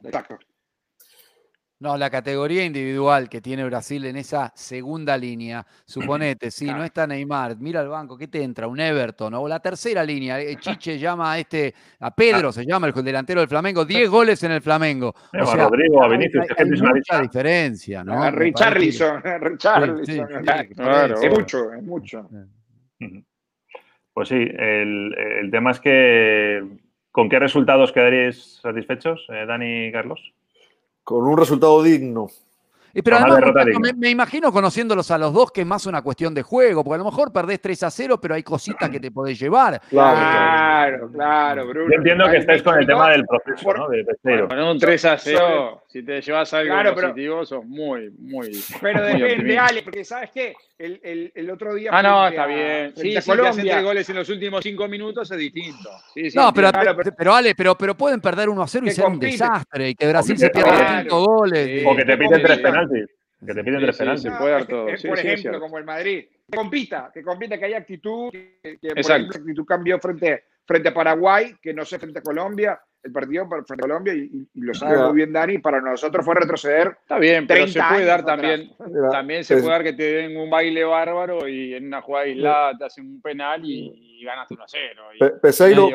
no, 1.85 1.99
la 1.99 2.09
categoría 2.09 2.65
individual 2.65 3.29
que 3.29 3.43
tiene 3.43 3.63
Brasil 3.63 4.07
en 4.07 4.17
esa 4.17 4.51
segunda 4.57 5.19
línea, 5.19 5.67
suponete, 5.85 6.51
si 6.51 6.65
no 6.65 6.83
está 6.83 7.07
Neymar, 7.07 7.59
mira 7.59 7.81
al 7.81 7.89
banco, 7.89 8.17
¿qué 8.17 8.27
te 8.27 8.43
entra? 8.43 8.67
Un 8.67 8.81
Everton, 8.81 9.35
o 9.35 9.47
la 9.47 9.61
tercera 9.61 10.03
línea, 10.03 10.41
eh, 10.41 10.57
Chiche 10.57 10.99
llama 10.99 11.33
a 11.33 11.39
este, 11.39 11.75
a 12.01 12.15
Pedro 12.15 12.53
se 12.53 12.65
llama 12.65 12.87
el 12.87 13.05
delantero 13.05 13.41
del 13.41 13.51
Flamengo, 13.51 13.85
10 13.85 14.09
goles 14.09 14.43
en 14.45 14.53
el 14.53 14.63
Flamengo. 14.63 15.15
O 15.39 15.45
sea, 15.45 15.69
Rodrigo, 15.69 16.03
a 16.03 16.09
Vinicius, 16.09 16.47
hay, 16.57 16.65
mucha 16.65 17.21
diferencia, 17.21 18.03
¿no? 18.03 18.31
Richarlison, 18.31 19.23
Richarlison, 19.23 20.27
claro, 20.75 21.21
es 21.21 21.31
mucho, 21.31 21.71
es 21.75 21.83
mucho. 21.83 22.31
Pues 24.15 24.29
sí, 24.29 24.37
el, 24.37 25.49
tema 25.51 25.73
es 25.73 25.81
que, 25.81 26.63
¿con 27.11 27.29
qué 27.29 27.39
resultados 27.39 27.93
quedaréis 27.93 28.59
satisfechos, 28.63 29.27
eh, 29.29 29.45
Dani 29.45 29.89
y 29.89 29.93
Carlos? 29.93 30.33
Con 31.05 31.27
un 31.27 31.37
resultado 31.37 31.83
digno. 31.83 32.29
Pero 33.03 33.17
además, 33.17 33.95
me, 33.97 34.11
imagino 34.11 34.53
conociéndolos 34.53 35.11
a 35.11 35.19
los 35.19 35.33
dos 35.33 35.51
que 35.51 35.63
es 35.63 35.67
más 35.67 35.85
una 35.87 36.01
cuestión 36.03 36.33
de 36.33 36.43
juego, 36.43 36.85
porque 36.85 36.95
a 36.95 36.99
lo 36.99 37.05
mejor 37.05 37.33
perdés 37.33 37.61
3 37.61 37.83
a 37.83 37.91
0, 37.91 38.21
pero 38.21 38.35
hay 38.35 38.45
cositas 38.45 38.89
que 38.89 39.01
te 39.01 39.11
podés 39.11 39.39
llevar. 39.39 39.81
Claro, 40.85 41.11
claro, 41.11 41.67
Bruno. 41.67 41.91
Yo 41.91 41.97
entiendo 41.97 42.31
que 42.31 42.39
estés 42.39 42.63
con 42.63 42.79
el 42.79 42.87
tema 42.87 43.11
del 43.11 43.25
proceso, 43.25 43.73
¿no? 43.73 43.89
De 43.89 44.05
cero. 44.23 44.49
Con 44.49 44.59
un 44.59 44.79
3 44.79 45.05
a 45.07 45.19
0, 45.19 45.83
si 45.89 46.03
te 46.03 46.21
llevas 46.21 46.53
algo 46.53 46.75
claro, 46.75 46.95
positivo, 46.95 47.45
sos 47.47 47.65
muy, 47.65 48.11
muy. 48.19 48.51
Pero 48.81 49.05
depende, 49.07 49.59
Ale, 49.59 49.83
porque 49.83 50.05
¿sabes 50.05 50.31
qué? 50.31 50.55
El, 50.77 51.01
el, 51.05 51.33
el 51.37 51.51
otro 51.51 51.75
día. 51.75 51.91
Ah, 51.93 52.03
no, 52.03 52.27
está 52.27 52.47
bien. 52.47 52.93
Sí, 52.97 53.15
si 53.21 53.31
Colombia. 53.31 53.63
te 53.63 53.73
hacen 53.73 53.85
goles 53.85 54.11
en 54.11 54.17
los 54.17 54.29
últimos 54.29 54.61
5 54.63 54.89
minutos 54.89 55.31
es 55.31 55.39
distinto. 55.39 55.89
Sí, 56.13 56.29
no, 56.35 56.53
pero, 56.53 56.71
pero, 57.17 57.35
Ale, 57.35 57.55
pero, 57.55 57.77
pero 57.77 57.97
pueden 57.97 58.21
perder 58.21 58.49
1 58.49 58.61
a 58.61 58.67
0 58.67 58.87
y 58.87 58.91
ser 58.91 59.05
un 59.05 59.21
desastre, 59.21 59.91
y 59.91 59.95
que 59.95 60.09
Brasil 60.09 60.37
se 60.37 60.51
pierda 60.51 61.03
5 61.03 61.25
goles. 61.25 61.85
O 61.87 61.95
que 61.95 62.05
te 62.05 62.17
piden 62.17 62.43
3 62.43 62.59
penaltis. 62.59 63.07
Que 63.47 63.55
te 63.55 63.65
piden 63.65 63.81
tres 63.81 63.97
penaltis. 63.97 64.33
puede 64.39 64.53
dar 64.53 64.67
todo. 64.67 64.87
por 64.87 65.19
ejemplo, 65.19 65.61
como 65.61 65.79
el 65.79 65.85
Madrid. 65.85 66.25
Que 66.51 66.57
compita, 66.57 67.11
que 67.13 67.23
compita, 67.23 67.59
que 67.59 67.65
haya 67.67 67.79
actitud, 67.79 68.31
que, 68.31 68.79
por 68.81 68.99
ejemplo, 68.99 69.37
actitud 69.39 69.65
cambió 69.65 69.99
frente, 69.99 70.45
frente 70.67 70.89
a 70.89 70.95
Paraguay, 70.95 71.55
que 71.61 71.73
no 71.73 71.85
sé 71.85 71.99
frente 71.99 72.19
a 72.19 72.23
Colombia, 72.23 72.81
el 73.05 73.13
partido 73.13 73.47
frente 73.49 73.75
a 73.75 73.77
Colombia, 73.77 74.15
y, 74.15 74.49
lo 74.55 74.75
sabe 74.75 74.99
muy 74.99 75.17
bien 75.17 75.33
Dani, 75.33 75.59
para 75.59 75.81
nosotros 75.81 76.25
fue 76.25 76.35
retroceder. 76.35 76.97
Está 77.03 77.19
bien, 77.19 77.47
pero 77.47 77.69
se 77.69 77.81
puede 77.81 78.05
dar 78.05 78.25
también, 78.25 78.73
también 79.11 79.45
se 79.45 79.57
puede 79.57 79.69
dar 79.69 79.83
que 79.83 79.93
te 79.93 80.03
den 80.03 80.37
un 80.37 80.51
baile 80.51 80.85
bárbaro 80.85 81.47
y 81.47 81.75
en 81.75 81.87
una 81.87 82.03
jugada 82.03 82.25
aislada 82.25 82.79
te 82.79 82.85
hacen 82.85 83.07
un 83.07 83.21
penal 83.21 83.63
y, 83.65 84.23
ganas 84.25 84.51
1 84.51 84.63
a 84.63 84.67
0. 84.67 85.03
Peseiro, 85.43 85.91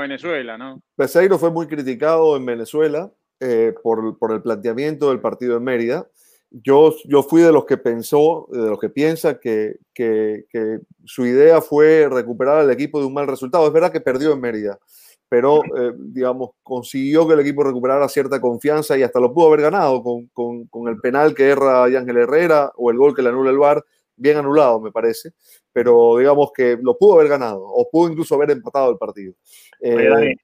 Venezuela, 0.00 0.56
¿no? 0.56 0.80
Peseiro 0.94 1.36
fue 1.36 1.50
muy 1.50 1.66
criticado 1.66 2.36
en 2.36 2.46
Venezuela 2.46 3.10
eh, 3.40 3.74
por, 3.82 4.16
por 4.18 4.32
el 4.32 4.40
planteamiento 4.40 5.08
del 5.08 5.20
partido 5.20 5.56
en 5.56 5.64
Mérida 5.64 6.06
yo, 6.50 6.94
yo 7.04 7.22
fui 7.22 7.42
de 7.42 7.52
los 7.52 7.64
que 7.64 7.76
pensó, 7.76 8.48
de 8.50 8.70
los 8.70 8.80
que 8.80 8.88
piensa 8.88 9.38
que, 9.38 9.76
que, 9.94 10.44
su 11.04 11.24
idea 11.24 11.60
fue 11.60 12.08
recuperar 12.10 12.58
al 12.58 12.70
equipo 12.70 13.00
de 13.00 13.06
un 13.06 13.14
mal 13.14 13.26
resultado. 13.26 13.66
Es 13.66 13.72
verdad 13.72 13.92
que 13.92 14.00
perdió 14.00 14.32
en 14.32 14.40
Mérida, 14.40 14.78
pero, 15.30 15.62
eh, 15.76 15.92
digamos, 15.96 16.50
consiguió 16.60 17.26
que 17.26 17.34
el 17.34 17.40
equipo 17.40 17.62
recuperara 17.62 18.08
cierta 18.08 18.40
confianza 18.40 18.98
y 18.98 19.04
hasta 19.04 19.20
lo 19.20 19.32
pudo 19.32 19.46
haber 19.46 19.60
ganado 19.60 20.02
con, 20.02 20.26
con, 20.34 20.66
con 20.66 20.88
el 20.88 20.98
penal 21.00 21.36
que 21.36 21.50
erra 21.50 21.84
Ángel 21.84 22.16
Herrera 22.16 22.72
o 22.74 22.90
el 22.90 22.96
gol 22.96 23.14
que 23.14 23.22
le 23.22 23.28
anula 23.28 23.50
el 23.50 23.58
VAR, 23.58 23.84
bien 24.16 24.38
anulado, 24.38 24.80
me 24.80 24.90
parece, 24.90 25.30
pero 25.72 26.16
digamos 26.18 26.50
que 26.52 26.76
lo 26.82 26.98
pudo 26.98 27.14
haber 27.14 27.28
ganado 27.28 27.62
o 27.62 27.88
pudo 27.88 28.10
incluso 28.10 28.34
haber 28.34 28.50
empatado 28.50 28.90
el 28.90 28.98
partido. 28.98 29.34
Eh, 29.80 30.34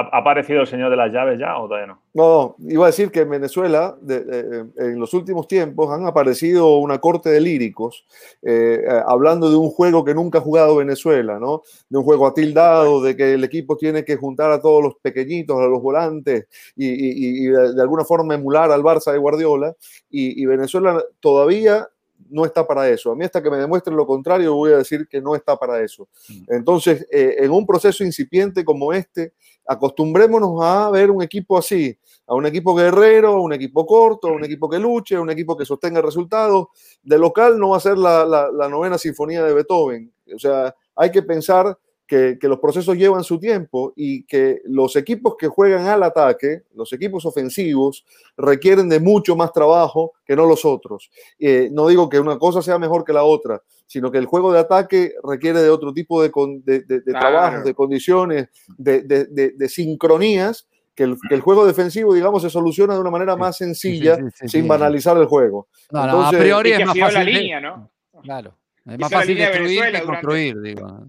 ¿Ha 0.00 0.18
aparecido 0.18 0.60
el 0.60 0.66
señor 0.66 0.90
de 0.90 0.96
las 0.96 1.12
llaves 1.12 1.38
ya 1.38 1.58
o 1.58 1.66
todavía 1.66 1.86
no? 1.86 2.02
No, 2.14 2.56
iba 2.58 2.84
a 2.84 2.88
decir 2.88 3.10
que 3.10 3.20
en 3.20 3.30
Venezuela, 3.30 3.96
en 4.08 4.98
los 4.98 5.14
últimos 5.14 5.46
tiempos, 5.46 5.90
han 5.90 6.06
aparecido 6.06 6.78
una 6.78 6.98
corte 6.98 7.30
de 7.30 7.40
líricos 7.40 8.06
eh, 8.42 8.82
eh, 8.82 9.02
hablando 9.06 9.50
de 9.50 9.56
un 9.56 9.70
juego 9.70 10.04
que 10.04 10.14
nunca 10.14 10.38
ha 10.38 10.40
jugado 10.40 10.76
Venezuela, 10.76 11.38
¿no? 11.38 11.62
De 11.88 11.98
un 11.98 12.04
juego 12.04 12.26
atildado, 12.26 13.02
de 13.02 13.16
que 13.16 13.34
el 13.34 13.44
equipo 13.44 13.76
tiene 13.76 14.04
que 14.04 14.16
juntar 14.16 14.50
a 14.50 14.60
todos 14.60 14.82
los 14.82 14.94
pequeñitos, 14.96 15.58
a 15.58 15.66
los 15.66 15.80
volantes 15.80 16.46
y, 16.76 17.46
de, 17.46 17.80
alguna 17.82 18.04
forma 18.04 18.34
emular 18.34 18.70
al 18.70 18.82
Barça 18.82 19.12
de 19.12 19.18
Guardiola. 19.18 19.74
y 20.10 20.44
Venezuela 20.46 21.02
todavía 21.20 21.88
no 22.30 22.44
está 22.44 22.66
para 22.66 22.88
eso. 22.88 23.10
A 23.10 23.14
mí 23.14 23.24
hasta 23.24 23.42
que 23.42 23.50
me 23.50 23.56
demuestren 23.56 23.96
lo 23.96 24.06
contrario 24.06 24.54
voy 24.54 24.72
a 24.72 24.78
decir 24.78 25.06
que 25.08 25.20
no 25.20 25.34
está 25.34 25.56
para 25.56 25.82
eso. 25.82 26.08
Mm. 26.28 26.54
Entonces, 26.54 27.06
eh, 27.10 27.36
en 27.38 27.50
un 27.50 27.66
proceso 27.66 28.04
incipiente 28.04 28.64
como 28.64 28.92
este, 28.92 29.34
acostumbrémonos 29.66 30.62
a 30.62 30.90
ver 30.90 31.10
un 31.10 31.22
equipo 31.22 31.58
así, 31.58 31.96
a 32.26 32.34
un 32.34 32.46
equipo 32.46 32.74
guerrero, 32.74 33.40
un 33.40 33.52
equipo 33.52 33.86
corto, 33.86 34.28
un 34.28 34.44
equipo 34.44 34.68
que 34.68 34.78
luche, 34.78 35.18
un 35.18 35.30
equipo 35.30 35.56
que 35.56 35.64
sostenga 35.64 36.00
resultados. 36.02 36.68
De 37.02 37.18
local 37.18 37.58
no 37.58 37.70
va 37.70 37.78
a 37.78 37.80
ser 37.80 37.98
la, 37.98 38.24
la 38.24 38.68
novena 38.68 38.98
sinfonía 38.98 39.44
de 39.44 39.54
Beethoven. 39.54 40.12
O 40.34 40.38
sea, 40.38 40.74
hay 40.94 41.10
que 41.10 41.22
pensar 41.22 41.78
que, 42.08 42.38
los 42.42 42.58
procesos 42.58 42.96
llevan 42.96 43.22
su 43.22 43.38
tiempo 43.38 43.92
y 43.94 44.24
que 44.24 44.62
los 44.64 44.96
equipos 44.96 45.36
que 45.38 45.46
juegan 45.46 45.86
al 45.86 46.02
ataque, 46.02 46.62
los 46.74 46.92
equipos 46.94 47.26
ofensivos, 47.26 48.06
requieren 48.36 48.88
de 48.88 48.98
mucho 48.98 49.36
más 49.36 49.52
trabajo 49.52 50.12
que 50.24 50.34
no 50.34 50.46
los 50.46 50.64
otros. 50.64 51.10
Eh, 51.38 51.68
no 51.70 51.86
digo 51.86 52.08
que 52.08 52.18
una 52.18 52.38
cosa 52.38 52.62
sea 52.62 52.78
mejor 52.78 53.04
que 53.04 53.12
la 53.12 53.24
otra, 53.24 53.62
sino 53.86 54.10
que 54.10 54.16
el 54.16 54.24
juego 54.24 54.52
de 54.52 54.60
ataque 54.60 55.12
requiere 55.22 55.60
de 55.60 55.68
otro 55.68 55.92
tipo 55.92 56.22
de, 56.22 56.32
de, 56.64 56.80
de, 56.80 57.00
trabajos, 57.12 57.62
de 57.64 57.74
condiciones, 57.74 58.48
de, 58.76 59.68
sincronías. 59.68 60.66
Que 60.94 61.04
el, 61.04 61.16
que 61.28 61.36
el, 61.36 61.42
juego 61.42 61.64
defensivo, 61.64 62.12
digamos, 62.12 62.42
se 62.42 62.50
soluciona 62.50 62.94
de 62.94 63.00
una 63.00 63.12
manera 63.12 63.36
más 63.36 63.56
sencilla, 63.56 64.18
sin 64.48 64.66
banalizar 64.66 65.16
el 65.16 65.26
juego. 65.26 65.68
a 65.92 66.30
priori 66.30 66.72
es 66.72 66.84
más 66.84 66.98
fácil. 66.98 67.14
La 67.14 67.22
línea, 67.24 67.60
¿no? 67.60 67.88
Claro. 68.20 68.56
Es 68.84 68.98
más 68.98 69.08
fácil 69.08 69.38
destruir 69.38 69.92
que 69.92 70.02
construir, 70.02 70.60
digo. 70.60 71.06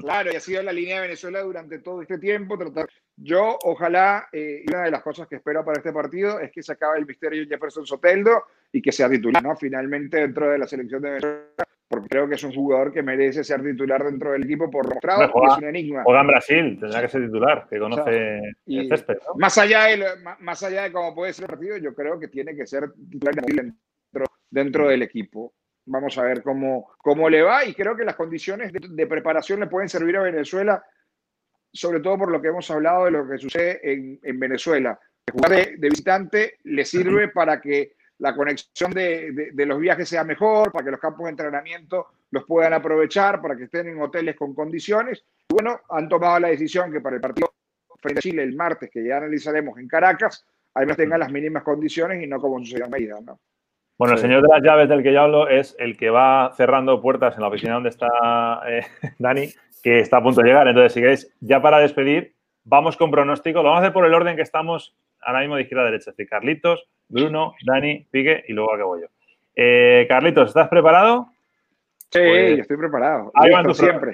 Claro, 0.00 0.30
y 0.32 0.36
ha 0.36 0.40
sido 0.40 0.62
la 0.62 0.72
línea 0.72 0.96
de 0.96 1.02
Venezuela 1.02 1.42
durante 1.42 1.78
todo 1.78 2.02
este 2.02 2.18
tiempo. 2.18 2.58
Tratar... 2.58 2.86
Yo, 3.16 3.58
ojalá, 3.64 4.28
eh, 4.32 4.64
una 4.68 4.84
de 4.84 4.90
las 4.90 5.02
cosas 5.02 5.26
que 5.26 5.36
espero 5.36 5.64
para 5.64 5.78
este 5.78 5.92
partido 5.92 6.38
es 6.40 6.50
que 6.52 6.62
se 6.62 6.72
acabe 6.72 6.98
el 6.98 7.06
misterio 7.06 7.40
de 7.40 7.46
Jefferson 7.46 7.86
Soteldo 7.86 8.44
y 8.72 8.82
que 8.82 8.92
sea 8.92 9.08
titular, 9.08 9.42
¿no? 9.42 9.56
Finalmente 9.56 10.18
dentro 10.18 10.50
de 10.50 10.58
la 10.58 10.66
selección 10.66 11.02
de 11.02 11.08
Venezuela, 11.10 11.44
porque 11.88 12.08
creo 12.08 12.28
que 12.28 12.34
es 12.34 12.44
un 12.44 12.54
jugador 12.54 12.92
que 12.92 13.02
merece 13.02 13.42
ser 13.42 13.62
titular 13.62 14.04
dentro 14.04 14.32
del 14.32 14.44
equipo 14.44 14.70
por 14.70 14.88
mostrado, 14.88 15.24
es 15.24 15.58
un 15.58 15.64
enigma. 15.64 16.04
Juega 16.04 16.20
en 16.20 16.26
Brasil, 16.26 16.78
tendrá 16.78 17.02
que 17.02 17.08
ser 17.08 17.24
titular, 17.24 17.66
que 17.68 17.78
conoce 17.78 18.40
el 18.66 18.88
césped. 18.88 19.18
Más 19.36 19.58
allá, 19.58 19.84
de, 19.86 20.04
más 20.40 20.62
allá 20.62 20.82
de 20.84 20.92
cómo 20.92 21.14
puede 21.14 21.32
ser 21.32 21.44
el 21.44 21.50
partido, 21.50 21.76
yo 21.78 21.94
creo 21.94 22.20
que 22.20 22.28
tiene 22.28 22.54
que 22.54 22.66
ser 22.66 22.92
titular 22.92 23.34
dentro, 23.34 24.24
dentro 24.50 24.88
del 24.88 25.02
equipo. 25.02 25.52
Vamos 25.90 26.16
a 26.18 26.22
ver 26.22 26.40
cómo, 26.44 26.92
cómo 26.98 27.28
le 27.28 27.42
va 27.42 27.64
y 27.64 27.74
creo 27.74 27.96
que 27.96 28.04
las 28.04 28.14
condiciones 28.14 28.72
de, 28.72 29.06
preparación 29.08 29.58
le 29.58 29.66
pueden 29.66 29.88
servir 29.88 30.16
a 30.16 30.22
Venezuela, 30.22 30.84
sobre 31.72 31.98
todo 31.98 32.16
por 32.16 32.30
lo 32.30 32.40
que 32.40 32.46
hemos 32.46 32.70
hablado 32.70 33.06
de 33.06 33.10
lo 33.10 33.28
que 33.28 33.38
sucede 33.38 33.80
en, 33.82 34.38
Venezuela. 34.38 35.00
jugar 35.32 35.50
de, 35.50 35.88
visitante 35.88 36.58
le 36.62 36.84
sirve 36.84 37.26
para 37.28 37.60
que 37.60 37.96
la 38.18 38.36
conexión 38.36 38.92
de, 38.92 39.50
los 39.52 39.80
viajes 39.80 40.08
sea 40.08 40.22
mejor, 40.22 40.70
para 40.70 40.84
que 40.84 40.90
los 40.92 41.00
campos 41.00 41.24
de 41.24 41.30
entrenamiento 41.30 42.06
los 42.30 42.44
puedan 42.44 42.72
aprovechar, 42.72 43.42
para 43.42 43.56
que 43.56 43.64
estén 43.64 43.88
en 43.88 44.00
hoteles 44.00 44.36
con 44.36 44.54
condiciones. 44.54 45.24
bueno, 45.48 45.80
han 45.90 46.08
tomado 46.08 46.38
la 46.38 46.48
decisión 46.48 46.92
que 46.92 47.00
para 47.00 47.16
el 47.16 47.20
partido 47.20 47.52
frente 48.00 48.20
a 48.20 48.22
Chile 48.22 48.44
el 48.44 48.54
martes, 48.54 48.90
que 48.90 49.04
ya 49.04 49.16
analizaremos 49.16 49.76
en 49.76 49.88
Caracas, 49.88 50.46
al 50.74 50.84
menos 50.84 50.98
tenga 50.98 51.18
las 51.18 51.32
mínimas 51.32 51.64
condiciones 51.64 52.22
y 52.22 52.28
no 52.28 52.40
como 52.40 52.60
sucedió 52.60 52.84
en 52.84 52.90
Medida, 52.92 53.18
¿no? 53.20 53.40
Bueno, 54.00 54.14
el 54.14 54.20
señor 54.20 54.40
de 54.40 54.48
las 54.48 54.62
llaves 54.62 54.88
del 54.88 55.02
que 55.02 55.12
yo 55.12 55.20
hablo 55.20 55.46
es 55.46 55.76
el 55.78 55.94
que 55.94 56.08
va 56.08 56.54
cerrando 56.56 57.02
puertas 57.02 57.34
en 57.34 57.42
la 57.42 57.48
oficina 57.48 57.74
donde 57.74 57.90
está 57.90 58.08
eh, 58.66 58.86
Dani, 59.18 59.50
que 59.82 60.00
está 60.00 60.16
a 60.16 60.22
punto 60.22 60.40
de 60.40 60.48
llegar. 60.48 60.66
Entonces, 60.66 60.94
si 60.94 61.00
queréis, 61.02 61.36
ya 61.40 61.60
para 61.60 61.80
despedir, 61.80 62.32
vamos 62.64 62.96
con 62.96 63.10
pronóstico. 63.10 63.58
Lo 63.58 63.64
vamos 63.64 63.80
a 63.80 63.82
hacer 63.82 63.92
por 63.92 64.06
el 64.06 64.14
orden 64.14 64.36
que 64.36 64.42
estamos 64.42 64.96
ahora 65.20 65.40
mismo 65.40 65.56
de 65.56 65.62
izquierda 65.64 65.82
a 65.82 65.90
derecha. 65.90 66.12
Es 66.12 66.16
decir, 66.16 66.30
Carlitos, 66.30 66.88
Bruno, 67.08 67.52
Dani, 67.66 68.06
Pique 68.10 68.42
y 68.48 68.54
luego 68.54 68.72
acabo 68.72 68.98
yo. 68.98 69.08
Eh, 69.54 70.06
Carlitos, 70.08 70.48
¿estás 70.48 70.68
preparado? 70.68 71.28
Sí, 72.10 72.20
pues, 72.20 72.58
estoy 72.60 72.78
preparado. 72.78 73.30
Ahí 73.34 73.50
van 73.50 73.66
tus 73.66 73.76
siempre. 73.76 74.12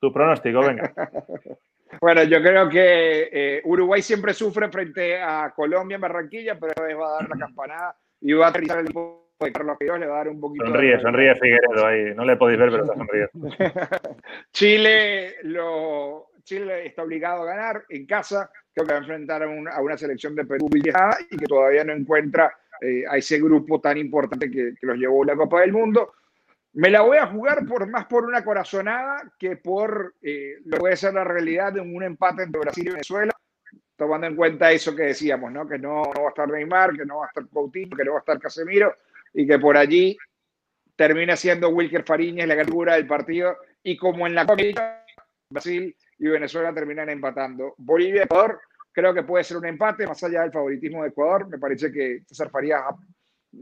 Tu 0.00 0.12
pronóstico, 0.12 0.58
venga. 0.58 0.92
bueno, 2.00 2.24
yo 2.24 2.42
creo 2.42 2.68
que 2.68 3.28
eh, 3.30 3.62
Uruguay 3.62 4.02
siempre 4.02 4.34
sufre 4.34 4.68
frente 4.70 5.22
a 5.22 5.52
Colombia 5.54 5.94
en 5.94 6.00
Barranquilla, 6.00 6.58
pero 6.58 6.98
va 6.98 7.10
a 7.10 7.12
dar 7.12 7.28
la 7.28 7.36
campanada 7.38 7.96
y 8.20 8.32
va 8.32 8.46
a 8.46 8.48
aterrizar 8.50 8.78
el 8.78 8.86
equipo 8.86 9.30
de 9.40 9.52
Carlos 9.52 9.76
Queiroz, 9.78 10.00
le 10.00 10.06
va 10.06 10.14
a 10.14 10.18
dar 10.18 10.28
un 10.28 10.40
poquito 10.40 10.66
Sonríe, 10.66 11.00
sonríe 11.00 11.34
Figueredo 11.34 11.86
ahí. 11.86 12.14
No 12.14 12.24
le 12.24 12.36
podéis 12.36 12.58
ver, 12.58 12.70
pero 12.70 12.84
está 12.84 12.94
sonriendo. 12.94 13.32
Chile, 14.52 15.36
lo, 15.44 16.30
Chile 16.42 16.86
está 16.86 17.02
obligado 17.02 17.42
a 17.42 17.46
ganar 17.46 17.84
en 17.88 18.06
casa. 18.06 18.50
Creo 18.74 18.86
que 18.86 18.92
va 18.92 18.98
a 18.98 19.02
enfrentar 19.02 19.42
a 19.42 19.48
una, 19.48 19.96
selección 19.96 20.34
de 20.34 20.44
Perú 20.44 20.68
y 20.72 20.82
que 20.82 21.46
todavía 21.46 21.84
no 21.84 21.92
encuentra 21.92 22.52
eh, 22.80 23.04
a 23.08 23.16
ese 23.16 23.38
grupo 23.38 23.80
tan 23.80 23.96
importante 23.98 24.50
que, 24.50 24.74
que 24.78 24.86
los 24.86 24.96
llevó 24.96 25.22
a 25.22 25.26
la 25.26 25.36
Copa 25.36 25.60
del 25.60 25.72
Mundo. 25.72 26.12
Me 26.72 26.88
la 26.88 27.00
voy 27.00 27.16
a 27.16 27.26
jugar 27.26 27.66
por 27.66 27.88
más 27.88 28.06
por 28.06 28.24
una 28.24 28.44
corazonada 28.44 29.32
que 29.38 29.56
por 29.56 30.14
eh, 30.22 30.56
lo 30.64 30.76
que 30.76 30.80
puede 30.80 30.96
ser 30.96 31.14
la 31.14 31.24
realidad 31.24 31.72
de 31.72 31.80
un 31.80 32.02
empate 32.02 32.44
entre 32.44 32.60
Brasil 32.60 32.86
y 32.86 32.90
Venezuela, 32.92 33.32
tomando 34.00 34.26
en 34.26 34.34
cuenta 34.34 34.72
eso 34.72 34.96
que 34.96 35.02
decíamos, 35.02 35.52
¿no? 35.52 35.68
Que 35.68 35.78
no, 35.78 36.04
va 36.04 36.24
a 36.24 36.28
estar 36.30 36.48
Neymar, 36.48 36.96
que 36.96 37.04
no 37.04 37.18
va 37.18 37.26
a 37.26 37.28
estar 37.28 37.46
Coutinho, 37.48 37.94
que 37.94 38.02
no 38.02 38.12
va 38.12 38.16
a 38.16 38.20
estar 38.20 38.40
Casemiro 38.40 38.96
y 39.34 39.46
que 39.46 39.58
por 39.58 39.76
allí 39.76 40.16
termina 40.96 41.36
siendo 41.36 41.68
Wilker 41.68 42.02
Fariñez 42.02 42.48
la 42.48 42.64
figura 42.64 42.94
del 42.94 43.06
partido 43.06 43.58
y 43.82 43.98
como 43.98 44.26
en 44.26 44.34
la 44.34 44.46
Copa 44.46 45.04
Brasil 45.50 45.94
y 46.18 46.28
Venezuela 46.28 46.72
terminan 46.72 47.10
empatando. 47.10 47.74
Bolivia 47.76 48.22
Ecuador 48.22 48.58
creo 48.90 49.12
que 49.12 49.22
puede 49.22 49.44
ser 49.44 49.58
un 49.58 49.66
empate 49.66 50.06
más 50.06 50.24
allá 50.24 50.40
del 50.40 50.52
favoritismo 50.52 51.02
de 51.02 51.10
Ecuador. 51.10 51.46
Me 51.50 51.58
parece 51.58 51.92
que 51.92 52.22
César 52.24 52.48
Farías 52.48 52.80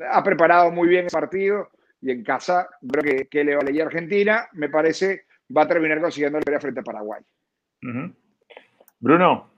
ha, 0.09 0.23
preparado 0.23 0.71
muy 0.71 0.87
bien 0.87 1.07
el 1.07 1.11
partido 1.11 1.71
y 2.01 2.13
en 2.13 2.23
casa 2.23 2.69
creo 2.89 3.03
que, 3.03 3.27
que 3.27 3.43
le 3.43 3.57
vale 3.57 3.83
a 3.83 3.87
Argentina, 3.87 4.49
me 4.53 4.69
parece, 4.69 5.25
va 5.55 5.63
a 5.63 5.69
terminar 5.69 6.01
consiguiendo 6.01 6.39
la 6.39 6.61
frente 6.61 6.79
a 6.79 6.85
Paraguay. 6.85 7.25
Bruno, 9.01 9.58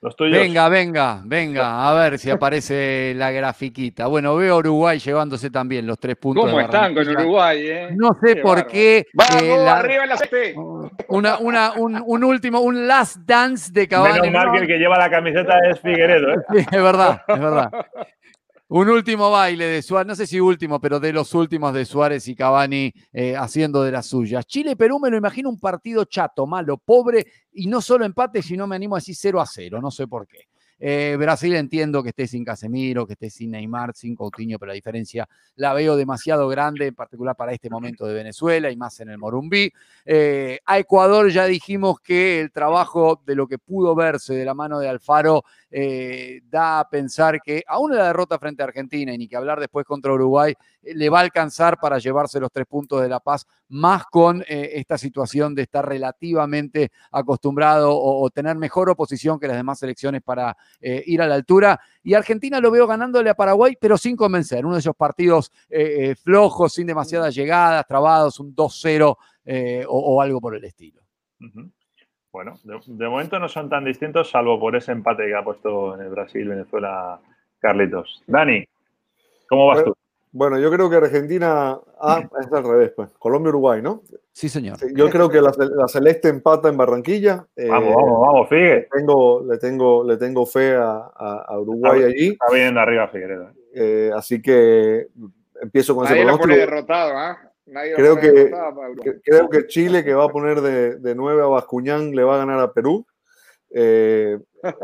Venga, 0.00 0.68
venga, 0.68 1.22
venga, 1.24 1.88
a 1.88 1.92
ver 1.92 2.20
si 2.20 2.30
aparece 2.30 3.14
la 3.16 3.32
grafiquita. 3.32 4.06
Bueno, 4.06 4.36
veo 4.36 4.54
a 4.54 4.58
Uruguay 4.58 5.00
llevándose 5.00 5.50
también 5.50 5.88
los 5.88 5.98
tres 5.98 6.14
puntos. 6.14 6.44
¿Cómo 6.44 6.60
están 6.60 6.94
con 6.94 7.08
Uruguay? 7.08 7.66
Eh? 7.66 7.88
No 7.96 8.10
sé 8.22 8.36
por 8.36 8.64
qué. 8.68 9.06
Vamos, 9.12 9.42
eh, 9.42 9.68
arriba 9.68 10.04
en 10.04 10.08
la 10.08 10.16
CP. 10.16 10.54
Una, 11.08 11.38
una, 11.38 11.72
un, 11.72 12.00
un, 12.06 12.24
último, 12.24 12.60
un 12.60 12.86
last 12.86 13.16
dance 13.24 13.72
de 13.72 13.88
Cavani. 13.88 14.20
Menos 14.20 14.44
mal 14.44 14.52
que 14.52 14.58
el 14.58 14.66
que 14.68 14.78
lleva 14.78 14.98
la 14.98 15.10
camiseta 15.10 15.58
es 15.68 15.80
Figueredo. 15.80 16.30
¿eh? 16.32 16.36
Sí, 16.54 16.58
es 16.70 16.82
verdad, 16.82 17.22
es 17.26 17.40
verdad. 17.40 17.70
Un 18.70 18.90
último 18.90 19.30
baile 19.30 19.64
de 19.64 19.80
Suárez, 19.80 20.08
no 20.08 20.14
sé 20.14 20.26
si 20.26 20.40
último, 20.40 20.78
pero 20.78 21.00
de 21.00 21.10
los 21.10 21.32
últimos 21.32 21.72
de 21.72 21.86
Suárez 21.86 22.28
y 22.28 22.34
Cavani 22.34 22.92
eh, 23.14 23.34
haciendo 23.34 23.82
de 23.82 23.90
las 23.90 24.04
suyas. 24.04 24.44
Chile-Perú 24.46 25.00
me 25.00 25.08
lo 25.08 25.16
imagino 25.16 25.48
un 25.48 25.58
partido 25.58 26.04
chato, 26.04 26.46
malo, 26.46 26.76
pobre 26.76 27.26
y 27.50 27.66
no 27.66 27.80
solo 27.80 28.04
empate, 28.04 28.42
sino 28.42 28.66
me 28.66 28.76
animo 28.76 28.94
a 28.94 28.98
decir 28.98 29.16
0 29.16 29.40
a 29.40 29.46
0, 29.46 29.80
no 29.80 29.90
sé 29.90 30.06
por 30.06 30.26
qué. 30.26 30.48
Eh, 30.80 31.16
Brasil 31.18 31.54
entiendo 31.56 32.02
que 32.02 32.10
esté 32.10 32.26
sin 32.28 32.44
Casemiro, 32.44 33.06
que 33.06 33.14
esté 33.14 33.30
sin 33.30 33.50
Neymar, 33.50 33.94
sin 33.94 34.14
Coutinho, 34.14 34.58
pero 34.58 34.68
la 34.68 34.74
diferencia 34.74 35.28
la 35.56 35.72
veo 35.72 35.96
demasiado 35.96 36.46
grande, 36.48 36.86
en 36.86 36.94
particular 36.94 37.34
para 37.34 37.52
este 37.52 37.68
momento 37.68 38.06
de 38.06 38.14
Venezuela 38.14 38.70
y 38.70 38.76
más 38.76 39.00
en 39.00 39.08
el 39.10 39.18
Morumbí. 39.18 39.72
Eh, 40.04 40.60
a 40.64 40.78
Ecuador 40.78 41.30
ya 41.30 41.46
dijimos 41.46 42.00
que 42.00 42.40
el 42.40 42.52
trabajo 42.52 43.20
de 43.26 43.34
lo 43.34 43.48
que 43.48 43.58
pudo 43.58 43.94
verse 43.94 44.34
de 44.34 44.44
la 44.44 44.54
mano 44.54 44.78
de 44.78 44.88
Alfaro 44.88 45.42
eh, 45.70 46.40
da 46.48 46.80
a 46.80 46.88
pensar 46.88 47.40
que 47.42 47.62
aún 47.66 47.94
la 47.94 48.06
derrota 48.06 48.38
frente 48.38 48.62
a 48.62 48.66
Argentina 48.66 49.12
y 49.12 49.18
ni 49.18 49.28
que 49.28 49.36
hablar 49.36 49.60
después 49.60 49.84
contra 49.84 50.12
Uruguay, 50.12 50.54
le 50.82 51.08
va 51.10 51.18
a 51.18 51.22
alcanzar 51.22 51.78
para 51.78 51.98
llevarse 51.98 52.40
los 52.40 52.50
tres 52.50 52.66
puntos 52.66 53.02
de 53.02 53.08
La 53.08 53.20
Paz, 53.20 53.46
más 53.68 54.04
con 54.06 54.42
esta 54.48 54.96
situación 54.96 55.54
de 55.54 55.62
estar 55.62 55.86
relativamente 55.86 56.90
acostumbrado 57.10 57.92
o, 57.92 58.22
o, 58.22 58.30
tener 58.30 58.56
mejor 58.56 58.88
oposición 58.88 59.38
que 59.38 59.46
las 59.46 59.56
demás 59.56 59.78
selecciones 59.78 60.22
para 60.22 60.56
eh, 60.80 61.02
ir 61.06 61.20
a 61.22 61.26
la 61.26 61.34
altura. 61.34 61.80
Y 62.02 62.14
Argentina 62.14 62.60
lo 62.60 62.70
veo 62.70 62.86
ganándole 62.86 63.30
a 63.30 63.34
Paraguay, 63.34 63.76
pero 63.80 63.98
sin 63.98 64.16
convencer. 64.16 64.64
Uno 64.64 64.74
de 64.74 64.80
esos 64.80 64.96
partidos 64.96 65.50
eh, 65.68 66.10
eh, 66.10 66.14
flojos, 66.14 66.74
sin 66.74 66.86
demasiadas 66.86 67.34
llegadas, 67.34 67.86
trabados, 67.86 68.38
un 68.40 68.54
2-0 68.54 69.16
o, 69.88 70.22
algo 70.22 70.40
por 70.40 70.54
el 70.54 70.64
estilo. 70.64 71.02
Bueno, 72.38 72.54
de, 72.62 73.08
momento 73.08 73.36
no 73.40 73.48
son 73.48 73.68
tan 73.68 73.84
distintos, 73.84 74.30
salvo 74.30 74.60
por 74.60 74.76
ese 74.76 74.92
empate 74.92 75.26
que 75.26 75.34
ha 75.34 75.42
puesto 75.42 75.96
en 75.96 76.02
el 76.02 76.08
Brasil-Venezuela 76.10 77.18
Carlitos. 77.58 78.22
Dani, 78.28 78.64
¿cómo 79.48 79.66
vas 79.66 79.82
tú? 79.82 79.92
Bueno, 80.30 80.56
yo 80.60 80.70
creo 80.70 80.88
que 80.88 80.94
Argentina. 80.94 81.76
Ah, 82.00 82.22
es 82.40 82.52
al 82.52 82.62
revés, 82.62 82.92
pues. 82.94 83.10
Colombia-Uruguay, 83.18 83.82
¿no? 83.82 84.02
Sí, 84.30 84.48
señor. 84.48 84.78
Yo 84.94 85.10
creo 85.10 85.28
que 85.28 85.40
la, 85.40 85.52
Celeste 85.88 86.28
empata 86.28 86.68
en 86.68 86.76
Barranquilla. 86.76 87.44
Eh, 87.56 87.66
vamos, 87.66 87.92
vamos, 87.92 88.20
vamos, 88.20 88.48
Figue. 88.48 88.74
Le 88.76 88.88
tengo, 88.92 89.44
le 89.44 89.58
tengo, 89.58 90.04
le 90.04 90.16
tengo 90.16 90.46
fe 90.46 90.76
a, 90.76 91.58
Uruguay 91.58 92.04
allí. 92.04 92.28
Está 92.28 92.54
bien 92.54 92.78
arriba, 92.78 93.08
Figueredo. 93.08 93.50
Eh, 93.74 94.12
así 94.14 94.40
que 94.40 95.08
empiezo 95.60 95.92
con 95.96 96.04
Nadie 96.04 96.18
ese 96.18 96.24
pronóstico. 96.24 96.54
Lo 96.54 96.60
derrotado, 96.60 97.18
¿ah? 97.18 97.47
Nadie 97.68 97.94
creo, 97.94 98.16
que, 98.16 98.50
creo 99.22 99.48
que 99.48 99.66
Chile, 99.66 100.04
que 100.04 100.14
va 100.14 100.24
a 100.24 100.28
poner 100.28 100.60
de, 100.60 100.96
de 100.96 101.14
9 101.14 101.42
a 101.42 101.46
Bascuñán, 101.46 102.12
le 102.12 102.24
va 102.24 102.36
a 102.36 102.38
ganar 102.38 102.58
a 102.60 102.72
Perú. 102.72 103.06
Eh, 103.70 104.38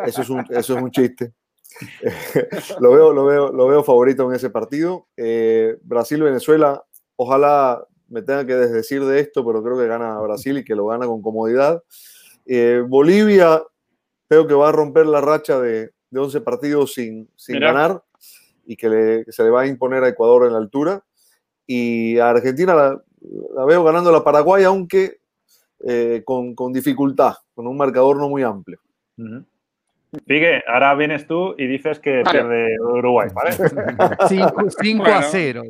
eso, 0.06 0.22
es 0.22 0.30
un, 0.30 0.44
eso 0.50 0.76
es 0.76 0.82
un 0.82 0.90
chiste. 0.90 1.32
lo, 2.80 2.92
veo, 2.92 3.12
lo, 3.12 3.24
veo, 3.24 3.52
lo 3.52 3.66
veo 3.66 3.82
favorito 3.82 4.28
en 4.28 4.36
ese 4.36 4.50
partido. 4.50 5.08
Eh, 5.16 5.76
Brasil-Venezuela, 5.82 6.84
ojalá 7.16 7.86
me 8.08 8.22
tenga 8.22 8.46
que 8.46 8.54
desdecir 8.54 9.04
de 9.04 9.20
esto, 9.20 9.44
pero 9.44 9.62
creo 9.62 9.78
que 9.78 9.86
gana 9.86 10.20
Brasil 10.20 10.58
y 10.58 10.64
que 10.64 10.74
lo 10.74 10.86
gana 10.86 11.06
con 11.06 11.22
comodidad. 11.22 11.82
Eh, 12.46 12.82
Bolivia, 12.86 13.62
creo 14.28 14.46
que 14.46 14.54
va 14.54 14.68
a 14.68 14.72
romper 14.72 15.06
la 15.06 15.20
racha 15.20 15.60
de, 15.60 15.90
de 16.10 16.20
11 16.20 16.40
partidos 16.42 16.94
sin, 16.94 17.28
sin 17.36 17.58
ganar 17.58 18.02
y 18.66 18.76
que, 18.76 19.24
se 19.28 19.42
le 19.42 19.50
va 19.50 19.62
a 19.62 19.66
imponer 19.66 20.04
a 20.04 20.08
Ecuador 20.08 20.46
en 20.46 20.52
la 20.52 20.58
altura. 20.58 21.04
Y 21.66 22.18
a 22.18 22.30
Argentina 22.30 22.74
la, 22.74 23.02
veo 23.66 23.84
ganando 23.84 24.12
la 24.12 24.22
Paraguay, 24.22 24.64
aunque 24.64 25.18
eh, 25.86 26.22
con, 26.24 26.54
con, 26.54 26.72
dificultad, 26.72 27.34
con 27.54 27.66
un 27.66 27.76
marcador 27.76 28.16
no 28.16 28.28
muy 28.28 28.42
amplio. 28.42 28.78
Figue, 30.26 30.62
ahora 30.66 30.94
vienes 30.94 31.26
tú 31.26 31.54
y 31.58 31.66
dices 31.66 31.98
que 31.98 32.22
pierde 32.30 32.78
Uruguay, 32.80 33.28
¿vale? 33.34 33.52
5 34.80 35.06
a 35.06 35.22
0. 35.22 35.62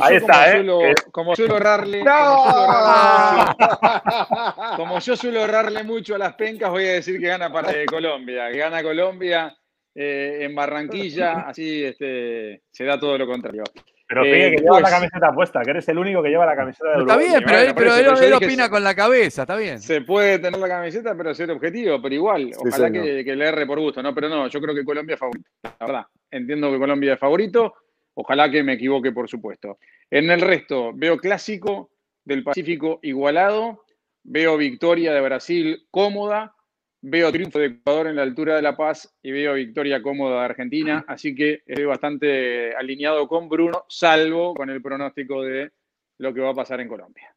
Ahí 0.00 0.16
está, 0.16 0.56
¿eh? 0.56 0.66
como 1.10 1.34
suelo 1.34 1.54
ahorrarle, 1.54 2.04
como, 4.76 4.98
yo 4.98 5.16
suelo 5.16 5.40
ahorrarle 5.40 5.82
mucho 5.82 6.14
a 6.14 6.18
las 6.18 6.34
pencas, 6.34 6.70
voy 6.70 6.84
a 6.84 6.92
decir 6.92 7.18
que 7.18 7.28
gana 7.28 7.50
para 7.50 7.72
Colombia, 7.86 8.50
que 8.50 8.58
gana 8.58 8.82
Colombia 8.82 9.56
eh, 9.94 10.40
en 10.42 10.54
Barranquilla, 10.54 11.48
así 11.48 11.84
este, 11.84 12.64
se 12.70 12.84
da 12.84 13.00
todo 13.00 13.16
lo 13.16 13.26
contrario. 13.26 13.64
Pero 14.08 14.22
fíjate 14.22 14.46
eh, 14.46 14.56
que 14.56 14.62
lleva 14.62 14.80
la 14.80 14.90
camiseta 14.90 15.32
puesta, 15.34 15.60
que 15.62 15.70
eres 15.70 15.88
el 15.88 15.98
único 15.98 16.22
que 16.22 16.30
lleva 16.30 16.46
la 16.46 16.56
camiseta 16.56 16.92
de 16.92 16.96
Uruguay. 16.96 17.26
Está 17.26 17.30
bien, 17.30 17.44
pero, 17.44 17.58
él, 17.58 17.74
pero 17.74 18.18
él, 18.18 18.32
opina 18.32 18.70
con 18.70 18.82
la 18.82 18.94
cabeza, 18.94 19.42
está 19.42 19.54
bien. 19.54 19.80
Se 19.80 20.00
puede 20.00 20.38
tener 20.38 20.58
la 20.58 20.68
camiseta, 20.68 21.14
pero 21.14 21.34
ser 21.34 21.50
objetivo, 21.50 22.00
pero 22.00 22.14
igual, 22.14 22.50
ojalá 22.56 22.90
que, 22.90 23.22
que, 23.22 23.36
le 23.36 23.44
erre 23.46 23.66
por 23.66 23.78
gusto, 23.78 24.02
¿no? 24.02 24.14
Pero 24.14 24.30
no, 24.30 24.48
yo 24.48 24.60
creo 24.62 24.74
que 24.74 24.82
Colombia 24.82 25.12
es 25.12 25.20
favorito, 25.20 25.50
la 25.62 25.76
verdad. 25.78 26.06
Entiendo 26.30 26.72
que 26.72 26.78
Colombia 26.78 27.12
es 27.12 27.20
favorito, 27.20 27.74
ojalá 28.14 28.50
que 28.50 28.62
me 28.62 28.72
equivoque, 28.72 29.12
por 29.12 29.28
supuesto. 29.28 29.78
En 30.10 30.30
el 30.30 30.40
resto, 30.40 30.92
veo 30.94 31.18
clásico 31.18 31.90
del 32.24 32.42
Pacífico 32.42 33.00
igualado, 33.02 33.84
veo 34.22 34.56
victoria 34.56 35.12
de 35.12 35.20
Brasil 35.20 35.86
cómoda, 35.90 36.54
Veo 37.00 37.30
triunfo 37.30 37.60
de 37.60 37.66
Ecuador 37.66 38.08
en 38.08 38.16
la 38.16 38.22
altura 38.22 38.56
de 38.56 38.62
La 38.62 38.76
Paz 38.76 39.16
y 39.22 39.30
veo 39.30 39.54
victoria 39.54 40.02
cómoda 40.02 40.40
de 40.40 40.46
Argentina, 40.46 41.04
así 41.06 41.32
que 41.32 41.62
estoy 41.64 41.84
bastante 41.84 42.74
alineado 42.74 43.28
con 43.28 43.48
Bruno, 43.48 43.84
salvo 43.88 44.52
con 44.52 44.68
el 44.68 44.82
pronóstico 44.82 45.44
de 45.44 45.70
lo 46.18 46.34
que 46.34 46.40
va 46.40 46.50
a 46.50 46.54
pasar 46.54 46.80
en 46.80 46.88
Colombia. 46.88 47.32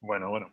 Bueno, 0.00 0.30
bueno. 0.30 0.52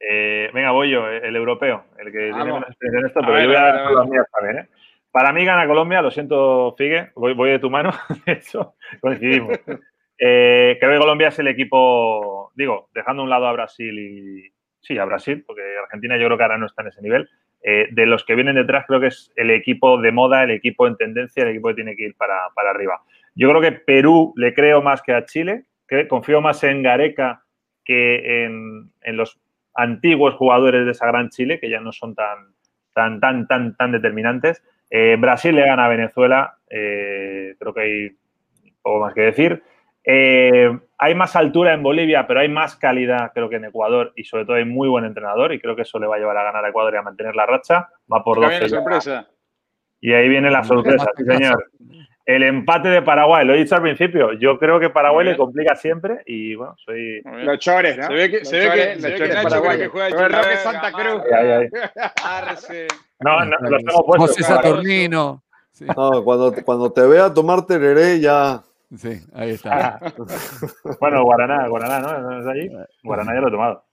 Eh, 0.00 0.50
venga, 0.54 0.70
voy 0.70 0.92
yo, 0.92 1.06
el 1.06 1.36
europeo, 1.36 1.84
el 1.98 2.10
que 2.10 2.18
tiene 2.18 2.44
menos 2.44 2.62
experiencia 2.68 3.00
en 3.00 3.06
esto, 3.06 3.20
pero 3.20 3.40
yo 3.40 3.46
voy 3.48 3.56
a 3.56 3.60
dar 3.60 3.92
las 3.92 4.08
mías 4.08 4.26
también. 4.32 4.64
¿eh? 4.64 4.68
Para 5.10 5.32
mí 5.34 5.44
gana 5.44 5.66
Colombia, 5.66 6.00
lo 6.00 6.10
siento, 6.10 6.74
Figue, 6.78 7.12
voy, 7.14 7.34
voy 7.34 7.50
de 7.50 7.58
tu 7.58 7.68
mano, 7.68 7.90
de 8.26 8.32
hecho, 8.32 8.76
coincidimos. 9.02 9.58
Eh, 10.18 10.78
creo 10.80 10.92
que 10.92 10.98
Colombia 10.98 11.28
es 11.28 11.38
el 11.38 11.48
equipo, 11.48 12.50
digo, 12.54 12.88
dejando 12.94 13.20
a 13.20 13.24
un 13.24 13.30
lado 13.30 13.46
a 13.46 13.52
Brasil 13.52 13.98
y. 13.98 14.54
Sí, 14.80 14.98
a 14.98 15.06
Brasil, 15.06 15.42
porque 15.46 15.62
Argentina 15.82 16.18
yo 16.18 16.26
creo 16.26 16.36
que 16.36 16.42
ahora 16.42 16.58
no 16.58 16.66
está 16.66 16.82
en 16.82 16.88
ese 16.88 17.00
nivel 17.00 17.26
eh, 17.66 17.88
de 17.92 18.04
los 18.04 18.24
que 18.24 18.34
vienen 18.34 18.56
detrás, 18.56 18.84
creo 18.86 19.00
que 19.00 19.06
es 19.06 19.32
el 19.36 19.50
equipo 19.50 19.98
de 19.98 20.12
moda, 20.12 20.44
el 20.44 20.50
equipo 20.50 20.86
en 20.86 20.96
tendencia, 20.96 21.42
el 21.42 21.48
equipo 21.48 21.68
que 21.68 21.76
tiene 21.76 21.96
que 21.96 22.04
ir 22.04 22.14
para, 22.14 22.36
arriba. 22.56 23.00
Yo 23.34 23.48
creo 23.48 23.62
que 23.62 23.72
Perú 23.72 24.34
le 24.36 24.52
creo 24.52 24.82
más 24.82 25.00
que 25.00 25.14
a 25.14 25.24
Chile, 25.24 25.64
que 25.88 26.06
confío 26.06 26.42
más 26.42 26.62
en 26.62 26.82
Gareca 26.82 27.42
que 27.82 28.44
en, 28.44 28.92
los 29.16 29.40
antiguos 29.74 30.34
jugadores 30.34 30.84
de 30.84 30.90
esa 30.90 31.06
gran 31.06 31.30
Chile, 31.30 31.58
que 31.58 31.70
ya 31.70 31.80
no 31.80 31.90
son 31.92 32.14
tan, 32.14 32.54
tan, 32.92 33.18
tan, 33.18 33.48
tan, 33.48 33.74
tan 33.76 33.92
determinantes. 33.92 34.62
Eh, 34.90 35.16
Brasil 35.18 35.54
le 35.54 35.64
gana 35.64 35.86
a 35.86 35.88
Venezuela, 35.88 36.58
eh, 36.68 37.56
creo 37.58 37.72
que 37.72 37.80
hay 37.80 38.10
poco 38.82 39.00
más 39.00 39.14
que 39.14 39.22
decir. 39.22 39.62
Eh, 40.04 40.70
hay 40.98 41.14
más 41.14 41.34
altura 41.34 41.72
en 41.72 41.82
Bolivia, 41.82 42.26
pero 42.26 42.40
hay 42.40 42.48
más 42.48 42.76
calidad, 42.76 43.32
creo 43.32 43.48
que 43.48 43.56
en 43.56 43.64
Ecuador, 43.64 44.12
y 44.16 44.24
sobre 44.24 44.44
todo 44.44 44.56
hay 44.56 44.64
muy 44.64 44.88
buen 44.88 45.04
entrenador, 45.04 45.52
y 45.52 45.60
creo 45.60 45.74
que 45.74 45.82
eso 45.82 45.98
le 45.98 46.06
va 46.06 46.16
a 46.16 46.18
llevar 46.18 46.36
a 46.36 46.44
ganar 46.44 46.64
a 46.64 46.68
Ecuador 46.68 46.94
y 46.94 46.96
a 46.98 47.02
mantener 47.02 47.34
la 47.34 47.46
racha. 47.46 47.88
Va 48.12 48.22
por 48.22 48.40
12. 48.40 48.68
sorpresa. 48.68 49.26
Y 50.00 50.12
ahí 50.12 50.28
viene 50.28 50.50
la 50.50 50.62
sorpresa, 50.62 51.06
sí, 51.16 51.24
señor. 51.24 51.70
El 52.26 52.42
empate 52.42 52.88
de 52.88 53.02
Paraguay, 53.02 53.46
lo 53.46 53.54
he 53.54 53.58
dicho 53.58 53.74
al 53.74 53.82
principio. 53.82 54.32
Yo 54.34 54.58
creo 54.58 54.80
que 54.80 54.88
Paraguay 54.88 55.26
le 55.26 55.36
complica 55.36 55.76
siempre 55.76 56.22
y 56.26 56.54
bueno, 56.54 56.74
soy. 56.84 57.20
Los 57.22 57.58
chores, 57.58 57.98
¿no? 57.98 58.06
Se 58.06 58.14
ve 58.14 58.30
que, 58.30 58.44
se 58.44 58.58
ve 58.58 58.70
que, 58.72 59.00
se 59.00 59.10
ve 59.10 59.28
que 59.28 59.34
Paraguay 59.42 59.78
que 59.78 59.88
juega 59.88 60.52
el 60.52 60.58
Santa 60.58 60.92
Cruz. 60.92 61.22
No, 63.20 63.42
no, 63.44 63.56
los 63.70 63.82
tengo 63.84 64.04
puestos. 64.04 64.30
José 64.30 64.42
Saturnino. 64.42 65.42
No, 65.96 66.24
cuando, 66.24 66.52
cuando 66.64 66.92
te 66.92 67.06
vea 67.06 67.32
tomar 67.32 67.64
tereré 67.64 68.20
ya. 68.20 68.62
Sí, 68.96 69.20
ahí 69.34 69.50
está. 69.50 69.98
bueno, 71.00 71.24
Guaraná, 71.24 71.68
Guaraná, 71.68 72.00
¿no? 72.00 72.18
¿No 72.20 72.40
es 72.40 72.46
allí? 72.46 72.70
Guaraná 73.02 73.34
ya 73.34 73.40
lo 73.40 73.48
he 73.48 73.50
tomado. 73.50 73.84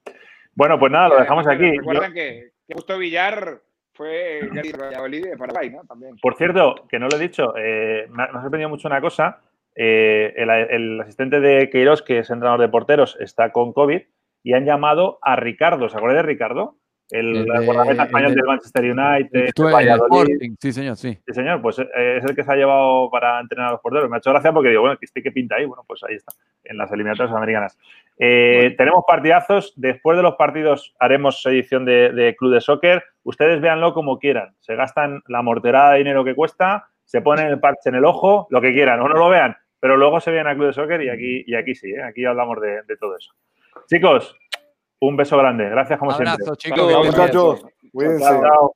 Bueno, 0.54 0.80
pues 0.80 0.92
nada, 0.92 1.10
lo 1.10 1.20
dejamos 1.20 1.48
aquí. 1.48 1.78
Recuerden 1.78 2.14
que, 2.14 2.52
Justo 2.74 2.98
Villar 2.98 3.62
fue 3.94 4.42
Valladolid 4.50 5.26
de 5.26 5.38
Paraguay, 5.38 5.70
¿no? 5.70 5.84
También. 5.84 6.16
Por 6.22 6.36
cierto, 6.36 6.88
que 6.90 7.00
no 7.00 7.08
lo 7.08 7.18
he 7.18 7.20
dicho, 7.20 7.54
eh, 7.58 8.08
me, 8.10 8.24
ha, 8.24 8.32
sorprendido 8.32 8.70
mucho 8.70 8.88
una 8.88 9.02
cosa. 9.02 9.40
Eh, 9.76 10.34
el, 10.36 11.00
asistente 11.00 11.40
de 11.40 11.70
Queiroz, 11.70 12.02
que 12.02 12.20
es 12.20 12.30
entrenador 12.30 12.60
de 12.60 12.70
porteros, 12.70 13.18
está 13.20 13.52
con 13.52 13.74
COVID 13.74 14.02
y 14.44 14.54
han 14.54 14.66
llamado 14.66 15.20
a 15.22 15.36
Ricardo. 15.36 15.90
¿Se 15.90 15.98
acuerdan 15.98 16.18
de 16.18 16.32
Ricardo? 16.32 16.76
El, 17.12 17.46
guardameta 17.66 18.04
español 18.04 18.36
del 18.36 18.46
Manchester 18.46 18.84
United, 18.84 19.46
Sporting, 19.48 20.56
sí 20.60 20.72
señor, 20.72 20.96
sí. 20.96 21.18
Sí 21.26 21.34
señor, 21.34 21.62
pues 21.62 21.80
eh, 21.80 22.18
es 22.18 22.24
el 22.24 22.36
que 22.36 22.44
se 22.44 22.52
ha 22.52 22.56
llevado 22.56 23.10
para 23.10 23.40
entrenar 23.40 23.70
a 23.70 23.72
los 23.74 23.82
porteros. 23.82 24.10
Me 24.10 24.18
ha 24.18 24.20
hecho 24.20 24.32
gracia 24.32 24.54
porque 24.54 24.70
digo, 24.70 24.82
bueno, 24.82 24.98
¿qué, 25.00 25.22
qué 25.22 25.32
pinta 25.32 25.56
ahí? 25.56 25.66
Bueno, 25.66 25.84
pues 25.88 26.02
ahí 26.04 26.16
está, 26.16 26.34
en 26.64 26.78
las 26.78 26.92
eliminatorias 26.92 27.36
americanas. 27.36 27.78
Eh, 28.18 28.76
tenemos 28.78 29.04
partidazos, 29.08 29.74
después 29.76 30.18
de 30.18 30.24
los 30.24 30.36
partidos 30.36 30.96
haremos 31.00 31.46
edición 31.46 31.86
de, 31.86 32.36
Club 32.38 32.54
de 32.54 32.62
Soccer. 32.62 33.04
Ustedes 33.24 33.62
véanlo 33.62 33.94
como 33.94 34.20
quieran, 34.20 34.56
se 34.60 34.76
gastan 34.76 35.22
la 35.28 35.42
morterada 35.42 35.94
de 35.94 36.00
dinero 36.00 36.24
que 36.24 36.36
cuesta, 36.36 36.88
se 37.04 37.22
ponen 37.22 37.48
el 37.48 37.60
parche 37.60 37.90
en 37.90 37.96
el 37.96 38.06
ojo, 38.06 38.48
lo 38.50 38.62
que 38.62 38.74
quieran, 38.74 39.00
o 39.02 39.08
no 39.08 39.16
lo 39.16 39.30
vean, 39.30 39.56
pero 39.80 39.98
luego 39.98 40.20
se 40.20 40.32
vienen 40.32 40.48
a 40.48 40.56
Club 40.56 40.68
de 40.68 40.74
Soccer 40.74 41.02
y 41.02 41.10
aquí, 41.10 41.44
y 41.46 41.56
aquí 41.56 41.76
sí, 41.76 41.92
¿eh? 41.92 42.04
aquí 42.04 42.26
hablamos 42.26 42.60
de, 42.62 42.84
de 42.84 42.98
todo 42.98 43.18
eso. 43.18 43.34
Chicos, 43.88 44.38
un 45.02 45.18
beso 45.18 45.38
grande. 45.38 45.68
Gracias 45.70 46.00
como 46.00 46.12
Abrazo, 46.12 46.56
siempre. 46.56 46.58
chicos. 46.58 47.06
muchachos. 47.06 47.66
Cuídense. 47.92 48.24
Chao. 48.24 48.76